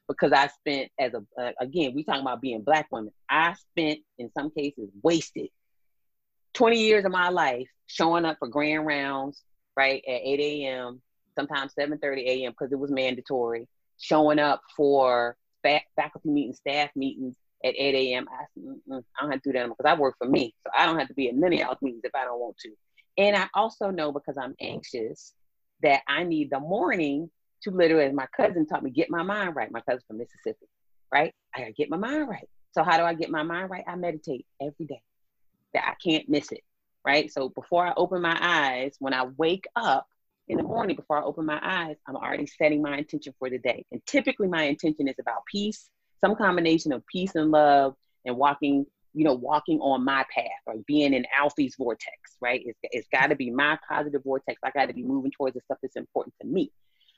Because 0.07 0.33
I 0.33 0.47
spent 0.47 0.91
as 0.99 1.13
a 1.13 1.23
uh, 1.41 1.51
again, 1.59 1.93
we 1.95 2.03
talking 2.03 2.21
about 2.21 2.41
being 2.41 2.63
black 2.63 2.87
women. 2.91 3.11
I 3.29 3.53
spent 3.53 3.99
in 4.17 4.29
some 4.37 4.49
cases 4.51 4.89
wasted 5.03 5.49
20 6.53 6.79
years 6.79 7.05
of 7.05 7.11
my 7.11 7.29
life 7.29 7.67
showing 7.87 8.25
up 8.25 8.37
for 8.39 8.47
grand 8.47 8.85
rounds, 8.85 9.43
right, 9.75 10.03
at 10.07 10.21
8 10.23 10.39
a.m., 10.39 11.01
sometimes 11.37 11.73
7.30 11.77 12.27
a.m. 12.27 12.51
because 12.51 12.71
it 12.71 12.79
was 12.79 12.91
mandatory, 12.91 13.67
showing 13.99 14.39
up 14.39 14.61
for 14.75 15.37
faculty 15.63 16.29
meetings, 16.29 16.57
staff 16.57 16.89
meetings 16.95 17.35
at 17.63 17.73
8 17.77 17.95
a.m. 17.95 18.25
I, 18.29 18.43
I 18.95 19.21
don't 19.21 19.31
have 19.31 19.41
to 19.41 19.49
do 19.51 19.57
that 19.57 19.67
because 19.69 19.85
I 19.85 19.93
work 19.93 20.15
for 20.17 20.27
me. 20.27 20.53
So 20.65 20.71
I 20.77 20.85
don't 20.85 20.99
have 20.99 21.07
to 21.07 21.13
be 21.13 21.29
in 21.29 21.39
many 21.39 21.61
of 21.61 21.67
y'all's 21.67 21.81
meetings 21.81 22.01
if 22.03 22.15
I 22.15 22.25
don't 22.25 22.39
want 22.39 22.57
to. 22.59 22.71
And 23.17 23.35
I 23.35 23.47
also 23.53 23.91
know 23.91 24.11
because 24.11 24.37
I'm 24.37 24.55
anxious 24.59 25.33
that 25.83 26.01
I 26.07 26.23
need 26.23 26.49
the 26.51 26.59
morning 26.59 27.29
to 27.63 27.71
literally, 27.71 28.05
as 28.05 28.13
my 28.13 28.27
cousin 28.35 28.65
taught 28.65 28.83
me, 28.83 28.89
get 28.89 29.09
my 29.09 29.23
mind 29.23 29.55
right. 29.55 29.71
My 29.71 29.81
cousin 29.81 30.01
from 30.07 30.17
Mississippi, 30.17 30.65
right? 31.13 31.33
I 31.55 31.59
gotta 31.59 31.73
get 31.73 31.89
my 31.89 31.97
mind 31.97 32.27
right. 32.27 32.47
So 32.71 32.83
how 32.83 32.97
do 32.97 33.03
I 33.03 33.13
get 33.13 33.29
my 33.29 33.43
mind 33.43 33.69
right? 33.69 33.83
I 33.87 33.95
meditate 33.95 34.45
every 34.61 34.85
day 34.85 35.01
that 35.73 35.83
I 35.87 35.95
can't 36.03 36.29
miss 36.29 36.51
it, 36.51 36.63
right? 37.05 37.31
So 37.31 37.49
before 37.49 37.85
I 37.85 37.93
open 37.95 38.21
my 38.21 38.37
eyes, 38.39 38.95
when 38.99 39.13
I 39.13 39.25
wake 39.37 39.65
up 39.75 40.07
in 40.47 40.57
the 40.57 40.63
morning, 40.63 40.95
before 40.95 41.17
I 41.17 41.23
open 41.23 41.45
my 41.45 41.59
eyes, 41.61 41.95
I'm 42.07 42.15
already 42.15 42.45
setting 42.45 42.81
my 42.81 42.97
intention 42.97 43.33
for 43.39 43.49
the 43.49 43.59
day. 43.59 43.85
And 43.91 44.01
typically 44.05 44.47
my 44.47 44.63
intention 44.63 45.07
is 45.07 45.15
about 45.19 45.45
peace, 45.49 45.89
some 46.19 46.35
combination 46.35 46.91
of 46.91 47.05
peace 47.07 47.35
and 47.35 47.51
love 47.51 47.95
and 48.25 48.37
walking, 48.37 48.85
you 49.13 49.23
know, 49.23 49.33
walking 49.33 49.79
on 49.79 50.03
my 50.03 50.25
path 50.33 50.45
or 50.65 50.75
being 50.87 51.13
in 51.13 51.25
Alfiee's 51.37 51.75
vortex, 51.77 52.15
right? 52.41 52.61
It's, 52.65 52.79
it's 52.83 53.07
got 53.11 53.27
to 53.27 53.35
be 53.35 53.49
my 53.49 53.77
positive 53.87 54.23
vortex. 54.23 54.59
I 54.63 54.71
got 54.71 54.87
to 54.87 54.93
be 54.93 55.03
moving 55.03 55.31
towards 55.31 55.55
the 55.55 55.61
stuff 55.61 55.77
that's 55.81 55.95
important 55.95 56.35
to 56.41 56.47
me. 56.47 56.71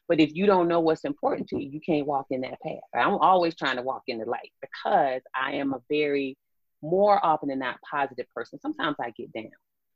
But 0.08 0.20
if 0.20 0.36
you 0.36 0.46
don't 0.46 0.68
know 0.68 0.82
what's 0.82 1.06
important 1.06 1.48
to 1.50 1.62
you, 1.62 1.70
you 1.70 1.80
can't 1.80 2.06
walk 2.06 2.28
in 2.30 2.42
that 2.42 2.60
path. 2.62 2.82
I'm 2.94 3.16
always 3.16 3.56
trying 3.56 3.78
to 3.78 3.82
walk 3.82 4.04
in 4.08 4.20
the 4.20 4.26
light 4.26 4.52
because 4.62 5.22
I 5.34 5.54
am 5.54 5.74
a 5.74 5.82
very 5.90 6.38
more 6.84 7.26
often 7.26 7.50
than 7.50 7.60
not 7.60 7.80
positive 7.90 8.28
person. 8.36 8.60
Sometimes 8.60 8.98
I 9.00 9.12
get 9.12 9.32
down. 9.32 9.52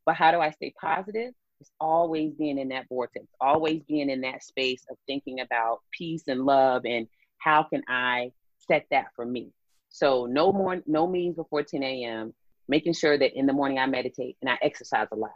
But 0.05 0.15
how 0.15 0.31
do 0.31 0.39
I 0.39 0.51
stay 0.51 0.73
positive? 0.79 1.33
It's 1.59 1.71
always 1.79 2.33
being 2.33 2.57
in 2.57 2.69
that 2.69 2.87
vortex, 2.87 3.25
always 3.41 3.83
being 3.83 4.09
in 4.09 4.21
that 4.21 4.43
space 4.43 4.85
of 4.89 4.97
thinking 5.05 5.41
about 5.41 5.81
peace 5.91 6.23
and 6.27 6.45
love 6.45 6.83
and 6.85 7.07
how 7.39 7.63
can 7.63 7.83
I 7.87 8.31
set 8.67 8.85
that 8.91 9.07
for 9.15 9.25
me. 9.25 9.51
So 9.89 10.25
no 10.25 10.51
more 10.51 10.81
no 10.85 11.07
meetings 11.07 11.35
before 11.35 11.63
10 11.63 11.83
a.m. 11.83 12.33
Making 12.69 12.93
sure 12.93 13.17
that 13.17 13.37
in 13.37 13.45
the 13.45 13.53
morning 13.53 13.79
I 13.79 13.85
meditate 13.85 14.37
and 14.41 14.49
I 14.49 14.57
exercise 14.61 15.07
a 15.11 15.15
lot. 15.15 15.31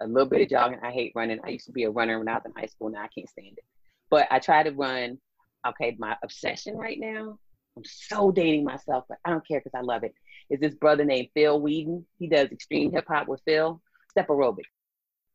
A 0.00 0.06
little 0.06 0.28
bit 0.28 0.42
of 0.42 0.48
jogging. 0.48 0.78
I 0.82 0.90
hate 0.90 1.12
running. 1.14 1.40
I 1.44 1.50
used 1.50 1.66
to 1.66 1.72
be 1.72 1.84
a 1.84 1.90
runner 1.90 2.18
when 2.18 2.28
I 2.28 2.34
was 2.34 2.42
in 2.46 2.52
high 2.56 2.66
school. 2.66 2.88
Now 2.88 3.02
I 3.02 3.08
can't 3.08 3.28
stand 3.28 3.58
it. 3.58 3.64
But 4.10 4.26
I 4.30 4.38
try 4.38 4.62
to 4.62 4.70
run. 4.70 5.18
Okay, 5.66 5.94
my 5.98 6.16
obsession 6.24 6.76
right 6.76 6.98
now. 6.98 7.38
I'm 7.76 7.84
so 7.84 8.32
dating 8.32 8.64
myself, 8.64 9.04
but 9.08 9.18
I 9.24 9.30
don't 9.30 9.46
care 9.46 9.60
because 9.60 9.78
I 9.78 9.82
love 9.82 10.02
it 10.02 10.14
is 10.50 10.60
this 10.60 10.74
brother 10.74 11.04
named 11.04 11.28
Phil 11.34 11.60
Whedon. 11.60 12.04
He 12.18 12.26
does 12.28 12.50
extreme 12.50 12.92
hip 12.92 13.06
hop 13.08 13.28
with 13.28 13.40
Phil. 13.46 13.80
Step 14.10 14.28
aerobic. 14.28 14.64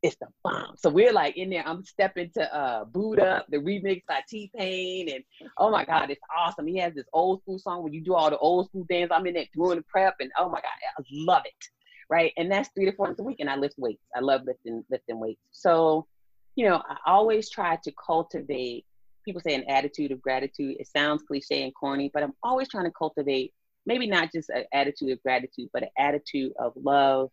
It's 0.04 0.18
the 0.18 0.28
bomb. 0.44 0.76
So 0.78 0.90
we're 0.90 1.14
like 1.14 1.38
in 1.38 1.50
there. 1.50 1.64
I'm 1.66 1.84
stepping 1.84 2.30
to 2.36 2.56
uh 2.56 2.86
Boot 2.86 3.20
Up, 3.20 3.48
the 3.50 3.58
remix 3.58 4.04
by 4.08 4.22
T 4.30 4.52
Pain, 4.56 5.10
and 5.10 5.24
oh 5.58 5.72
my 5.72 5.84
god, 5.86 6.12
it's 6.12 6.22
awesome. 6.38 6.68
He 6.68 6.78
has 6.78 6.94
this 6.94 7.08
old 7.14 7.42
school 7.42 7.58
song 7.58 7.82
where 7.82 7.94
you 7.94 8.02
do 8.02 8.14
all 8.14 8.30
the 8.30 8.38
old 8.38 8.68
school 8.68 8.86
dance. 8.88 9.12
I'm 9.12 9.26
in 9.26 9.34
there 9.34 9.46
doing 9.56 9.78
the 9.78 9.84
prep, 9.84 10.16
and 10.20 10.32
oh 10.38 10.50
my 10.50 10.60
god, 10.60 10.66
I 11.00 11.04
love 11.12 11.44
it. 11.46 11.54
Right, 12.08 12.34
and 12.38 12.52
that's 12.52 12.70
three 12.76 12.86
to 12.86 12.92
four 12.92 13.08
times 13.08 13.20
a 13.20 13.24
week, 13.24 13.38
and 13.40 13.50
I 13.50 13.56
lift 13.56 13.80
weights. 13.80 14.04
I 14.16 14.20
love 14.20 14.42
lifting 14.46 14.84
lifting 14.92 15.20
weights. 15.20 15.42
So, 15.52 16.06
you 16.56 16.68
know, 16.70 16.84
I 16.88 16.98
always 17.08 17.50
try 17.50 17.78
to 17.84 17.92
cultivate. 17.94 18.86
People 19.24 19.42
say 19.42 19.56
an 19.56 19.64
attitude 19.68 20.12
of 20.12 20.22
gratitude. 20.22 20.76
It 20.80 20.88
sounds 20.88 21.24
cliche 21.24 21.64
and 21.64 21.74
corny, 21.74 22.12
but 22.14 22.22
I'm 22.22 22.34
always 22.44 22.70
trying 22.70 22.86
to 22.86 22.92
cultivate 22.92 23.56
maybe 23.86 24.08
not 24.08 24.32
just 24.32 24.50
an 24.50 24.66
attitude 24.74 25.12
of 25.12 25.22
gratitude, 25.24 25.70
but 25.74 25.84
an 25.84 25.90
attitude 25.98 26.54
of 26.60 26.74
love 26.76 27.30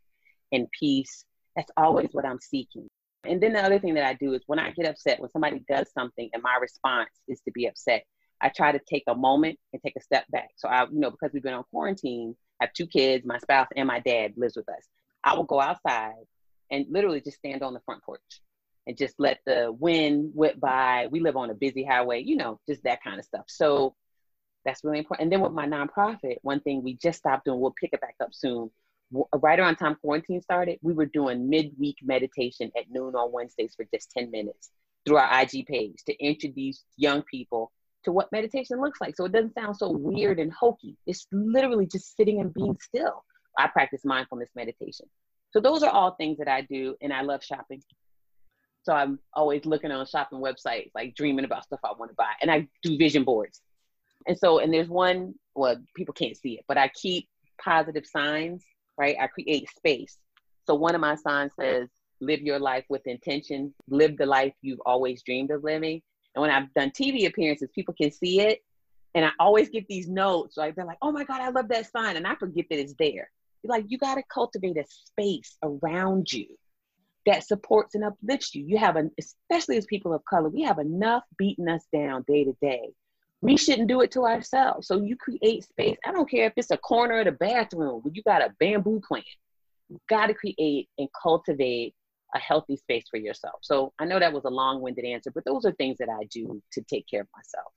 and 0.53 0.67
peace. 0.79 1.25
That's 1.57 1.71
always 1.77 2.09
what 2.13 2.25
I'm 2.25 2.41
seeking. 2.41 2.89
And 3.25 3.41
then 3.41 3.53
the 3.53 3.63
other 3.63 3.79
thing 3.79 3.95
that 3.95 4.05
I 4.05 4.15
do 4.15 4.33
is 4.35 4.43
when 4.47 4.59
I 4.59 4.71
get 4.71 4.89
upset, 4.89 5.21
when 5.21 5.31
somebody 5.31 5.63
does 5.69 5.91
something 5.93 6.29
and 6.33 6.43
my 6.43 6.57
response 6.61 7.11
is 7.29 7.41
to 7.43 7.53
be 7.53 7.67
upset, 7.67 8.05
I 8.41 8.49
try 8.49 8.73
to 8.73 8.81
take 8.91 9.05
a 9.07 9.15
moment 9.15 9.59
and 9.73 9.81
take 9.83 9.95
a 9.97 10.03
step 10.03 10.25
back. 10.31 10.51
So 10.57 10.69
I, 10.69 10.85
you 10.85 10.99
know, 10.99 11.11
because 11.11 11.31
we've 11.33 11.43
been 11.43 11.55
on 11.55 11.65
quarantine, 11.71 12.35
I 12.61 12.65
have 12.65 12.75
two 12.75 12.87
kids, 12.87 13.25
my 13.25 13.39
spouse 13.39 13.69
and 13.77 13.87
my 13.87 14.01
dad 14.01 14.35
lives 14.37 14.57
with 14.57 14.69
us. 14.69 14.85
I 15.23 15.35
will 15.35 15.45
go 15.45 15.61
outside 15.61 16.25
and 16.71 16.87
literally 16.91 17.21
just 17.21 17.37
stand 17.37 17.63
on 17.63 17.75
the 17.75 17.81
front 17.87 18.03
porch 18.03 18.41
and 18.89 18.97
just 18.97 19.15
let 19.19 19.39
the 19.47 19.71
wind 19.71 20.33
whip 20.35 20.59
by. 20.59 21.07
We 21.11 21.21
live 21.21 21.37
on 21.37 21.51
a 21.51 21.55
busy 21.55 21.85
highway, 21.85 22.23
you 22.25 22.35
know, 22.35 22.59
just 22.69 22.83
that 22.83 23.05
kind 23.05 23.21
of 23.21 23.25
stuff. 23.25 23.45
So 23.47 23.95
that's 24.65 24.85
really 24.85 24.99
important. 24.99 25.25
And 25.25 25.33
then 25.33 25.41
with 25.41 25.53
my 25.53 25.67
nonprofit, 25.67 26.37
one 26.43 26.61
thing 26.61 26.83
we 26.83 26.95
just 26.95 27.19
stopped 27.19 27.45
doing, 27.45 27.61
we'll 27.61 27.75
pick 27.81 27.91
it 27.93 28.01
back 28.01 28.17
up 28.21 28.33
soon. 28.33 28.71
Right 29.35 29.61
around 29.61 29.77
time 29.77 29.97
quarantine 30.01 30.41
started, 30.41 30.79
we 30.83 30.95
were 30.95 31.07
doing 31.07 31.49
midweek 31.51 31.99
meditation 32.03 32.73
at 32.77 32.91
noon 32.91 33.15
on 33.15 33.33
Wednesdays 33.33 33.75
for 33.77 33.85
just 33.93 34.11
10 34.13 34.31
minutes 34.31 34.71
through 35.05 35.17
our 35.17 35.43
IG 35.43 35.67
page 35.67 36.03
to 36.07 36.25
introduce 36.25 36.85
young 36.97 37.23
people 37.23 37.73
to 38.05 38.13
what 38.13 38.33
meditation 38.33 38.81
looks 38.81 39.01
like. 39.01 39.17
So 39.17 39.25
it 39.25 39.33
doesn't 39.33 39.55
sound 39.55 39.77
so 39.77 39.91
weird 39.91 40.39
and 40.39 40.53
hokey. 40.53 40.97
It's 41.07 41.27
literally 41.31 41.87
just 41.87 42.17
sitting 42.17 42.41
and 42.41 42.53
being 42.53 42.77
still. 42.81 43.25
I 43.59 43.69
practice 43.69 44.05
mindfulness 44.05 44.49
meditation. 44.57 45.07
So 45.51 45.61
those 45.61 45.83
are 45.83 45.91
all 45.91 46.13
things 46.13 46.39
that 46.39 46.49
I 46.49 46.63
do, 46.63 46.97
and 47.03 47.13
I 47.13 47.21
love 47.21 47.45
shopping. 47.45 47.83
So 48.85 48.93
I'm 48.93 49.19
always 49.35 49.65
looking 49.67 49.93
on 49.93 50.05
shopping 50.07 50.41
websites, 50.41 50.91
like 50.95 51.15
dreaming 51.15 51.45
about 51.45 51.65
stuff 51.65 51.81
I 51.85 51.93
want 51.99 52.11
to 52.11 52.15
buy. 52.17 52.33
And 52.41 52.51
I 52.51 52.67
do 52.83 52.97
vision 52.97 53.25
boards. 53.25 53.61
And 54.27 54.39
so, 54.39 54.59
and 54.59 54.73
there's 54.73 54.89
one, 54.89 55.35
well, 55.55 55.77
people 55.95 56.15
can't 56.15 56.37
see 56.37 56.55
it, 56.55 56.65
but 56.69 56.79
I 56.79 56.89
keep 56.89 57.29
positive 57.63 58.07
signs, 58.07 58.65
right? 58.99 59.17
I 59.21 59.27
create 59.27 59.69
space. 59.71 60.17
So 60.67 60.75
one 60.75 60.95
of 60.95 61.01
my 61.01 61.17
signs 61.17 61.53
says, 61.59 61.89
live 62.21 62.41
your 62.41 62.59
life 62.59 62.85
with 62.89 63.07
intention, 63.07 63.75
live 63.89 64.17
the 64.17 64.27
life 64.27 64.53
you've 64.63 64.81
always 64.87 65.23
dreamed 65.23 65.51
of 65.51 65.65
living. 65.65 66.01
And 66.35 66.43
when 66.43 66.51
I've 66.51 66.73
done 66.75 66.91
TV 66.91 67.27
appearances, 67.27 67.69
people 67.75 67.95
can 67.95 68.11
see 68.11 68.41
it. 68.41 68.61
And 69.15 69.25
I 69.25 69.31
always 69.39 69.69
get 69.69 69.87
these 69.89 70.09
notes, 70.09 70.57
like 70.57 70.75
they're 70.75 70.87
like, 70.87 70.99
oh 71.03 71.13
my 71.13 71.25
God, 71.25 71.41
I 71.41 71.51
love 71.51 71.69
that 71.69 71.91
sign. 71.91 72.17
And 72.17 72.27
I 72.27 72.35
forget 72.37 72.67
that 72.71 72.79
it's 72.79 72.95
there. 72.99 73.31
You're 73.63 73.71
like, 73.71 73.85
you 73.89 73.99
got 73.99 74.15
to 74.15 74.23
cultivate 74.33 74.79
a 74.79 74.85
space 74.87 75.57
around 75.63 76.33
you 76.33 76.47
that 77.27 77.47
supports 77.47 77.95
and 77.95 78.05
uplifts 78.05 78.55
you. 78.55 78.65
You 78.67 78.79
have 78.79 78.97
an, 78.97 79.11
especially 79.19 79.77
as 79.77 79.87
people 79.87 80.13
of 80.15 80.25
color, 80.25 80.49
we 80.49 80.63
have 80.63 80.79
enough 80.79 81.23
beating 81.37 81.69
us 81.69 81.85
down 81.93 82.25
day 82.27 82.45
to 82.45 82.57
day. 82.61 82.91
We 83.43 83.57
shouldn't 83.57 83.89
do 83.89 84.01
it 84.01 84.11
to 84.13 84.25
ourselves. 84.25 84.87
So 84.87 85.03
you 85.03 85.17
create 85.17 85.65
space. 85.65 85.99
I 86.07 86.13
don't 86.13 86.31
care 86.31 86.47
if 86.47 86.53
it's 86.57 86.71
a 86.71 86.77
corner 86.79 87.19
of 87.19 87.27
the 87.27 87.33
bathroom 87.33 88.01
where 88.03 88.13
you 88.15 88.23
got 88.23 88.41
a 88.41 88.55
bamboo 88.59 89.01
plant. 89.07 89.27
You've 89.89 90.01
got 90.09 90.29
to 90.29 90.35
create 90.35 90.89
and 90.97 91.09
cultivate 91.21 91.95
a 92.35 92.39
healthy 92.39 92.77
space 92.77 93.05
for 93.11 93.19
yourself. 93.19 93.57
So 93.63 93.93
I 93.99 94.05
know 94.05 94.19
that 94.19 94.33
was 94.33 94.45
a 94.45 94.51
long-winded 94.51 95.05
answer, 95.05 95.31
but 95.35 95.45
those 95.45 95.65
are 95.65 95.73
things 95.73 95.99
that 95.99 96.09
I 96.09 96.25
do 96.31 96.63
to 96.73 96.83
take 96.83 97.07
care 97.09 97.23
of 97.23 97.29
myself. 97.37 97.73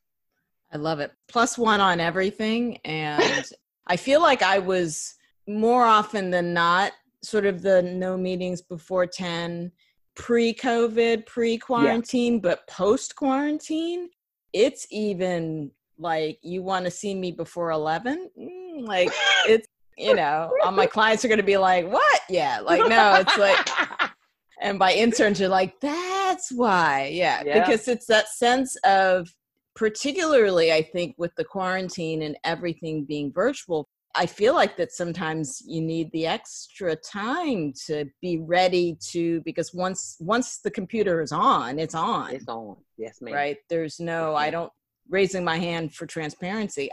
I 0.72 0.78
love 0.78 1.00
it. 1.00 1.12
Plus 1.28 1.58
one 1.58 1.82
on 1.82 2.00
everything. 2.00 2.78
And 2.86 3.46
I 3.88 3.98
feel 3.98 4.22
like 4.22 4.42
I 4.42 4.60
was 4.60 5.16
more 5.48 5.86
often 5.86 6.30
than 6.30 6.54
not 6.54 6.92
sort 7.22 7.46
of 7.46 7.62
the 7.62 7.82
no 7.82 8.18
meetings 8.18 8.62
before 8.62 9.06
10 9.06 9.72
pre-COVID, 10.16 11.26
pre-quarantine, 11.26 12.40
but 12.40 12.66
post-quarantine, 12.68 14.10
it's 14.56 14.88
even 14.90 15.70
like 16.00 16.40
you 16.42 16.64
want 16.64 16.86
to 16.86 16.92
see 16.92 17.14
me 17.14 17.32
before 17.32 17.72
11 17.72 18.30
mm, 18.40 18.88
like 18.88 19.10
it's 19.48 19.68
you 19.98 20.16
know 20.16 20.50
all 20.64 20.72
my 20.72 20.86
clients 20.86 21.24
are 21.24 21.28
going 21.28 21.38
to 21.38 21.44
be 21.44 21.58
like 21.58 21.86
what? 21.90 22.22
Yeah 22.30 22.60
like 22.62 22.88
no 22.88 23.16
it's 23.16 23.38
like 23.38 24.12
and 24.62 24.80
by 24.80 24.94
interns 24.94 25.40
you're 25.40 25.50
like 25.50 25.80
that's 25.82 26.52
why. 26.52 27.12
Yeah, 27.14 27.44
yeah, 27.46 27.60
because 27.60 27.88
it's 27.88 28.06
that 28.08 28.30
sense 28.30 28.76
of 28.84 29.28
particularly 29.76 30.72
i 30.72 30.82
think 30.82 31.14
with 31.18 31.36
the 31.36 31.44
quarantine 31.44 32.22
and 32.22 32.38
everything 32.46 33.04
being 33.04 33.32
virtual 33.34 33.90
i 34.16 34.26
feel 34.26 34.54
like 34.54 34.78
that 34.78 34.92
sometimes 34.92 35.62
you 35.66 35.82
need 35.82 36.12
the 36.12 36.26
extra 36.26 36.96
time 36.96 37.74
to 37.86 38.06
be 38.22 38.38
ready 38.40 38.98
to 39.02 39.42
because 39.42 39.74
once 39.74 40.18
once 40.20 40.60
the 40.60 40.72
computer 40.72 41.22
is 41.22 41.32
on 41.32 41.80
it's 41.80 41.96
on 41.96 42.32
it's 42.32 42.48
on 42.48 42.76
yes 42.98 43.20
ma'am 43.22 43.34
right 43.34 43.58
there's 43.70 44.00
no 44.00 44.32
yes, 44.32 44.42
i 44.42 44.50
don't 44.50 44.72
raising 45.10 45.44
my 45.44 45.58
hand 45.58 45.94
for 45.94 46.06
transparency 46.06 46.90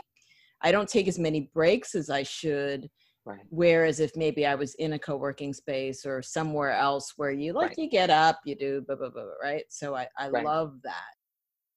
i 0.61 0.71
don't 0.71 0.89
take 0.89 1.07
as 1.07 1.19
many 1.19 1.49
breaks 1.53 1.95
as 1.95 2.09
i 2.09 2.23
should 2.23 2.89
Right. 3.25 3.39
Whereas 3.49 3.99
if 4.01 4.11
maybe 4.17 4.45
I 4.45 4.55
was 4.55 4.75
in 4.75 4.93
a 4.93 4.99
co-working 4.99 5.53
space 5.53 6.05
or 6.05 6.21
somewhere 6.21 6.71
else 6.71 7.13
where 7.15 7.31
you 7.31 7.53
like 7.53 7.69
right. 7.69 7.77
you 7.77 7.89
get 7.89 8.09
up, 8.09 8.39
you 8.43 8.55
do 8.55 8.83
blah 8.85 8.97
blah 8.97 9.09
blah, 9.09 9.23
right? 9.41 9.63
So 9.69 9.95
I, 9.95 10.07
I 10.19 10.27
right. 10.27 10.43
love 10.43 10.73
that. 10.83 11.13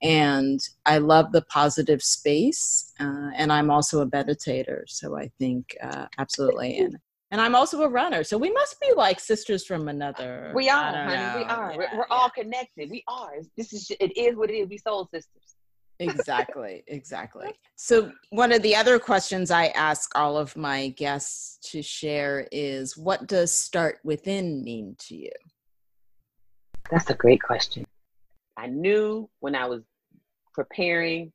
And 0.03 0.61
I 0.85 0.99
love 0.99 1.33
the 1.33 1.43
positive 1.43 2.03
space. 2.03 2.93
Uh, 3.01 3.31
and 3.35 3.53
I'm 3.53 3.71
also 3.71 4.03
a 4.03 4.07
meditator. 4.07 4.83
So 4.87 5.17
I 5.19 5.31
think 5.39 5.77
uh, 5.83 6.07
absolutely. 6.19 6.79
And 6.79 6.97
and 7.33 7.41
I'm 7.41 7.57
also 7.57 7.83
a 7.83 7.89
runner. 7.89 8.23
So 8.23 8.39
we 8.39 8.53
must 8.53 8.81
be 8.81 8.93
like 8.95 9.19
sisters 9.19 9.67
from 9.67 9.89
another. 9.89 10.53
We 10.55 10.69
are, 10.69 10.93
honey. 10.93 11.17
Know. 11.17 11.35
We 11.39 11.45
are. 11.45 11.71
Yeah, 11.73 11.77
we're, 11.77 11.99
we're 11.99 12.07
yeah. 12.09 12.15
all 12.15 12.31
connected. 12.31 12.89
We 12.89 13.03
are. 13.09 13.33
This 13.57 13.73
is 13.73 13.91
it 13.99 14.17
is 14.17 14.37
what 14.37 14.49
it 14.49 14.55
is. 14.55 14.69
We 14.69 14.79
soul 14.79 15.09
sisters 15.13 15.57
exactly 15.99 16.85
exactly 16.87 17.53
so 17.77 18.11
one 18.31 18.53
of 18.53 18.63
the 18.63 18.77
other 18.77 18.99
questions 18.99 19.51
i 19.51 19.67
ask 19.69 20.11
all 20.15 20.37
of 20.37 20.55
my 20.57 20.89
guests 20.91 21.59
to 21.71 21.83
share 21.83 22.47
is 22.53 22.97
what 22.97 23.27
does 23.27 23.53
start 23.53 23.99
within 24.05 24.63
mean 24.63 24.95
to 24.99 25.17
you 25.17 25.31
that's 26.91 27.09
a 27.11 27.15
great 27.15 27.43
question 27.43 27.87
i 28.57 28.67
knew 28.67 29.29
when 29.41 29.55
i 29.55 29.67
was 29.67 29.83
preparing 30.55 31.33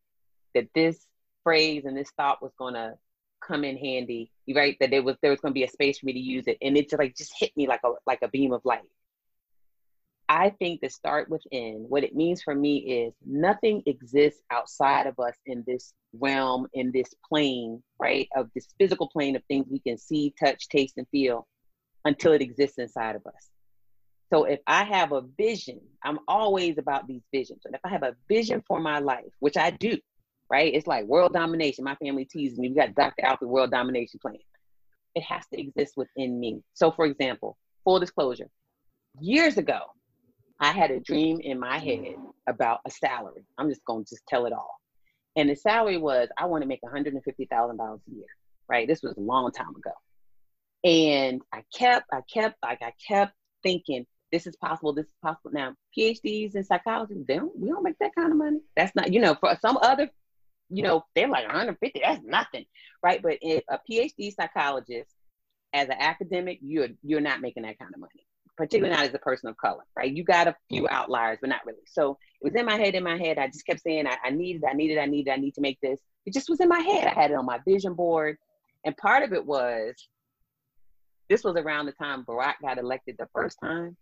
that 0.55 0.67
this 0.75 1.05
phrase 1.43 1.85
and 1.85 1.97
this 1.97 2.11
thought 2.17 2.41
was 2.41 2.51
going 2.57 2.73
to 2.73 2.93
come 3.45 3.63
in 3.63 3.77
handy 3.77 4.31
right 4.55 4.77
that 4.79 4.91
there 4.91 5.01
was 5.01 5.15
there 5.21 5.31
was 5.31 5.39
going 5.39 5.51
to 5.51 5.59
be 5.59 5.63
a 5.63 5.69
space 5.69 5.99
for 5.99 6.05
me 6.05 6.13
to 6.13 6.19
use 6.19 6.43
it 6.47 6.57
and 6.61 6.77
it 6.77 6.89
just 6.89 6.99
like 6.99 7.15
just 7.15 7.33
hit 7.39 7.51
me 7.55 7.67
like 7.67 7.81
a 7.83 7.91
like 8.05 8.19
a 8.21 8.27
beam 8.27 8.53
of 8.53 8.61
light 8.65 8.81
I 10.33 10.51
think 10.51 10.79
to 10.79 10.89
start 10.89 11.27
within, 11.29 11.87
what 11.89 12.05
it 12.05 12.15
means 12.15 12.41
for 12.41 12.55
me 12.55 12.77
is 12.77 13.13
nothing 13.25 13.83
exists 13.85 14.41
outside 14.49 15.05
of 15.05 15.19
us 15.19 15.35
in 15.45 15.65
this 15.67 15.93
realm, 16.13 16.67
in 16.73 16.93
this 16.93 17.13
plane, 17.27 17.83
right? 17.99 18.29
Of 18.33 18.49
this 18.55 18.69
physical 18.79 19.09
plane 19.09 19.35
of 19.35 19.43
things 19.49 19.65
we 19.69 19.79
can 19.79 19.97
see, 19.97 20.33
touch, 20.39 20.69
taste, 20.69 20.93
and 20.95 21.05
feel 21.09 21.49
until 22.05 22.31
it 22.31 22.41
exists 22.41 22.77
inside 22.77 23.17
of 23.17 23.25
us. 23.27 23.49
So 24.31 24.45
if 24.45 24.59
I 24.65 24.85
have 24.85 25.11
a 25.11 25.21
vision, 25.37 25.81
I'm 26.03 26.19
always 26.27 26.77
about 26.77 27.05
these 27.05 27.21
visions. 27.33 27.61
And 27.65 27.75
if 27.75 27.81
I 27.83 27.89
have 27.89 28.03
a 28.03 28.15
vision 28.29 28.63
for 28.65 28.79
my 28.79 28.99
life, 28.99 29.25
which 29.39 29.57
I 29.57 29.71
do, 29.71 29.97
right? 30.49 30.73
It's 30.73 30.87
like 30.87 31.05
world 31.05 31.33
domination. 31.33 31.83
My 31.83 31.95
family 31.95 32.25
teases 32.25 32.57
me. 32.57 32.69
We 32.69 32.75
got 32.75 32.95
Dr. 32.95 33.25
Alfiee's 33.25 33.49
world 33.49 33.71
domination 33.71 34.19
plan. 34.21 34.37
It 35.15 35.23
has 35.23 35.45
to 35.53 35.59
exist 35.59 35.93
within 35.97 36.39
me. 36.39 36.61
So 36.73 36.91
for 36.91 37.05
example, 37.05 37.57
full 37.83 37.99
disclosure, 37.99 38.47
years 39.19 39.57
ago, 39.57 39.79
I 40.61 40.71
had 40.71 40.91
a 40.91 40.99
dream 40.99 41.39
in 41.41 41.59
my 41.59 41.77
head 41.79 42.15
about 42.47 42.79
a 42.85 42.91
salary. 42.91 43.43
I'm 43.57 43.67
just 43.67 43.83
going 43.83 44.05
to 44.05 44.09
just 44.09 44.25
tell 44.27 44.45
it 44.45 44.53
all. 44.53 44.79
And 45.35 45.49
the 45.49 45.55
salary 45.55 45.97
was 45.97 46.29
I 46.37 46.45
want 46.45 46.61
to 46.61 46.67
make 46.67 46.81
$150,000 46.83 47.15
a 47.17 48.15
year, 48.15 48.25
right? 48.69 48.87
This 48.87 49.01
was 49.01 49.17
a 49.17 49.21
long 49.21 49.51
time 49.51 49.75
ago. 49.75 49.91
And 50.83 51.41
I 51.51 51.63
kept, 51.75 52.07
I 52.13 52.21
kept, 52.31 52.55
like, 52.63 52.81
I 52.81 52.93
kept 53.07 53.33
thinking, 53.63 54.05
this 54.31 54.47
is 54.47 54.55
possible, 54.55 54.93
this 54.93 55.07
is 55.07 55.15
possible. 55.21 55.51
Now, 55.51 55.75
PhDs 55.97 56.55
in 56.55 56.63
psychology, 56.63 57.23
they 57.27 57.37
don't, 57.37 57.57
we 57.57 57.69
don't 57.69 57.83
make 57.83 57.99
that 57.99 58.15
kind 58.15 58.31
of 58.31 58.37
money. 58.37 58.61
That's 58.75 58.95
not, 58.95 59.11
you 59.11 59.19
know, 59.19 59.35
for 59.35 59.57
some 59.61 59.77
other, 59.77 60.09
you 60.69 60.83
know, 60.83 61.03
they're 61.15 61.27
like 61.27 61.45
150, 61.45 62.01
that's 62.03 62.23
nothing, 62.23 62.65
right? 63.03 63.21
But 63.21 63.39
if 63.41 63.63
a 63.69 63.79
PhD 63.89 64.33
psychologist, 64.33 65.11
as 65.73 65.87
an 65.87 65.95
academic, 65.99 66.59
you're 66.61 66.89
you're 67.01 67.21
not 67.21 67.39
making 67.39 67.63
that 67.63 67.79
kind 67.79 67.93
of 67.93 68.01
money 68.01 68.27
particularly 68.57 68.95
not 68.95 69.05
as 69.05 69.13
a 69.13 69.19
person 69.19 69.49
of 69.49 69.57
color, 69.57 69.83
right? 69.95 70.13
You 70.13 70.23
got 70.23 70.47
a 70.47 70.55
few 70.69 70.83
mm-hmm. 70.83 70.93
outliers, 70.93 71.39
but 71.41 71.49
not 71.49 71.65
really. 71.65 71.79
So 71.87 72.17
it 72.41 72.45
was 72.45 72.55
in 72.55 72.65
my 72.65 72.77
head, 72.77 72.93
in 72.95 73.03
my 73.03 73.17
head. 73.17 73.39
I 73.39 73.47
just 73.47 73.65
kept 73.65 73.81
saying, 73.81 74.05
I, 74.05 74.17
I 74.23 74.29
needed, 74.29 74.63
I 74.69 74.73
needed, 74.73 74.99
I 74.99 75.05
needed, 75.05 75.31
I 75.31 75.37
need 75.37 75.55
to 75.55 75.61
make 75.61 75.79
this. 75.81 75.99
It 76.25 76.33
just 76.33 76.49
was 76.49 76.59
in 76.59 76.69
my 76.69 76.79
head. 76.79 77.07
I 77.07 77.19
had 77.19 77.31
it 77.31 77.37
on 77.37 77.45
my 77.45 77.59
vision 77.65 77.95
board. 77.95 78.37
And 78.85 78.95
part 78.97 79.23
of 79.23 79.33
it 79.33 79.45
was, 79.45 79.95
this 81.29 81.43
was 81.43 81.55
around 81.55 81.85
the 81.85 81.91
time 81.93 82.23
Barack 82.23 82.55
got 82.61 82.77
elected 82.77 83.15
the 83.17 83.29
first 83.33 83.57
time. 83.63 83.97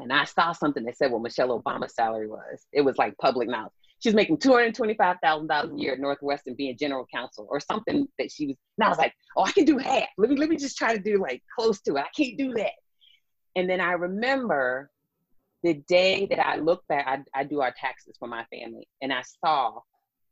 And 0.00 0.12
I 0.12 0.24
saw 0.24 0.52
something 0.52 0.84
that 0.84 0.96
said 0.96 1.10
what 1.10 1.22
Michelle 1.22 1.60
Obama's 1.60 1.94
salary 1.94 2.28
was. 2.28 2.66
It 2.72 2.82
was 2.82 2.96
like 2.98 3.16
public 3.18 3.48
knowledge. 3.48 3.72
She's 4.02 4.14
making 4.14 4.38
$225,000 4.38 5.74
a 5.74 5.78
year 5.78 5.92
at 5.92 6.00
Northwestern 6.00 6.54
being 6.54 6.76
general 6.78 7.06
counsel 7.12 7.46
or 7.50 7.60
something 7.60 8.08
that 8.18 8.32
she 8.32 8.46
was. 8.46 8.56
And 8.78 8.86
I 8.86 8.88
was 8.88 8.98
like, 8.98 9.12
oh, 9.36 9.44
I 9.44 9.52
can 9.52 9.66
do 9.66 9.76
half. 9.76 10.08
Let 10.16 10.30
me, 10.30 10.36
let 10.36 10.48
me 10.48 10.56
just 10.56 10.78
try 10.78 10.96
to 10.96 11.02
do 11.02 11.20
like 11.20 11.42
close 11.58 11.80
to 11.82 11.96
it. 11.96 12.00
I 12.00 12.08
can't 12.16 12.38
do 12.38 12.54
that. 12.54 12.72
And 13.56 13.68
then 13.68 13.80
I 13.80 13.92
remember 13.92 14.90
the 15.62 15.74
day 15.74 16.26
that 16.26 16.44
I 16.44 16.56
looked 16.56 16.88
back, 16.88 17.06
I, 17.06 17.40
I 17.40 17.44
do 17.44 17.60
our 17.60 17.74
taxes 17.78 18.16
for 18.18 18.28
my 18.28 18.44
family, 18.44 18.88
and 19.02 19.12
I 19.12 19.22
saw 19.44 19.80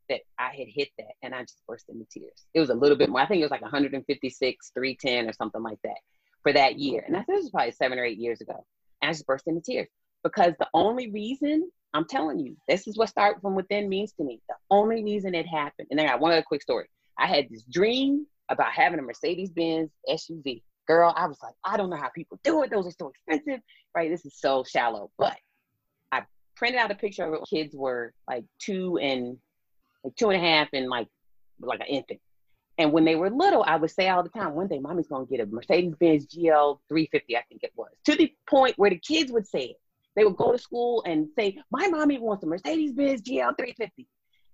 that 0.09 0.21
I 0.39 0.55
had 0.57 0.69
hit 0.69 0.89
that, 0.99 1.13
and 1.23 1.35
I 1.35 1.43
just 1.43 1.61
burst 1.67 1.91
into 1.91 2.07
tears. 2.11 2.47
It 2.55 2.61
was 2.61 2.71
a 2.71 2.75
little 2.75 2.97
bit 2.97 3.11
more. 3.11 3.21
I 3.21 3.27
think 3.27 3.41
it 3.41 3.45
was 3.45 3.51
like 3.51 3.61
156, 3.61 4.71
310, 4.73 5.29
or 5.29 5.33
something 5.35 5.63
like 5.63 5.79
that 5.85 5.99
for 6.43 6.53
that 6.53 6.79
year. 6.79 7.05
And 7.07 7.17
I 7.17 7.25
was 7.29 7.51
probably 7.51 7.73
seven 7.73 7.99
or 7.99 8.05
eight 8.05 8.19
years 8.19 8.41
ago. 8.41 8.65
And 9.03 9.11
I 9.11 9.13
just 9.13 9.27
burst 9.27 9.47
into 9.47 9.61
tears 9.61 9.89
because 10.23 10.55
the 10.59 10.69
only 10.75 11.11
reason 11.11 11.71
I'm 11.95 12.07
telling 12.07 12.39
you, 12.39 12.57
this 12.69 12.87
is 12.87 12.97
what 12.97 13.09
start 13.09 13.41
from 13.41 13.55
within 13.55 13.89
means 13.89 14.13
to 14.15 14.25
me. 14.25 14.41
The 14.49 14.57
only 14.71 15.03
reason 15.03 15.35
it 15.35 15.47
happened, 15.47 15.89
and 15.91 16.01
I 16.01 16.07
got 16.07 16.21
one 16.21 16.33
other 16.33 16.45
quick 16.47 16.63
story. 16.63 16.87
I 17.19 17.27
had 17.27 17.49
this 17.51 17.63
dream 17.63 18.27
about 18.49 18.73
having 18.73 18.99
a 18.99 19.03
Mercedes 19.03 19.51
Benz 19.51 19.91
SUV 20.09 20.63
girl, 20.89 21.13
I 21.15 21.27
was 21.27 21.39
like, 21.43 21.55
I 21.65 21.77
don't 21.77 21.91
know 21.91 21.97
how 21.97 22.09
people 22.09 22.41
do 22.43 22.63
it. 22.63 22.71
Those 22.71 22.89
are 22.89 22.95
so 22.99 23.11
expensive, 23.11 23.61
right? 23.95 24.11
This 24.11 24.25
is 24.25 24.35
so 24.37 24.65
shallow. 24.65 25.11
But 25.19 25.37
I 26.11 26.23
printed 26.57 26.81
out 26.81 26.91
a 26.91 26.97
picture 26.97 27.25
of 27.25 27.31
what 27.31 27.49
kids 27.49 27.77
were 27.77 28.13
like 28.27 28.45
two 28.59 28.99
and 28.99 29.37
like 30.03 30.17
two 30.17 30.31
and 30.31 30.43
a 30.43 30.45
half 30.45 30.69
and 30.73 30.89
like 30.89 31.07
like 31.61 31.81
an 31.81 31.87
infant. 31.87 32.21
And 32.79 32.93
when 32.93 33.05
they 33.05 33.17
were 33.17 33.29
little, 33.29 33.65
I 33.67 33.77
would 33.77 33.91
say 33.91 34.09
all 34.09 34.23
the 34.23 34.29
time, 34.29 34.55
one 34.55 34.69
day 34.69 34.79
mommy's 34.79 35.09
gonna 35.09 35.27
get 35.27 35.41
a 35.41 35.47
Mercedes 35.47 35.95
Benz 35.97 36.27
GL 36.27 36.79
350, 36.89 37.37
I 37.37 37.43
think 37.49 37.65
it 37.65 37.73
was, 37.77 37.91
to 38.05 38.15
the 38.15 38.33
point 38.49 38.79
where 38.79 38.91
the 38.91 38.99
kids 38.99 39.33
would 39.33 39.47
say 39.47 39.65
it. 39.65 39.77
They 40.15 40.25
would 40.25 40.37
go 40.37 40.53
to 40.53 40.59
school 40.59 41.03
and 41.07 41.29
say, 41.37 41.59
My 41.71 41.89
mommy 41.89 42.19
wants 42.19 42.43
a 42.45 42.47
Mercedes 42.47 42.93
Benz 42.93 43.23
GL 43.23 43.57
350. 43.57 44.07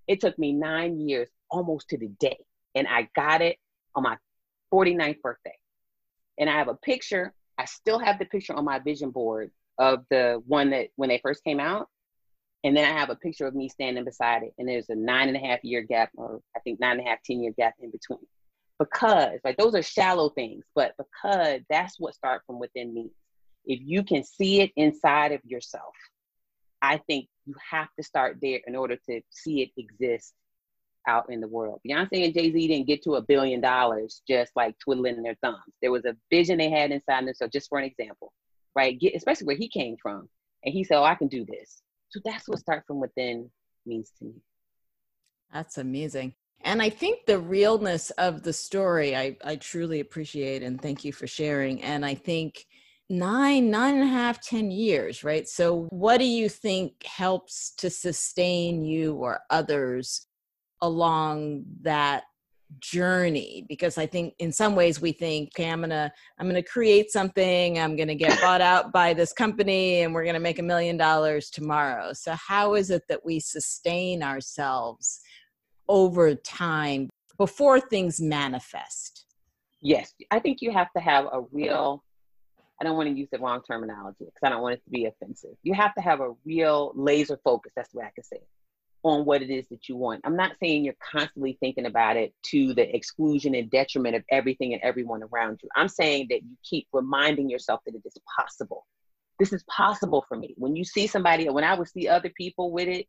It 0.07 0.21
took 0.21 0.39
me 0.39 0.53
nine 0.53 1.01
years, 1.01 1.29
almost 1.51 1.89
to 1.91 1.99
the 1.99 2.09
day. 2.09 2.39
And 2.75 2.87
I 2.89 3.09
got 3.15 3.41
it 3.41 3.59
on 3.95 4.03
my 4.03 4.17
49th 4.73 5.21
birthday 5.23 5.55
and 6.39 6.51
I 6.51 6.55
have 6.55 6.69
a 6.69 6.75
picture. 6.75 7.33
I 7.59 7.65
still 7.67 7.99
have 7.99 8.19
the 8.19 8.25
picture 8.25 8.55
on 8.55 8.65
my 8.65 8.79
vision 8.79 9.11
board 9.11 9.51
of 9.79 10.05
the 10.11 10.43
one 10.47 10.71
that 10.71 10.89
when 10.97 11.09
they 11.09 11.21
first 11.23 11.45
came 11.45 11.61
out. 11.61 11.89
And 12.65 12.75
then 12.75 12.85
I 12.85 12.99
have 12.99 13.11
a 13.11 13.17
picture 13.17 13.47
of 13.47 13.55
me 13.55 13.69
standing 13.69 14.05
beside 14.05 14.43
it. 14.43 14.55
And 14.59 14.67
there's 14.67 14.89
a 14.89 14.95
nine 14.95 15.29
and 15.29 15.37
a 15.37 15.41
half 15.41 15.63
year 15.63 15.83
gap, 15.83 16.11
or 16.17 16.41
I 16.57 16.61
think 16.61 16.81
nine 16.81 16.99
and 16.99 17.07
a 17.07 17.11
half, 17.11 17.23
10 17.25 17.43
year 17.43 17.53
gap 17.57 17.75
in 17.81 17.91
between. 17.91 18.27
Because, 18.79 19.39
like, 19.45 19.59
those 19.59 19.75
are 19.75 19.83
shallow 19.83 20.31
things, 20.31 20.65
but 20.75 20.95
because 20.97 21.61
that's 21.69 22.01
what 22.01 22.15
start 22.15 22.43
from 22.47 22.59
within 22.59 22.93
means. 22.95 23.13
If 23.67 23.81
you 23.83 24.03
can 24.03 24.25
see 24.25 24.63
it 24.63 24.73
inside 24.77 25.33
of 25.33 25.41
yourself, 25.45 25.95
I 26.83 26.99
think 27.07 27.29
You 27.47 27.55
have 27.71 27.89
to 27.99 28.03
start 28.03 28.39
there 28.41 28.61
in 28.67 28.75
order 28.75 28.97
to 29.09 29.21
see 29.31 29.63
it 29.63 29.71
exist 29.77 30.33
out 31.07 31.31
in 31.31 31.41
the 31.41 31.49
world. 31.49 31.81
Beyonce 31.87 32.25
and 32.25 32.33
Jay 32.33 32.51
Z 32.51 32.69
didn't 32.69 32.87
get 32.87 33.03
to 33.03 33.17
a 33.17 33.23
billion 33.23 33.61
dollars 33.61 34.23
just 34.27 34.51
like 34.57 34.75
twiddling 34.79 35.23
their 35.23 35.37
thumbs. 35.43 35.61
There 35.83 35.93
was 35.93 36.07
a 36.07 36.17
vision 36.31 36.57
they 36.57 36.71
had 36.71 36.91
inside 36.91 37.27
them. 37.27 37.35
So, 37.35 37.47
just 37.47 37.69
for 37.69 37.79
an 37.79 37.85
example, 37.85 38.33
right? 38.75 38.99
Get, 38.99 39.15
especially 39.15 39.47
where 39.47 39.57
he 39.57 39.69
came 39.69 39.97
from. 40.01 40.29
And 40.65 40.73
he 40.73 40.85
said, 40.85 40.97
Oh, 40.97 41.05
I 41.05 41.15
can 41.15 41.29
do 41.29 41.45
this. 41.45 41.83
So, 42.15 42.21
that's 42.25 42.49
what 42.49 42.61
start 42.61 42.85
from 42.87 43.01
within 43.01 43.51
means 43.85 44.13
to 44.21 44.27
me. 44.27 44.35
That's 45.53 45.79
amazing. 45.79 46.35
And 46.61 46.81
I 46.81 46.91
think 46.91 47.27
the 47.27 47.41
realness 47.41 48.11
of 48.11 48.45
the 48.45 48.53
story, 48.53 49.17
I, 49.17 49.37
I 49.45 49.57
truly 49.57 49.99
appreciate 49.99 50.63
and 50.63 50.81
thank 50.81 51.05
you 51.05 51.13
for 51.13 51.27
sharing. 51.27 51.83
And 51.83 52.07
I 52.07 52.15
think 52.15 52.67
nine, 53.11 53.69
nine 53.69 53.95
and 53.95 54.05
a 54.05 54.13
half, 54.13 54.41
ten 54.41 54.71
years, 54.71 55.25
right? 55.25 55.49
So, 55.49 55.89
what 55.91 56.19
do 56.19 56.25
you 56.25 56.49
think 56.49 57.03
helps 57.05 57.75
to 57.79 57.91
sustain 57.91 58.85
you 58.85 59.15
or 59.15 59.41
others 59.51 60.29
along 60.81 61.65
that 61.83 62.23
journey 62.81 63.65
because 63.69 63.99
i 63.99 64.07
think 64.07 64.35
in 64.39 64.51
some 64.51 64.75
ways 64.75 65.01
we 65.01 65.13
think 65.13 65.51
okay 65.55 65.71
i'm 65.71 65.81
gonna 65.81 66.13
i'm 66.39 66.47
gonna 66.47 66.63
create 66.63 67.11
something 67.11 67.79
i'm 67.79 67.97
gonna 67.97 68.15
get 68.15 68.41
bought 68.41 68.61
out 68.61 68.93
by 68.93 69.13
this 69.15 69.33
company 69.33 70.01
and 70.01 70.13
we're 70.13 70.25
gonna 70.25 70.41
make 70.41 70.59
a 70.59 70.63
million 70.63 70.97
dollars 70.97 71.51
tomorrow. 71.51 72.13
So 72.13 72.33
how 72.33 72.75
is 72.75 72.91
it 72.91 73.03
that 73.09 73.25
we 73.25 73.39
sustain 73.41 74.23
ourselves 74.23 75.21
over 75.89 76.35
time 76.35 77.11
before 77.37 77.81
things 77.81 78.21
manifest? 78.21 79.27
Yes 79.81 80.15
i 80.31 80.39
think 80.39 80.59
you 80.61 80.73
have 80.73 80.89
to 80.97 81.03
have 81.03 81.27
a 81.27 81.43
real 81.53 82.03
i 82.81 82.85
don't 82.85 82.97
want 82.97 83.09
to 83.09 83.15
use 83.15 83.29
the 83.31 83.39
wrong 83.39 83.61
terminology 83.67 84.25
because 84.25 84.41
i 84.43 84.49
don't 84.49 84.63
want 84.63 84.75
it 84.75 84.85
to 84.85 84.91
be 84.91 85.05
offensive. 85.05 85.51
You 85.63 85.75
have 85.75 85.95
to 85.95 86.01
have 86.01 86.21
a 86.21 86.33
real 86.45 86.93
laser 86.95 87.39
focus 87.45 87.73
that's 87.77 87.91
the 87.91 87.99
way 87.99 88.07
i 88.07 88.11
can 88.15 88.25
say 88.25 88.37
it 88.37 88.49
on 89.05 89.27
what 89.27 89.43
it 89.43 89.51
is 89.51 89.69
that 89.69 89.89
you 89.89 89.97
want. 89.97 90.23
I'm 90.25 90.37
not 90.37 90.57
saying 90.59 90.85
you're 90.85 90.95
constantly 91.13 91.59
thinking 91.61 91.85
about 91.85 92.17
it 92.17 92.33
to 92.45 92.73
the 92.73 92.95
exclusion 92.95 93.55
and 93.55 93.71
detriment 93.71 94.17
of 94.17 94.25
everything 94.31 94.73
and 94.73 94.83
everyone 94.83 95.23
around 95.23 95.61
you. 95.63 95.69
I'm 95.77 95.89
saying 95.89 96.29
that 96.31 96.43
you 96.43 96.57
keep 96.69 96.89
reminding 96.93 97.51
yourself 97.51 97.81
that 97.85 97.95
it 97.95 98.03
is 98.05 98.17
possible. 98.37 98.87
This 99.39 99.53
is 99.53 99.63
possible 99.65 100.25
for 100.27 100.37
me. 100.39 100.55
When 100.57 100.75
you 100.75 100.85
see 100.85 101.07
somebody, 101.07 101.49
when 101.51 101.65
I 101.65 101.75
would 101.75 101.89
see 101.89 102.09
other 102.09 102.31
people 102.35 102.73
with 102.73 102.89
it, 102.89 103.07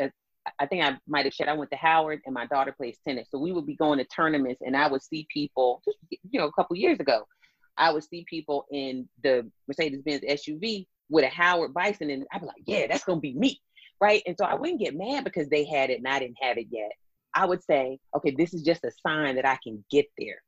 uh, 0.00 0.08
I 0.58 0.66
think 0.66 0.84
I 0.84 0.98
might 1.06 1.24
have 1.24 1.34
said 1.34 1.48
I 1.48 1.52
went 1.52 1.70
to 1.70 1.76
Howard 1.76 2.20
and 2.26 2.34
my 2.34 2.46
daughter 2.46 2.72
plays 2.72 2.98
tennis. 3.06 3.28
So 3.30 3.38
we 3.38 3.52
would 3.52 3.66
be 3.66 3.76
going 3.76 3.98
to 3.98 4.04
tournaments 4.06 4.60
and 4.64 4.76
I 4.76 4.88
would 4.88 5.02
see 5.02 5.28
people, 5.32 5.82
you 6.10 6.40
know, 6.40 6.46
a 6.46 6.52
couple 6.52 6.76
years 6.76 6.98
ago, 6.98 7.26
I 7.76 7.92
would 7.92 8.02
see 8.02 8.24
people 8.28 8.66
in 8.72 9.08
the 9.22 9.48
Mercedes 9.68 10.02
Benz 10.02 10.22
SUV 10.22 10.86
with 11.10 11.24
a 11.24 11.28
Howard 11.28 11.74
Bison 11.74 12.10
and 12.10 12.26
I'd 12.32 12.40
be 12.40 12.46
like, 12.46 12.62
yeah, 12.66 12.86
that's 12.88 13.04
going 13.04 13.18
to 13.18 13.20
be 13.20 13.34
me 13.34 13.60
right? 14.00 14.22
And 14.26 14.36
so 14.38 14.44
I 14.44 14.54
wouldn't 14.54 14.80
get 14.80 14.96
mad 14.96 15.24
because 15.24 15.48
they 15.48 15.64
had 15.64 15.90
it 15.90 15.98
and 15.98 16.08
I 16.08 16.18
didn't 16.18 16.38
have 16.40 16.58
it 16.58 16.66
yet. 16.70 16.92
I 17.34 17.46
would 17.46 17.62
say, 17.62 17.98
okay, 18.16 18.34
this 18.36 18.54
is 18.54 18.62
just 18.62 18.84
a 18.84 18.90
sign 19.06 19.36
that 19.36 19.46
I 19.46 19.58
can 19.62 19.84
get 19.90 20.06
there. 20.18 20.42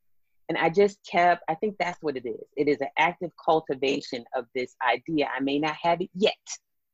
And 0.48 0.58
I 0.58 0.68
just 0.68 0.98
kept, 1.08 1.44
I 1.48 1.54
think 1.54 1.76
that's 1.78 2.02
what 2.02 2.16
it 2.16 2.26
is. 2.26 2.42
It 2.56 2.68
is 2.68 2.78
an 2.80 2.88
active 2.98 3.30
cultivation 3.44 4.24
of 4.34 4.46
this 4.54 4.74
idea. 4.88 5.28
I 5.34 5.40
may 5.40 5.58
not 5.58 5.76
have 5.80 6.00
it 6.00 6.10
yet. 6.14 6.34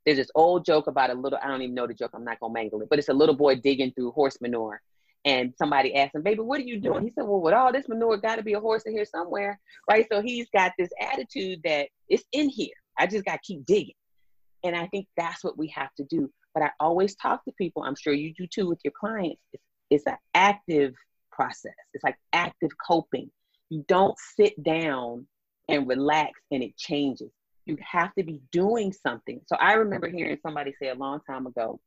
There's 0.05 0.19
this 0.19 0.31
old 0.35 0.65
joke 0.65 0.87
about 0.87 1.11
a 1.11 1.15
little, 1.15 1.39
I 1.43 1.49
don't 1.49 1.63
even 1.63 1.75
know 1.75 1.87
the 1.87 1.95
joke, 1.95 2.11
I'm 2.15 2.25
not 2.25 2.39
gonna 2.39 2.53
mangle 2.53 2.83
it, 2.83 2.89
but 2.91 2.99
it's 2.99 3.09
a 3.09 3.15
little 3.15 3.35
boy 3.35 3.57
digging 3.57 3.93
through 3.93 4.13
horse 4.13 4.39
manure. 4.41 4.81
And 5.25 5.53
somebody 5.59 5.97
asked 5.97 6.15
him, 6.15 6.23
baby, 6.23 6.41
what 6.41 6.61
are 6.61 6.65
you 6.65 6.79
doing? 6.79 7.03
He 7.03 7.11
said, 7.11 7.25
well, 7.27 7.41
with 7.41 7.55
all 7.55 7.73
this 7.73 7.89
manure, 7.89 8.17
got 8.17 8.37
to 8.37 8.45
be 8.45 8.53
a 8.53 8.61
horse 8.61 8.85
in 8.87 8.93
here 8.93 9.05
somewhere, 9.05 9.59
right? 9.91 10.07
So 10.13 10.23
he's 10.23 10.49
got 10.51 10.71
this 10.79 10.91
attitude 11.01 11.61
that 11.65 11.89
it's 12.09 12.23
in 12.31 12.49
here. 12.49 12.75
I 12.97 13.09
just 13.09 13.25
got 13.25 13.33
to 13.33 13.41
keep 13.43 13.67
digging. 13.67 13.97
And 14.63 14.77
I 14.77 14.87
think 14.87 15.09
that's 15.17 15.43
what 15.43 15.59
we 15.59 15.67
have 15.75 15.93
to 15.97 16.05
do. 16.05 16.31
But 16.57 16.63
I 16.63 16.71
always 16.81 17.15
talk 17.17 17.45
to 17.45 17.53
people, 17.53 17.83
I'm 17.83 17.95
sure 17.95 18.15
you 18.15 18.33
do 18.33 18.47
too 18.47 18.67
with 18.67 18.81
your 18.83 18.95
clients. 18.99 19.43
It's, 19.53 19.63
it's 19.91 20.07
an 20.07 20.17
active 20.33 20.95
process, 21.31 21.75
it's 21.93 22.03
like 22.03 22.17
active 22.33 22.71
coping. 22.79 23.31
You 23.69 23.85
don't 23.89 24.17
sit 24.37 24.63
down 24.63 25.27
and 25.69 25.87
relax 25.87 26.41
and 26.51 26.63
it 26.63 26.75
changes. 26.79 27.31
You 27.67 27.77
have 27.83 28.15
to 28.15 28.25
be 28.25 28.41
doing 28.53 28.95
something. 28.95 29.43
So 29.49 29.57
I 29.57 29.75
remember 29.75 30.09
hearing 30.09 30.39
somebody 30.43 30.73
say 30.81 30.89
a 30.89 30.95
long 30.95 31.21
time 31.29 31.47
ago 31.47 31.79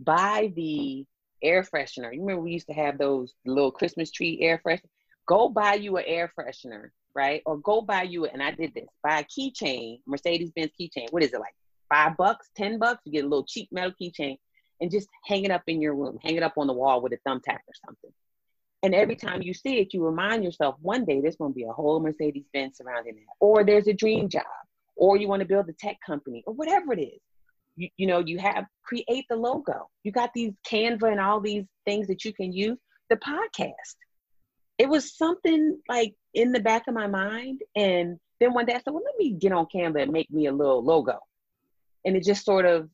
buy 0.00 0.52
the 0.56 1.06
air 1.40 1.62
freshener. 1.62 2.12
You 2.12 2.22
remember 2.22 2.42
we 2.42 2.50
used 2.50 2.66
to 2.66 2.74
have 2.74 2.98
those 2.98 3.32
little 3.46 3.70
Christmas 3.70 4.10
tree 4.10 4.40
air 4.40 4.60
freshener? 4.66 4.90
Go 5.28 5.48
buy 5.48 5.74
you 5.74 5.96
an 5.96 6.04
air 6.08 6.32
freshener, 6.36 6.88
right? 7.14 7.40
Or 7.46 7.58
go 7.58 7.82
buy 7.82 8.02
you, 8.02 8.24
and 8.24 8.42
I 8.42 8.50
did 8.50 8.74
this, 8.74 8.88
buy 9.00 9.20
a 9.20 9.24
keychain, 9.24 10.00
Mercedes 10.06 10.50
Benz 10.50 10.72
keychain. 10.80 11.12
What 11.12 11.22
is 11.22 11.32
it 11.32 11.38
like? 11.38 11.54
Five 11.88 12.16
bucks, 12.16 12.48
ten 12.56 12.78
bucks, 12.78 13.00
you 13.04 13.12
get 13.12 13.24
a 13.24 13.28
little 13.28 13.46
cheap 13.46 13.68
metal 13.72 13.92
keychain 14.00 14.36
and 14.80 14.90
just 14.90 15.08
hang 15.24 15.44
it 15.44 15.50
up 15.50 15.62
in 15.66 15.80
your 15.80 15.94
room, 15.94 16.18
hang 16.22 16.36
it 16.36 16.42
up 16.42 16.54
on 16.56 16.66
the 16.66 16.72
wall 16.72 17.00
with 17.00 17.12
a 17.12 17.18
thumbtack 17.28 17.60
or 17.66 17.74
something. 17.84 18.12
And 18.82 18.94
every 18.94 19.16
time 19.16 19.42
you 19.42 19.54
see 19.54 19.78
it, 19.78 19.92
you 19.92 20.04
remind 20.04 20.44
yourself 20.44 20.76
one 20.80 21.04
day 21.04 21.20
there's 21.20 21.36
going 21.36 21.52
to 21.52 21.56
be 21.56 21.64
a 21.64 21.72
whole 21.72 21.98
Mercedes 22.00 22.44
Benz 22.52 22.76
surrounding 22.78 23.16
that, 23.16 23.34
or 23.40 23.64
there's 23.64 23.88
a 23.88 23.92
dream 23.92 24.28
job, 24.28 24.44
or 24.94 25.16
you 25.16 25.26
want 25.26 25.40
to 25.40 25.48
build 25.48 25.68
a 25.68 25.72
tech 25.72 25.96
company, 26.06 26.44
or 26.46 26.54
whatever 26.54 26.92
it 26.92 27.00
is. 27.00 27.20
You, 27.74 27.88
you 27.96 28.06
know, 28.06 28.20
you 28.20 28.38
have 28.38 28.66
create 28.84 29.24
the 29.28 29.36
logo. 29.36 29.88
You 30.04 30.12
got 30.12 30.30
these 30.32 30.52
Canva 30.68 31.10
and 31.10 31.20
all 31.20 31.40
these 31.40 31.64
things 31.84 32.06
that 32.06 32.24
you 32.24 32.32
can 32.32 32.52
use. 32.52 32.78
The 33.10 33.16
podcast. 33.16 33.96
It 34.78 34.88
was 34.88 35.16
something 35.16 35.80
like 35.88 36.14
in 36.34 36.52
the 36.52 36.60
back 36.60 36.86
of 36.86 36.94
my 36.94 37.08
mind. 37.08 37.62
And 37.74 38.18
then 38.38 38.52
one 38.52 38.66
day 38.66 38.74
I 38.74 38.76
said, 38.76 38.92
well, 38.92 39.02
let 39.04 39.18
me 39.18 39.32
get 39.32 39.50
on 39.50 39.66
Canva 39.74 40.02
and 40.02 40.12
make 40.12 40.30
me 40.30 40.46
a 40.46 40.52
little 40.52 40.84
logo 40.84 41.18
and 42.08 42.16
it 42.16 42.24
just 42.24 42.44
sort 42.44 42.64
of 42.64 42.88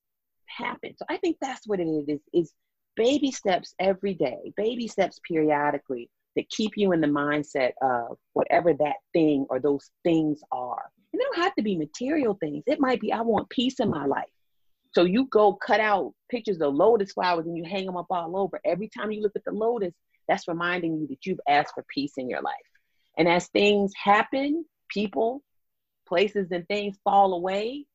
happened. 0.47 0.97
So 0.99 1.05
I 1.09 1.19
think 1.19 1.37
that's 1.41 1.67
what 1.69 1.79
it 1.79 1.85
is, 1.85 2.21
is 2.33 2.53
baby 2.97 3.31
steps 3.31 3.73
every 3.79 4.15
day, 4.15 4.53
baby 4.57 4.89
steps 4.89 5.21
periodically 5.27 6.11
that 6.35 6.51
keep 6.51 6.73
you 6.77 6.91
in 6.91 7.01
the 7.01 7.07
mindset 7.07 7.71
of 7.81 8.19
whatever 8.33 8.75
that 8.75 8.97
thing 9.13 9.47
or 9.51 9.61
those 9.61 9.89
things 10.03 10.41
are. 10.51 10.91
And 11.13 11.21
they 11.21 11.25
don't 11.25 11.45
have 11.45 11.55
to 11.55 11.63
be 11.63 11.77
material 11.77 12.37
things. 12.41 12.65
It 12.67 12.81
might 12.81 13.01
be, 13.01 13.13
I 13.13 13.21
want 13.21 13.49
peace 13.51 13.79
in 13.79 13.89
my 13.89 14.05
life. 14.05 14.25
So 14.97 15.05
you 15.05 15.29
go 15.31 15.55
cut 15.55 15.79
out 15.79 16.13
pictures 16.29 16.61
of 16.61 16.75
lotus 16.75 17.13
flowers 17.13 17.47
and 17.47 17.57
you 17.57 17.63
hang 17.65 17.87
them 17.87 17.97
up 17.97 18.07
all 18.11 18.37
over. 18.37 18.61
Every 18.65 18.89
time 18.89 19.13
you 19.13 19.23
look 19.23 19.37
at 19.37 19.45
the 19.45 19.53
lotus, 19.53 19.95
that's 20.27 20.49
reminding 20.49 20.99
you 20.99 21.07
that 21.07 21.25
you've 21.25 21.41
asked 21.49 21.75
for 21.75 21.85
peace 21.95 22.15
in 22.17 22.29
your 22.29 22.43
life. 22.43 22.55
And 23.17 23.29
as 23.29 23.47
things 23.49 23.93
happen, 23.95 24.65
people, 24.89 25.41
places, 26.09 26.49
and 26.51 26.67
things 26.67 26.97
fall 27.05 27.35
away, 27.35 27.87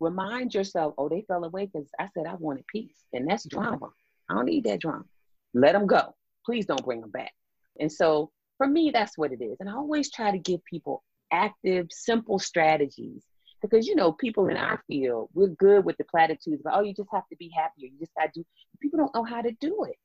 remind 0.00 0.54
yourself, 0.54 0.94
oh, 0.98 1.08
they 1.08 1.24
fell 1.28 1.44
away 1.44 1.66
because 1.66 1.88
I 1.98 2.08
said 2.14 2.26
I 2.26 2.34
wanted 2.34 2.66
peace. 2.66 3.04
And 3.12 3.28
that's 3.28 3.46
mm-hmm. 3.46 3.60
drama. 3.60 3.88
I 4.28 4.34
don't 4.34 4.46
need 4.46 4.64
that 4.64 4.80
drama. 4.80 5.04
Let 5.52 5.72
them 5.72 5.86
go. 5.86 6.14
Please 6.44 6.66
don't 6.66 6.84
bring 6.84 7.00
them 7.00 7.10
back. 7.10 7.32
And 7.80 7.90
so 7.90 8.30
for 8.58 8.66
me, 8.66 8.90
that's 8.92 9.18
what 9.18 9.32
it 9.32 9.42
is. 9.42 9.56
And 9.60 9.68
I 9.68 9.74
always 9.74 10.10
try 10.10 10.30
to 10.30 10.38
give 10.38 10.64
people 10.64 11.02
active, 11.32 11.88
simple 11.90 12.38
strategies 12.38 13.24
because, 13.62 13.86
you 13.86 13.94
know, 13.94 14.12
people 14.12 14.48
in 14.48 14.56
our 14.56 14.82
field, 14.86 15.30
we're 15.32 15.48
good 15.48 15.84
with 15.84 15.96
the 15.96 16.04
platitudes 16.04 16.60
about, 16.60 16.78
oh, 16.78 16.82
you 16.82 16.94
just 16.94 17.08
have 17.12 17.26
to 17.30 17.36
be 17.36 17.50
happy 17.56 17.72
you 17.76 17.90
just 17.98 18.14
got 18.14 18.32
to 18.32 18.40
do. 18.40 18.44
People 18.80 18.98
don't 18.98 19.14
know 19.14 19.24
how 19.24 19.40
to 19.40 19.52
do 19.60 19.84
it. 19.84 19.96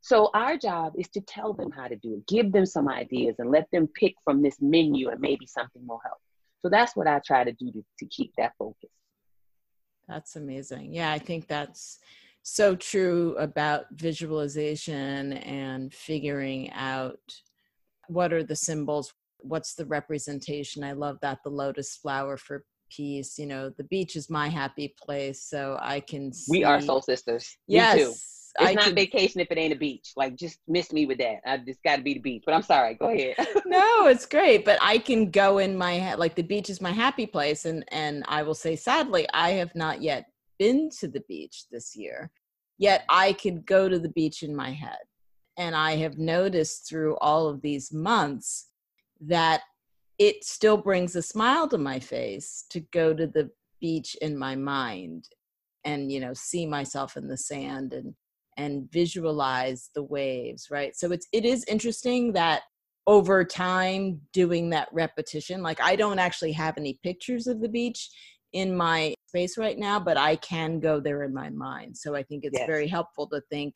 So 0.00 0.30
our 0.34 0.56
job 0.56 0.94
is 0.96 1.08
to 1.10 1.20
tell 1.20 1.52
them 1.52 1.70
how 1.70 1.88
to 1.88 1.96
do 1.96 2.14
it, 2.14 2.26
give 2.26 2.52
them 2.52 2.66
some 2.66 2.88
ideas 2.88 3.36
and 3.38 3.50
let 3.50 3.68
them 3.72 3.88
pick 3.88 4.14
from 4.24 4.42
this 4.42 4.56
menu 4.60 5.10
and 5.10 5.20
maybe 5.20 5.46
something 5.46 5.86
will 5.86 6.00
help. 6.04 6.18
So 6.62 6.68
that's 6.68 6.96
what 6.96 7.06
I 7.06 7.20
try 7.24 7.44
to 7.44 7.52
do 7.52 7.70
to, 7.72 7.84
to 8.00 8.06
keep 8.06 8.32
that 8.36 8.52
focus. 8.58 8.90
That's 10.08 10.36
amazing. 10.36 10.94
Yeah, 10.94 11.12
I 11.12 11.18
think 11.18 11.48
that's 11.48 11.98
so 12.42 12.74
true 12.74 13.36
about 13.38 13.84
visualization 13.92 15.34
and 15.34 15.92
figuring 15.92 16.70
out 16.72 17.20
what 18.08 18.32
are 18.32 18.42
the 18.42 18.56
symbols, 18.56 19.12
what's 19.40 19.74
the 19.74 19.84
representation. 19.84 20.82
I 20.82 20.92
love 20.92 21.18
that 21.20 21.40
the 21.44 21.50
lotus 21.50 21.96
flower 21.96 22.38
for 22.38 22.64
peace. 22.90 23.38
You 23.38 23.46
know, 23.46 23.70
the 23.76 23.84
beach 23.84 24.16
is 24.16 24.30
my 24.30 24.48
happy 24.48 24.94
place, 24.98 25.42
so 25.42 25.78
I 25.80 26.00
can. 26.00 26.32
See... 26.32 26.58
We 26.58 26.64
are 26.64 26.80
soul 26.80 27.02
sisters. 27.02 27.56
Yes, 27.66 28.37
it's 28.60 28.70
I 28.70 28.74
not 28.74 28.84
can... 28.84 28.94
vacation 28.94 29.40
if 29.40 29.50
it 29.50 29.58
ain't 29.58 29.72
a 29.72 29.76
beach. 29.76 30.12
Like, 30.16 30.36
just 30.36 30.58
miss 30.66 30.92
me 30.92 31.06
with 31.06 31.18
that. 31.18 31.40
I 31.46 31.58
just 31.58 31.82
got 31.82 31.96
to 31.96 32.02
be 32.02 32.14
the 32.14 32.20
beach. 32.20 32.42
But 32.44 32.54
I'm 32.54 32.62
sorry. 32.62 32.94
Go 32.94 33.10
ahead. 33.10 33.36
no, 33.66 34.06
it's 34.06 34.26
great. 34.26 34.64
But 34.64 34.78
I 34.82 34.98
can 34.98 35.30
go 35.30 35.58
in 35.58 35.76
my 35.76 35.94
head. 35.94 36.18
Like 36.18 36.34
the 36.34 36.42
beach 36.42 36.70
is 36.70 36.80
my 36.80 36.92
happy 36.92 37.26
place, 37.26 37.64
and 37.64 37.84
and 37.92 38.24
I 38.28 38.42
will 38.42 38.54
say, 38.54 38.76
sadly, 38.76 39.26
I 39.32 39.50
have 39.50 39.74
not 39.74 40.02
yet 40.02 40.26
been 40.58 40.90
to 40.98 41.08
the 41.08 41.22
beach 41.28 41.64
this 41.70 41.94
year. 41.94 42.30
Yet 42.78 43.04
I 43.08 43.32
can 43.32 43.62
go 43.62 43.88
to 43.88 43.98
the 43.98 44.08
beach 44.08 44.42
in 44.42 44.54
my 44.54 44.70
head, 44.70 44.98
and 45.56 45.74
I 45.74 45.96
have 45.96 46.18
noticed 46.18 46.88
through 46.88 47.16
all 47.18 47.48
of 47.48 47.62
these 47.62 47.92
months 47.92 48.68
that 49.20 49.62
it 50.18 50.44
still 50.44 50.76
brings 50.76 51.14
a 51.14 51.22
smile 51.22 51.68
to 51.68 51.78
my 51.78 51.98
face 51.98 52.64
to 52.70 52.80
go 52.80 53.14
to 53.14 53.26
the 53.26 53.50
beach 53.80 54.16
in 54.20 54.36
my 54.36 54.56
mind 54.56 55.28
and 55.84 56.10
you 56.10 56.18
know 56.18 56.34
see 56.34 56.66
myself 56.66 57.16
in 57.16 57.28
the 57.28 57.36
sand 57.36 57.92
and 57.92 58.14
and 58.58 58.90
visualize 58.92 59.88
the 59.94 60.02
waves 60.02 60.68
right 60.70 60.94
so 60.94 61.10
it's 61.10 61.26
it 61.32 61.44
is 61.44 61.64
interesting 61.64 62.32
that 62.32 62.62
over 63.06 63.42
time 63.42 64.20
doing 64.34 64.68
that 64.68 64.88
repetition 64.92 65.62
like 65.62 65.80
i 65.80 65.96
don't 65.96 66.18
actually 66.18 66.52
have 66.52 66.76
any 66.76 66.98
pictures 67.02 67.46
of 67.46 67.60
the 67.60 67.68
beach 67.68 68.10
in 68.52 68.74
my 68.74 69.14
space 69.28 69.58
right 69.58 69.78
now, 69.78 70.00
but 70.00 70.16
I 70.16 70.36
can 70.36 70.80
go 70.80 71.00
there 71.00 71.22
in 71.22 71.34
my 71.34 71.50
mind. 71.50 71.96
So 71.96 72.14
I 72.14 72.22
think 72.22 72.44
it's 72.44 72.58
yes. 72.58 72.66
very 72.66 72.88
helpful 72.88 73.26
to 73.28 73.40
think 73.50 73.74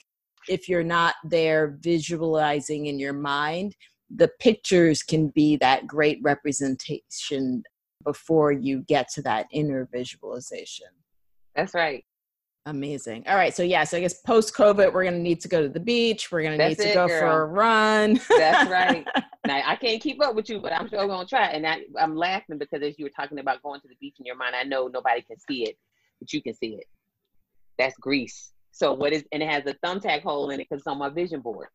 if 0.48 0.68
you're 0.68 0.82
not 0.82 1.14
there 1.24 1.78
visualizing 1.80 2.86
in 2.86 2.98
your 2.98 3.12
mind, 3.12 3.76
the 4.14 4.30
pictures 4.40 5.02
can 5.02 5.28
be 5.28 5.56
that 5.56 5.86
great 5.86 6.18
representation 6.22 7.62
before 8.04 8.50
you 8.50 8.80
get 8.88 9.08
to 9.14 9.22
that 9.22 9.46
inner 9.52 9.88
visualization. 9.92 10.88
That's 11.54 11.74
right. 11.74 12.04
Amazing. 12.66 13.24
All 13.26 13.34
right. 13.34 13.54
So, 13.54 13.64
yeah, 13.64 13.82
so 13.82 13.96
I 13.96 14.00
guess 14.00 14.20
post 14.20 14.54
COVID, 14.54 14.92
we're 14.92 15.02
going 15.02 15.14
to 15.14 15.20
need 15.20 15.40
to 15.40 15.48
go 15.48 15.62
to 15.62 15.68
the 15.68 15.80
beach. 15.80 16.30
We're 16.30 16.42
going 16.42 16.56
to 16.56 16.68
need 16.68 16.78
to 16.78 16.90
it, 16.90 16.94
go 16.94 17.08
girl. 17.08 17.20
for 17.20 17.42
a 17.42 17.46
run. 17.46 18.20
That's 18.38 18.70
right. 18.70 19.04
now, 19.46 19.62
I 19.66 19.74
can't 19.74 20.00
keep 20.00 20.22
up 20.22 20.36
with 20.36 20.48
you, 20.48 20.60
but 20.60 20.72
I'm 20.72 20.86
still 20.86 21.08
going 21.08 21.26
to 21.26 21.28
try. 21.28 21.46
And 21.48 21.66
I, 21.66 21.80
I'm 21.98 22.14
laughing 22.14 22.58
because 22.58 22.82
as 22.82 22.96
you 22.98 23.04
were 23.04 23.10
talking 23.10 23.40
about 23.40 23.62
going 23.62 23.80
to 23.80 23.88
the 23.88 23.96
beach 24.00 24.16
in 24.20 24.26
your 24.26 24.36
mind, 24.36 24.54
I 24.54 24.62
know 24.62 24.86
nobody 24.86 25.22
can 25.22 25.38
see 25.40 25.64
it, 25.64 25.76
but 26.20 26.32
you 26.32 26.40
can 26.40 26.54
see 26.54 26.74
it. 26.74 26.84
That's 27.78 27.96
Greece. 27.96 28.52
So, 28.70 28.92
what 28.92 29.12
is, 29.12 29.24
and 29.32 29.42
it 29.42 29.50
has 29.50 29.64
a 29.66 29.74
thumbtack 29.84 30.22
hole 30.22 30.50
in 30.50 30.60
it 30.60 30.68
because 30.70 30.82
it's 30.82 30.86
on 30.86 30.98
my 30.98 31.08
vision 31.08 31.40
board. 31.40 31.66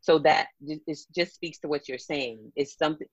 So, 0.00 0.18
that 0.20 0.46
it 0.66 0.80
just 1.14 1.34
speaks 1.34 1.58
to 1.58 1.68
what 1.68 1.86
you're 1.86 1.98
saying. 1.98 2.50
It's 2.56 2.78
something, 2.78 3.06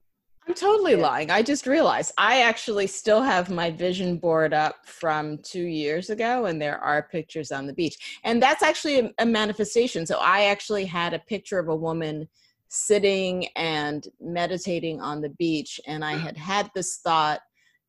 I'm 0.48 0.54
totally 0.54 0.94
yeah. 0.94 1.02
lying. 1.02 1.30
I 1.30 1.42
just 1.42 1.68
realized 1.68 2.14
I 2.18 2.42
actually 2.42 2.88
still 2.88 3.22
have 3.22 3.50
my 3.50 3.70
vision 3.70 4.18
board 4.18 4.54
up 4.54 4.86
from 4.86 5.40
two 5.40 5.66
years 5.66 6.10
ago, 6.10 6.46
and 6.46 6.62
there 6.62 6.80
are 6.80 7.04
pictures 7.04 7.52
on 7.52 7.68
the 7.68 7.74
beach. 7.74 8.20
And 8.24 8.42
that's 8.42 8.64
actually 8.64 9.00
a, 9.00 9.12
a, 9.20 9.26
manifestation. 9.26 10.06
So 10.06 10.20
I 10.20 10.46
actually 10.46 10.86
had 10.86 11.14
a 11.14 11.20
picture 11.20 11.60
of 11.60 11.68
a 11.68 11.76
woman 11.76 12.30
sitting 12.70 13.48
and 13.58 14.08
meditating 14.22 15.02
on 15.02 15.22
the 15.22 15.30
beach, 15.30 15.82
and 15.86 16.04
I 16.04 16.14
had 16.14 16.38
had 16.38 16.72
this 16.74 16.98
thought 16.98 17.42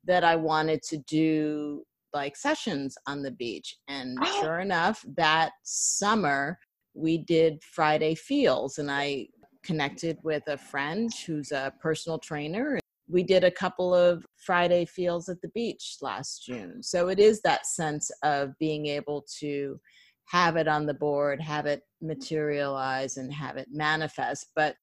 that 0.05 0.25
I 0.25 0.35
wanted 0.35 0.83
to 0.85 0.99
do 0.99 1.85
like 2.13 2.37
sessions 2.37 2.97
on 3.07 3.23
the 3.23 3.31
beach. 3.31 3.77
And 3.87 4.19
oh. 4.21 4.41
sure 4.41 4.61
enough, 4.61 5.05
that 5.17 5.53
summer, 5.63 6.59
we 6.95 7.19
did 7.19 7.63
Friday 7.63 8.17
Feels, 8.17 8.79
and 8.79 8.91
I 8.91 9.29
connected 9.63 10.19
with 10.23 10.43
a 10.47 10.57
friend 10.57 11.11
who's 11.27 11.53
a 11.53 11.73
personal 11.81 12.19
trainer. 12.19 12.79
We 13.09 13.23
did 13.23 13.45
a 13.45 13.51
couple 13.51 13.95
of 13.95 14.25
Friday 14.37 14.85
feels 14.85 15.29
at 15.29 15.41
the 15.41 15.49
beach 15.49 15.97
last 16.03 16.45
June. 16.45 16.83
So 16.83 17.09
it 17.09 17.19
is 17.19 17.41
that 17.43 17.67
sense 17.67 18.11
of 18.23 18.51
being 18.59 18.87
able 18.87 19.25
to 19.41 19.81
have 20.27 20.57
it 20.57 20.69
on 20.69 20.85
the 20.87 20.95
board, 20.95 21.41
have 21.41 21.67
it 21.67 21.83
materialize, 22.03 23.17
and 23.17 23.33
have 23.33 23.57
it 23.57 23.69
manifest. 23.71 24.49
But 24.55 24.77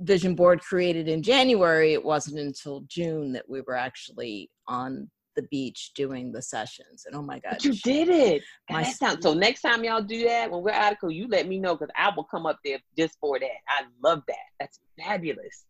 vision 0.00 0.34
board 0.34 0.60
created 0.60 1.08
in 1.08 1.22
January, 1.22 1.92
it 1.92 2.04
wasn't 2.04 2.40
until 2.40 2.84
June 2.88 3.32
that 3.32 3.48
we 3.48 3.60
were 3.60 3.76
actually 3.76 4.50
on 4.66 5.08
the 5.36 5.42
beach 5.44 5.92
doing 5.94 6.32
the 6.32 6.42
sessions. 6.42 7.04
And 7.06 7.14
oh 7.14 7.22
my 7.22 7.38
God. 7.38 7.62
you 7.64 7.74
did 7.74 8.08
it. 8.08 8.42
My 8.70 8.82
sound, 8.82 9.22
so 9.22 9.34
next 9.34 9.62
time 9.62 9.84
y'all 9.84 10.02
do 10.02 10.24
that, 10.24 10.50
when 10.50 10.62
we're 10.62 10.72
article, 10.72 11.10
you 11.10 11.28
let 11.28 11.48
me 11.48 11.58
know 11.58 11.74
because 11.74 11.92
I 11.96 12.10
will 12.14 12.24
come 12.24 12.46
up 12.46 12.58
there 12.64 12.78
just 12.96 13.18
for 13.20 13.38
that. 13.38 13.46
I 13.68 13.84
love 14.02 14.22
that. 14.28 14.36
That's 14.60 14.80
fabulous. 14.98 15.64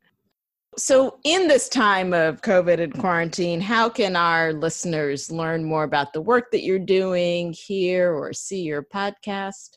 So, 0.79 1.19
in 1.25 1.49
this 1.49 1.69
time 1.69 2.15
of 2.15 2.41
COVID 2.41 2.81
and 2.81 2.99
quarantine, 2.99 3.61
how 3.61 3.91
can 3.91 4.17
our 4.17 4.55
listeners 4.55 5.31
learn 5.31 5.65
more 5.65 5.85
about 5.85 6.15
the 6.15 6.23
work 6.23 6.51
that 6.51 6.63
you're 6.63 6.79
doing 6.79 7.53
here 7.53 8.15
or 8.15 8.33
see 8.33 8.63
your 8.63 8.83
podcast? 8.83 9.77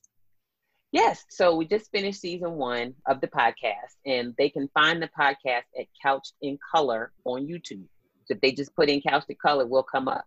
Yes. 0.94 1.26
So, 1.30 1.54
we 1.54 1.68
just 1.68 1.92
finished 1.92 2.22
season 2.22 2.54
one 2.54 2.94
of 3.08 3.20
the 3.20 3.28
podcast, 3.28 3.98
and 4.06 4.34
they 4.38 4.50
can 4.50 4.70
find 4.74 5.02
the 5.02 5.10
podcast 5.20 5.66
at 5.78 5.88
Couched 6.02 6.32
in 6.42 6.58
Color 6.74 7.12
on 7.26 7.46
YouTube. 7.46 7.84
If 8.30 8.42
they 8.42 8.52
just 8.52 8.76
put 8.76 8.90
in 8.90 9.02
Couched 9.02 9.30
in 9.30 9.36
Color, 9.36 9.66
will 9.66 9.84
come 9.84 10.08
up. 10.08 10.26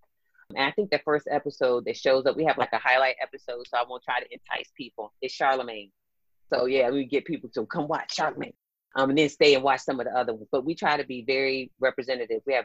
And 0.50 0.64
I 0.64 0.70
think 0.70 0.90
the 0.90 1.00
first 1.04 1.28
episode 1.30 1.84
that 1.84 1.96
shows 1.96 2.26
up, 2.26 2.36
we 2.36 2.44
have 2.44 2.58
like 2.58 2.72
a 2.72 2.78
highlight 2.78 3.16
episode, 3.22 3.66
so 3.66 3.76
I 3.76 3.84
won't 3.88 4.02
try 4.02 4.20
to 4.20 4.32
entice 4.32 4.70
people. 4.76 5.12
It's 5.20 5.36
Charlamagne. 5.36 5.90
So 6.50 6.64
yeah, 6.66 6.90
we 6.90 7.04
get 7.04 7.26
people 7.26 7.50
to 7.50 7.66
come 7.66 7.88
watch 7.88 8.16
Charlamagne. 8.16 8.54
Um, 8.94 9.10
and 9.10 9.18
then 9.18 9.28
stay 9.28 9.54
and 9.54 9.62
watch 9.62 9.80
some 9.80 10.00
of 10.00 10.06
the 10.06 10.16
other 10.16 10.32
ones. 10.32 10.48
But 10.50 10.64
we 10.64 10.74
try 10.74 10.96
to 10.96 11.04
be 11.04 11.22
very 11.22 11.70
representative. 11.78 12.40
We 12.46 12.54
have 12.54 12.64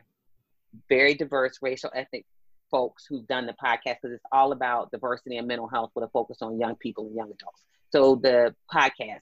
very 0.90 1.14
diverse 1.14 1.60
racial 1.62 1.92
ethnic 1.94 2.26
folks 2.72 3.06
who've 3.08 3.28
done 3.28 3.46
the 3.46 3.54
podcast 3.54 3.98
because 4.02 4.14
it's 4.14 4.24
all 4.32 4.52
about 4.52 4.90
diversity 4.92 5.38
and 5.38 5.48
mental 5.48 5.68
health 5.68 5.92
with 5.94 6.06
a 6.06 6.10
focus 6.10 6.38
on 6.42 6.60
young 6.60 6.76
people 6.76 7.06
and 7.06 7.16
young 7.16 7.32
adults. 7.32 7.62
So 7.92 8.16
the 8.16 8.56
podcast 8.74 9.20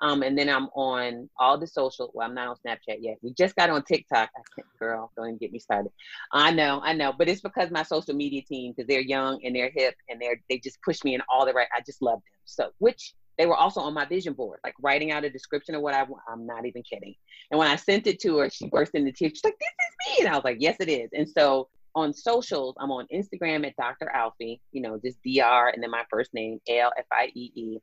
um, 0.00 0.22
and 0.22 0.36
then 0.36 0.48
I'm 0.48 0.66
on 0.68 1.28
all 1.38 1.58
the 1.58 1.66
social. 1.66 2.10
Well, 2.14 2.26
I'm 2.26 2.34
not 2.34 2.48
on 2.48 2.56
Snapchat 2.66 2.98
yet. 3.00 3.18
We 3.22 3.32
just 3.34 3.54
got 3.56 3.70
on 3.70 3.82
TikTok. 3.84 4.30
I 4.34 4.40
can't, 4.54 4.66
girl, 4.78 5.10
don't 5.16 5.26
even 5.26 5.38
get 5.38 5.52
me 5.52 5.58
started. 5.58 5.92
I 6.32 6.50
know, 6.52 6.80
I 6.82 6.94
know, 6.94 7.12
but 7.16 7.28
it's 7.28 7.42
because 7.42 7.70
my 7.70 7.82
social 7.82 8.14
media 8.14 8.42
team, 8.42 8.72
because 8.72 8.88
they're 8.88 9.00
young 9.00 9.40
and 9.44 9.54
they're 9.54 9.70
hip 9.74 9.94
and 10.08 10.20
they're 10.20 10.40
they 10.48 10.58
just 10.58 10.80
push 10.82 11.04
me 11.04 11.14
in 11.14 11.22
all 11.28 11.44
the 11.44 11.52
right. 11.52 11.68
I 11.76 11.80
just 11.84 12.00
love 12.00 12.16
them. 12.18 12.22
So, 12.46 12.70
which 12.78 13.14
they 13.38 13.46
were 13.46 13.56
also 13.56 13.80
on 13.80 13.94
my 13.94 14.04
vision 14.04 14.34
board, 14.34 14.60
like 14.64 14.74
writing 14.82 15.12
out 15.12 15.24
a 15.24 15.30
description 15.30 15.74
of 15.74 15.82
what 15.82 15.94
I 15.94 16.02
want. 16.02 16.22
I'm 16.28 16.46
not 16.46 16.66
even 16.66 16.82
kidding. 16.82 17.14
And 17.50 17.58
when 17.58 17.68
I 17.68 17.76
sent 17.76 18.06
it 18.06 18.20
to 18.20 18.38
her, 18.38 18.50
she 18.50 18.68
burst 18.68 18.94
into 18.94 19.12
tears. 19.12 19.32
She's 19.34 19.44
like, 19.44 19.58
"This 19.58 19.68
is 19.68 20.18
me," 20.18 20.24
and 20.24 20.34
I 20.34 20.36
was 20.36 20.44
like, 20.44 20.58
"Yes, 20.60 20.76
it 20.80 20.88
is." 20.88 21.10
And 21.12 21.28
so 21.28 21.68
on 21.94 22.12
socials, 22.14 22.74
I'm 22.78 22.90
on 22.90 23.06
Instagram 23.12 23.66
at 23.66 23.76
Dr. 23.76 24.10
Alfiee, 24.14 24.60
you 24.72 24.80
know, 24.80 24.98
just 25.04 25.18
Dr. 25.24 25.72
and 25.74 25.82
then 25.82 25.90
my 25.90 26.04
first 26.10 26.32
name, 26.32 26.60
L 26.68 26.92
F 26.96 27.06
I 27.12 27.30
E 27.34 27.52
E 27.54 27.78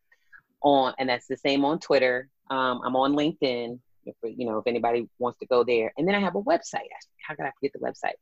on, 0.62 0.94
and 0.98 1.10
that's 1.10 1.28
the 1.28 1.36
same 1.38 1.64
on 1.66 1.80
Twitter. 1.80 2.30
Um, 2.50 2.82
I'm 2.86 2.96
on 2.96 3.14
LinkedIn. 3.14 3.80
If, 4.06 4.16
you 4.24 4.46
know, 4.46 4.60
if 4.60 4.68
anybody 4.68 5.10
wants 5.20 5.40
to 5.40 5.48
go 5.48 5.64
there, 5.64 5.92
and 5.98 6.08
then 6.08 6.14
I 6.16 6.20
have 6.20 6.36
a 6.36 6.42
website. 6.42 6.88
How 7.26 7.34
could 7.36 7.46
I 7.46 7.52
forget 7.60 7.74
the 7.74 7.80
website? 7.80 8.14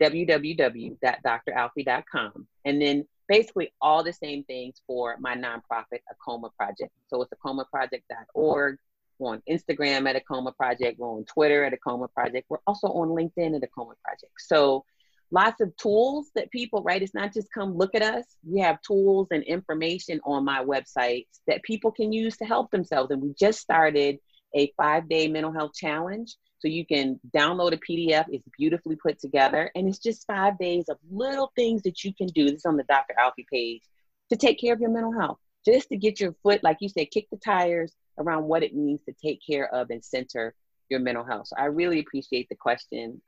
www.dralfiee.com, 0.00 2.46
and 2.64 2.82
then 2.82 3.04
basically 3.28 3.72
all 3.80 4.04
the 4.04 4.12
same 4.12 4.44
things 4.44 4.82
for 4.86 5.16
my 5.20 5.34
nonprofit 5.34 6.00
AAKOMA 6.12 6.54
Project. 6.56 6.92
So 7.08 7.22
it's 7.22 7.32
aakomaproject.org. 7.32 8.76
We're 9.18 9.32
on 9.32 9.42
Instagram 9.48 10.08
at 10.08 10.22
AAKOMA 10.22 10.54
Project. 10.56 10.98
We're 10.98 11.08
on 11.08 11.24
Twitter 11.24 11.64
at 11.64 11.72
AAKOMA 11.72 12.12
Project. 12.12 12.46
We're 12.48 12.58
also 12.66 12.88
on 12.88 13.08
LinkedIn 13.08 13.56
at 13.56 13.62
AAKOMA 13.62 13.94
Project. 14.02 14.32
So 14.38 14.84
lots 15.32 15.62
of 15.62 15.74
tools 15.76 16.30
that 16.34 16.50
people, 16.50 16.82
right? 16.82 17.02
It's 17.02 17.14
not 17.14 17.32
just 17.32 17.52
come 17.52 17.74
look 17.74 17.94
at 17.94 18.02
us. 18.02 18.24
We 18.46 18.60
have 18.60 18.82
tools 18.82 19.28
and 19.30 19.42
information 19.42 20.20
on 20.24 20.44
my 20.44 20.62
website 20.62 21.26
that 21.48 21.62
people 21.62 21.90
can 21.90 22.12
use 22.12 22.36
to 22.36 22.44
help 22.44 22.70
themselves. 22.70 23.10
And 23.10 23.22
we 23.22 23.34
just 23.38 23.58
started 23.58 24.18
a 24.54 24.70
five 24.76 25.08
day 25.08 25.28
mental 25.28 25.52
health 25.52 25.72
challenge. 25.74 26.36
So 26.58 26.68
you 26.68 26.86
can 26.86 27.18
download 27.34 27.72
a 27.72 27.78
PDF. 27.78 28.26
It's 28.28 28.46
beautifully 28.56 28.94
put 28.94 29.18
together. 29.18 29.70
And 29.74 29.88
it's 29.88 29.98
just 29.98 30.26
five 30.26 30.58
days 30.58 30.84
of 30.88 30.98
little 31.10 31.50
things 31.56 31.82
that 31.82 32.04
you 32.04 32.14
can 32.14 32.28
do. 32.28 32.44
This 32.44 32.56
is 32.56 32.66
on 32.66 32.76
the 32.76 32.84
Dr. 32.84 33.14
Alfiee 33.18 33.46
page 33.50 33.82
to 34.30 34.36
take 34.36 34.60
care 34.60 34.74
of 34.74 34.80
your 34.80 34.90
mental 34.90 35.18
health. 35.18 35.38
Just 35.64 35.88
to 35.88 35.96
get 35.96 36.20
your 36.20 36.34
foot, 36.42 36.62
like 36.62 36.76
you 36.80 36.88
said, 36.88 37.10
kick 37.10 37.26
the 37.32 37.38
tires 37.38 37.92
around 38.18 38.44
what 38.44 38.62
it 38.62 38.76
means 38.76 39.00
to 39.04 39.14
take 39.14 39.40
care 39.44 39.72
of 39.74 39.90
and 39.90 40.04
center 40.04 40.54
your 40.88 41.00
mental 41.00 41.24
health. 41.24 41.48
So 41.48 41.56
I 41.58 41.64
really 41.64 42.00
appreciate 42.00 42.48
the 42.48 42.54
question. 42.54 43.22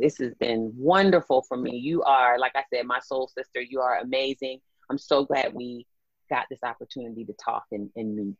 This 0.00 0.18
has 0.18 0.34
been 0.34 0.72
wonderful 0.76 1.42
for 1.42 1.56
me. 1.56 1.76
You 1.76 2.02
are, 2.02 2.38
like 2.38 2.52
I 2.54 2.64
said, 2.72 2.86
my 2.86 3.00
soul 3.00 3.28
sister. 3.28 3.60
You 3.60 3.80
are 3.80 3.98
amazing. 3.98 4.60
I'm 4.90 4.98
so 4.98 5.24
glad 5.24 5.54
we 5.54 5.86
got 6.30 6.46
this 6.50 6.60
opportunity 6.62 7.24
to 7.24 7.32
talk 7.34 7.64
and, 7.72 7.90
and 7.96 8.16
meet. 8.16 8.36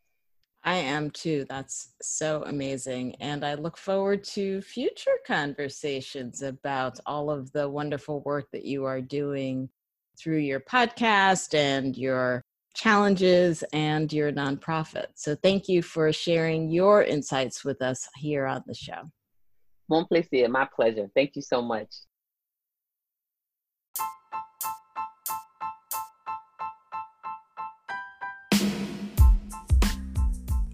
I 0.63 0.77
am 0.77 1.11
too. 1.11 1.47
That's 1.49 1.95
so 2.03 2.43
amazing. 2.47 3.17
And 3.17 3.45
I 3.45 3.55
look 3.55 3.77
forward 3.77 4.25
to 4.25 4.61
future 4.61 5.19
conversations 5.27 6.43
about 6.43 7.01
all 7.07 7.31
of 7.31 7.51
the 7.53 7.69
wonderful 7.69 8.21
work 8.23 8.49
that 8.53 8.65
you 8.65 8.85
are 8.85 9.01
doing 9.01 9.71
through 10.19 10.39
your 10.39 10.61
podcast 10.61 11.55
and 11.55 11.97
your 11.97 12.43
challenges 12.75 13.65
and 13.73 14.13
your 14.13 14.33
nonprofit. 14.33 15.07
So 15.15 15.35
thank 15.35 15.69
you 15.69 15.83
for 15.83 16.13
sharing 16.13 16.71
your 16.71 17.03
insights 17.03 17.65
with 17.65 17.81
us 17.81 18.07
here 18.17 18.47
on 18.47 18.63
the 18.67 18.75
show. 18.75 19.11
Bon 19.91 20.05
plaisir. 20.05 20.49
My 20.49 20.68
pleasure. 20.72 21.11
Thank 21.16 21.34
you 21.34 21.43
so 21.43 21.61
much. 21.61 21.88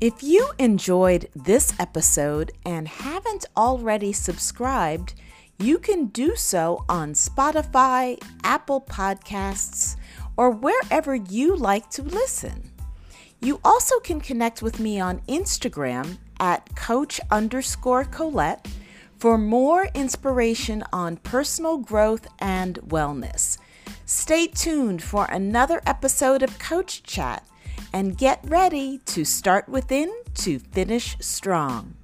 If 0.02 0.22
you 0.22 0.50
enjoyed 0.58 1.30
this 1.34 1.72
episode 1.80 2.52
and 2.66 2.86
haven't 2.86 3.46
already 3.56 4.12
subscribed, 4.12 5.14
you 5.58 5.78
can 5.78 6.08
do 6.08 6.36
so 6.36 6.84
on 6.86 7.14
Spotify, 7.14 8.22
Apple 8.44 8.82
Podcasts, 8.82 9.96
or 10.36 10.50
wherever 10.50 11.14
you 11.14 11.56
like 11.56 11.88
to 11.92 12.02
listen. 12.02 12.70
You 13.40 13.60
also 13.64 13.98
can 14.00 14.20
connect 14.20 14.60
with 14.60 14.78
me 14.78 15.00
on 15.00 15.20
Instagram 15.20 16.18
at 16.38 16.76
coach 16.76 17.18
underscore 17.30 18.04
Coly 18.04 18.58
for 19.18 19.38
more 19.38 19.88
inspiration 19.94 20.84
on 20.92 21.16
personal 21.16 21.78
growth 21.78 22.26
and 22.38 22.78
wellness. 22.80 23.58
Stay 24.04 24.46
tuned 24.46 25.02
for 25.02 25.26
another 25.26 25.80
episode 25.86 26.42
of 26.42 26.58
Coach 26.58 27.02
Chat 27.02 27.46
and 27.92 28.16
get 28.16 28.40
ready 28.44 28.98
to 29.06 29.24
start 29.24 29.68
within 29.68 30.12
to 30.34 30.58
finish 30.58 31.16
strong. 31.20 31.94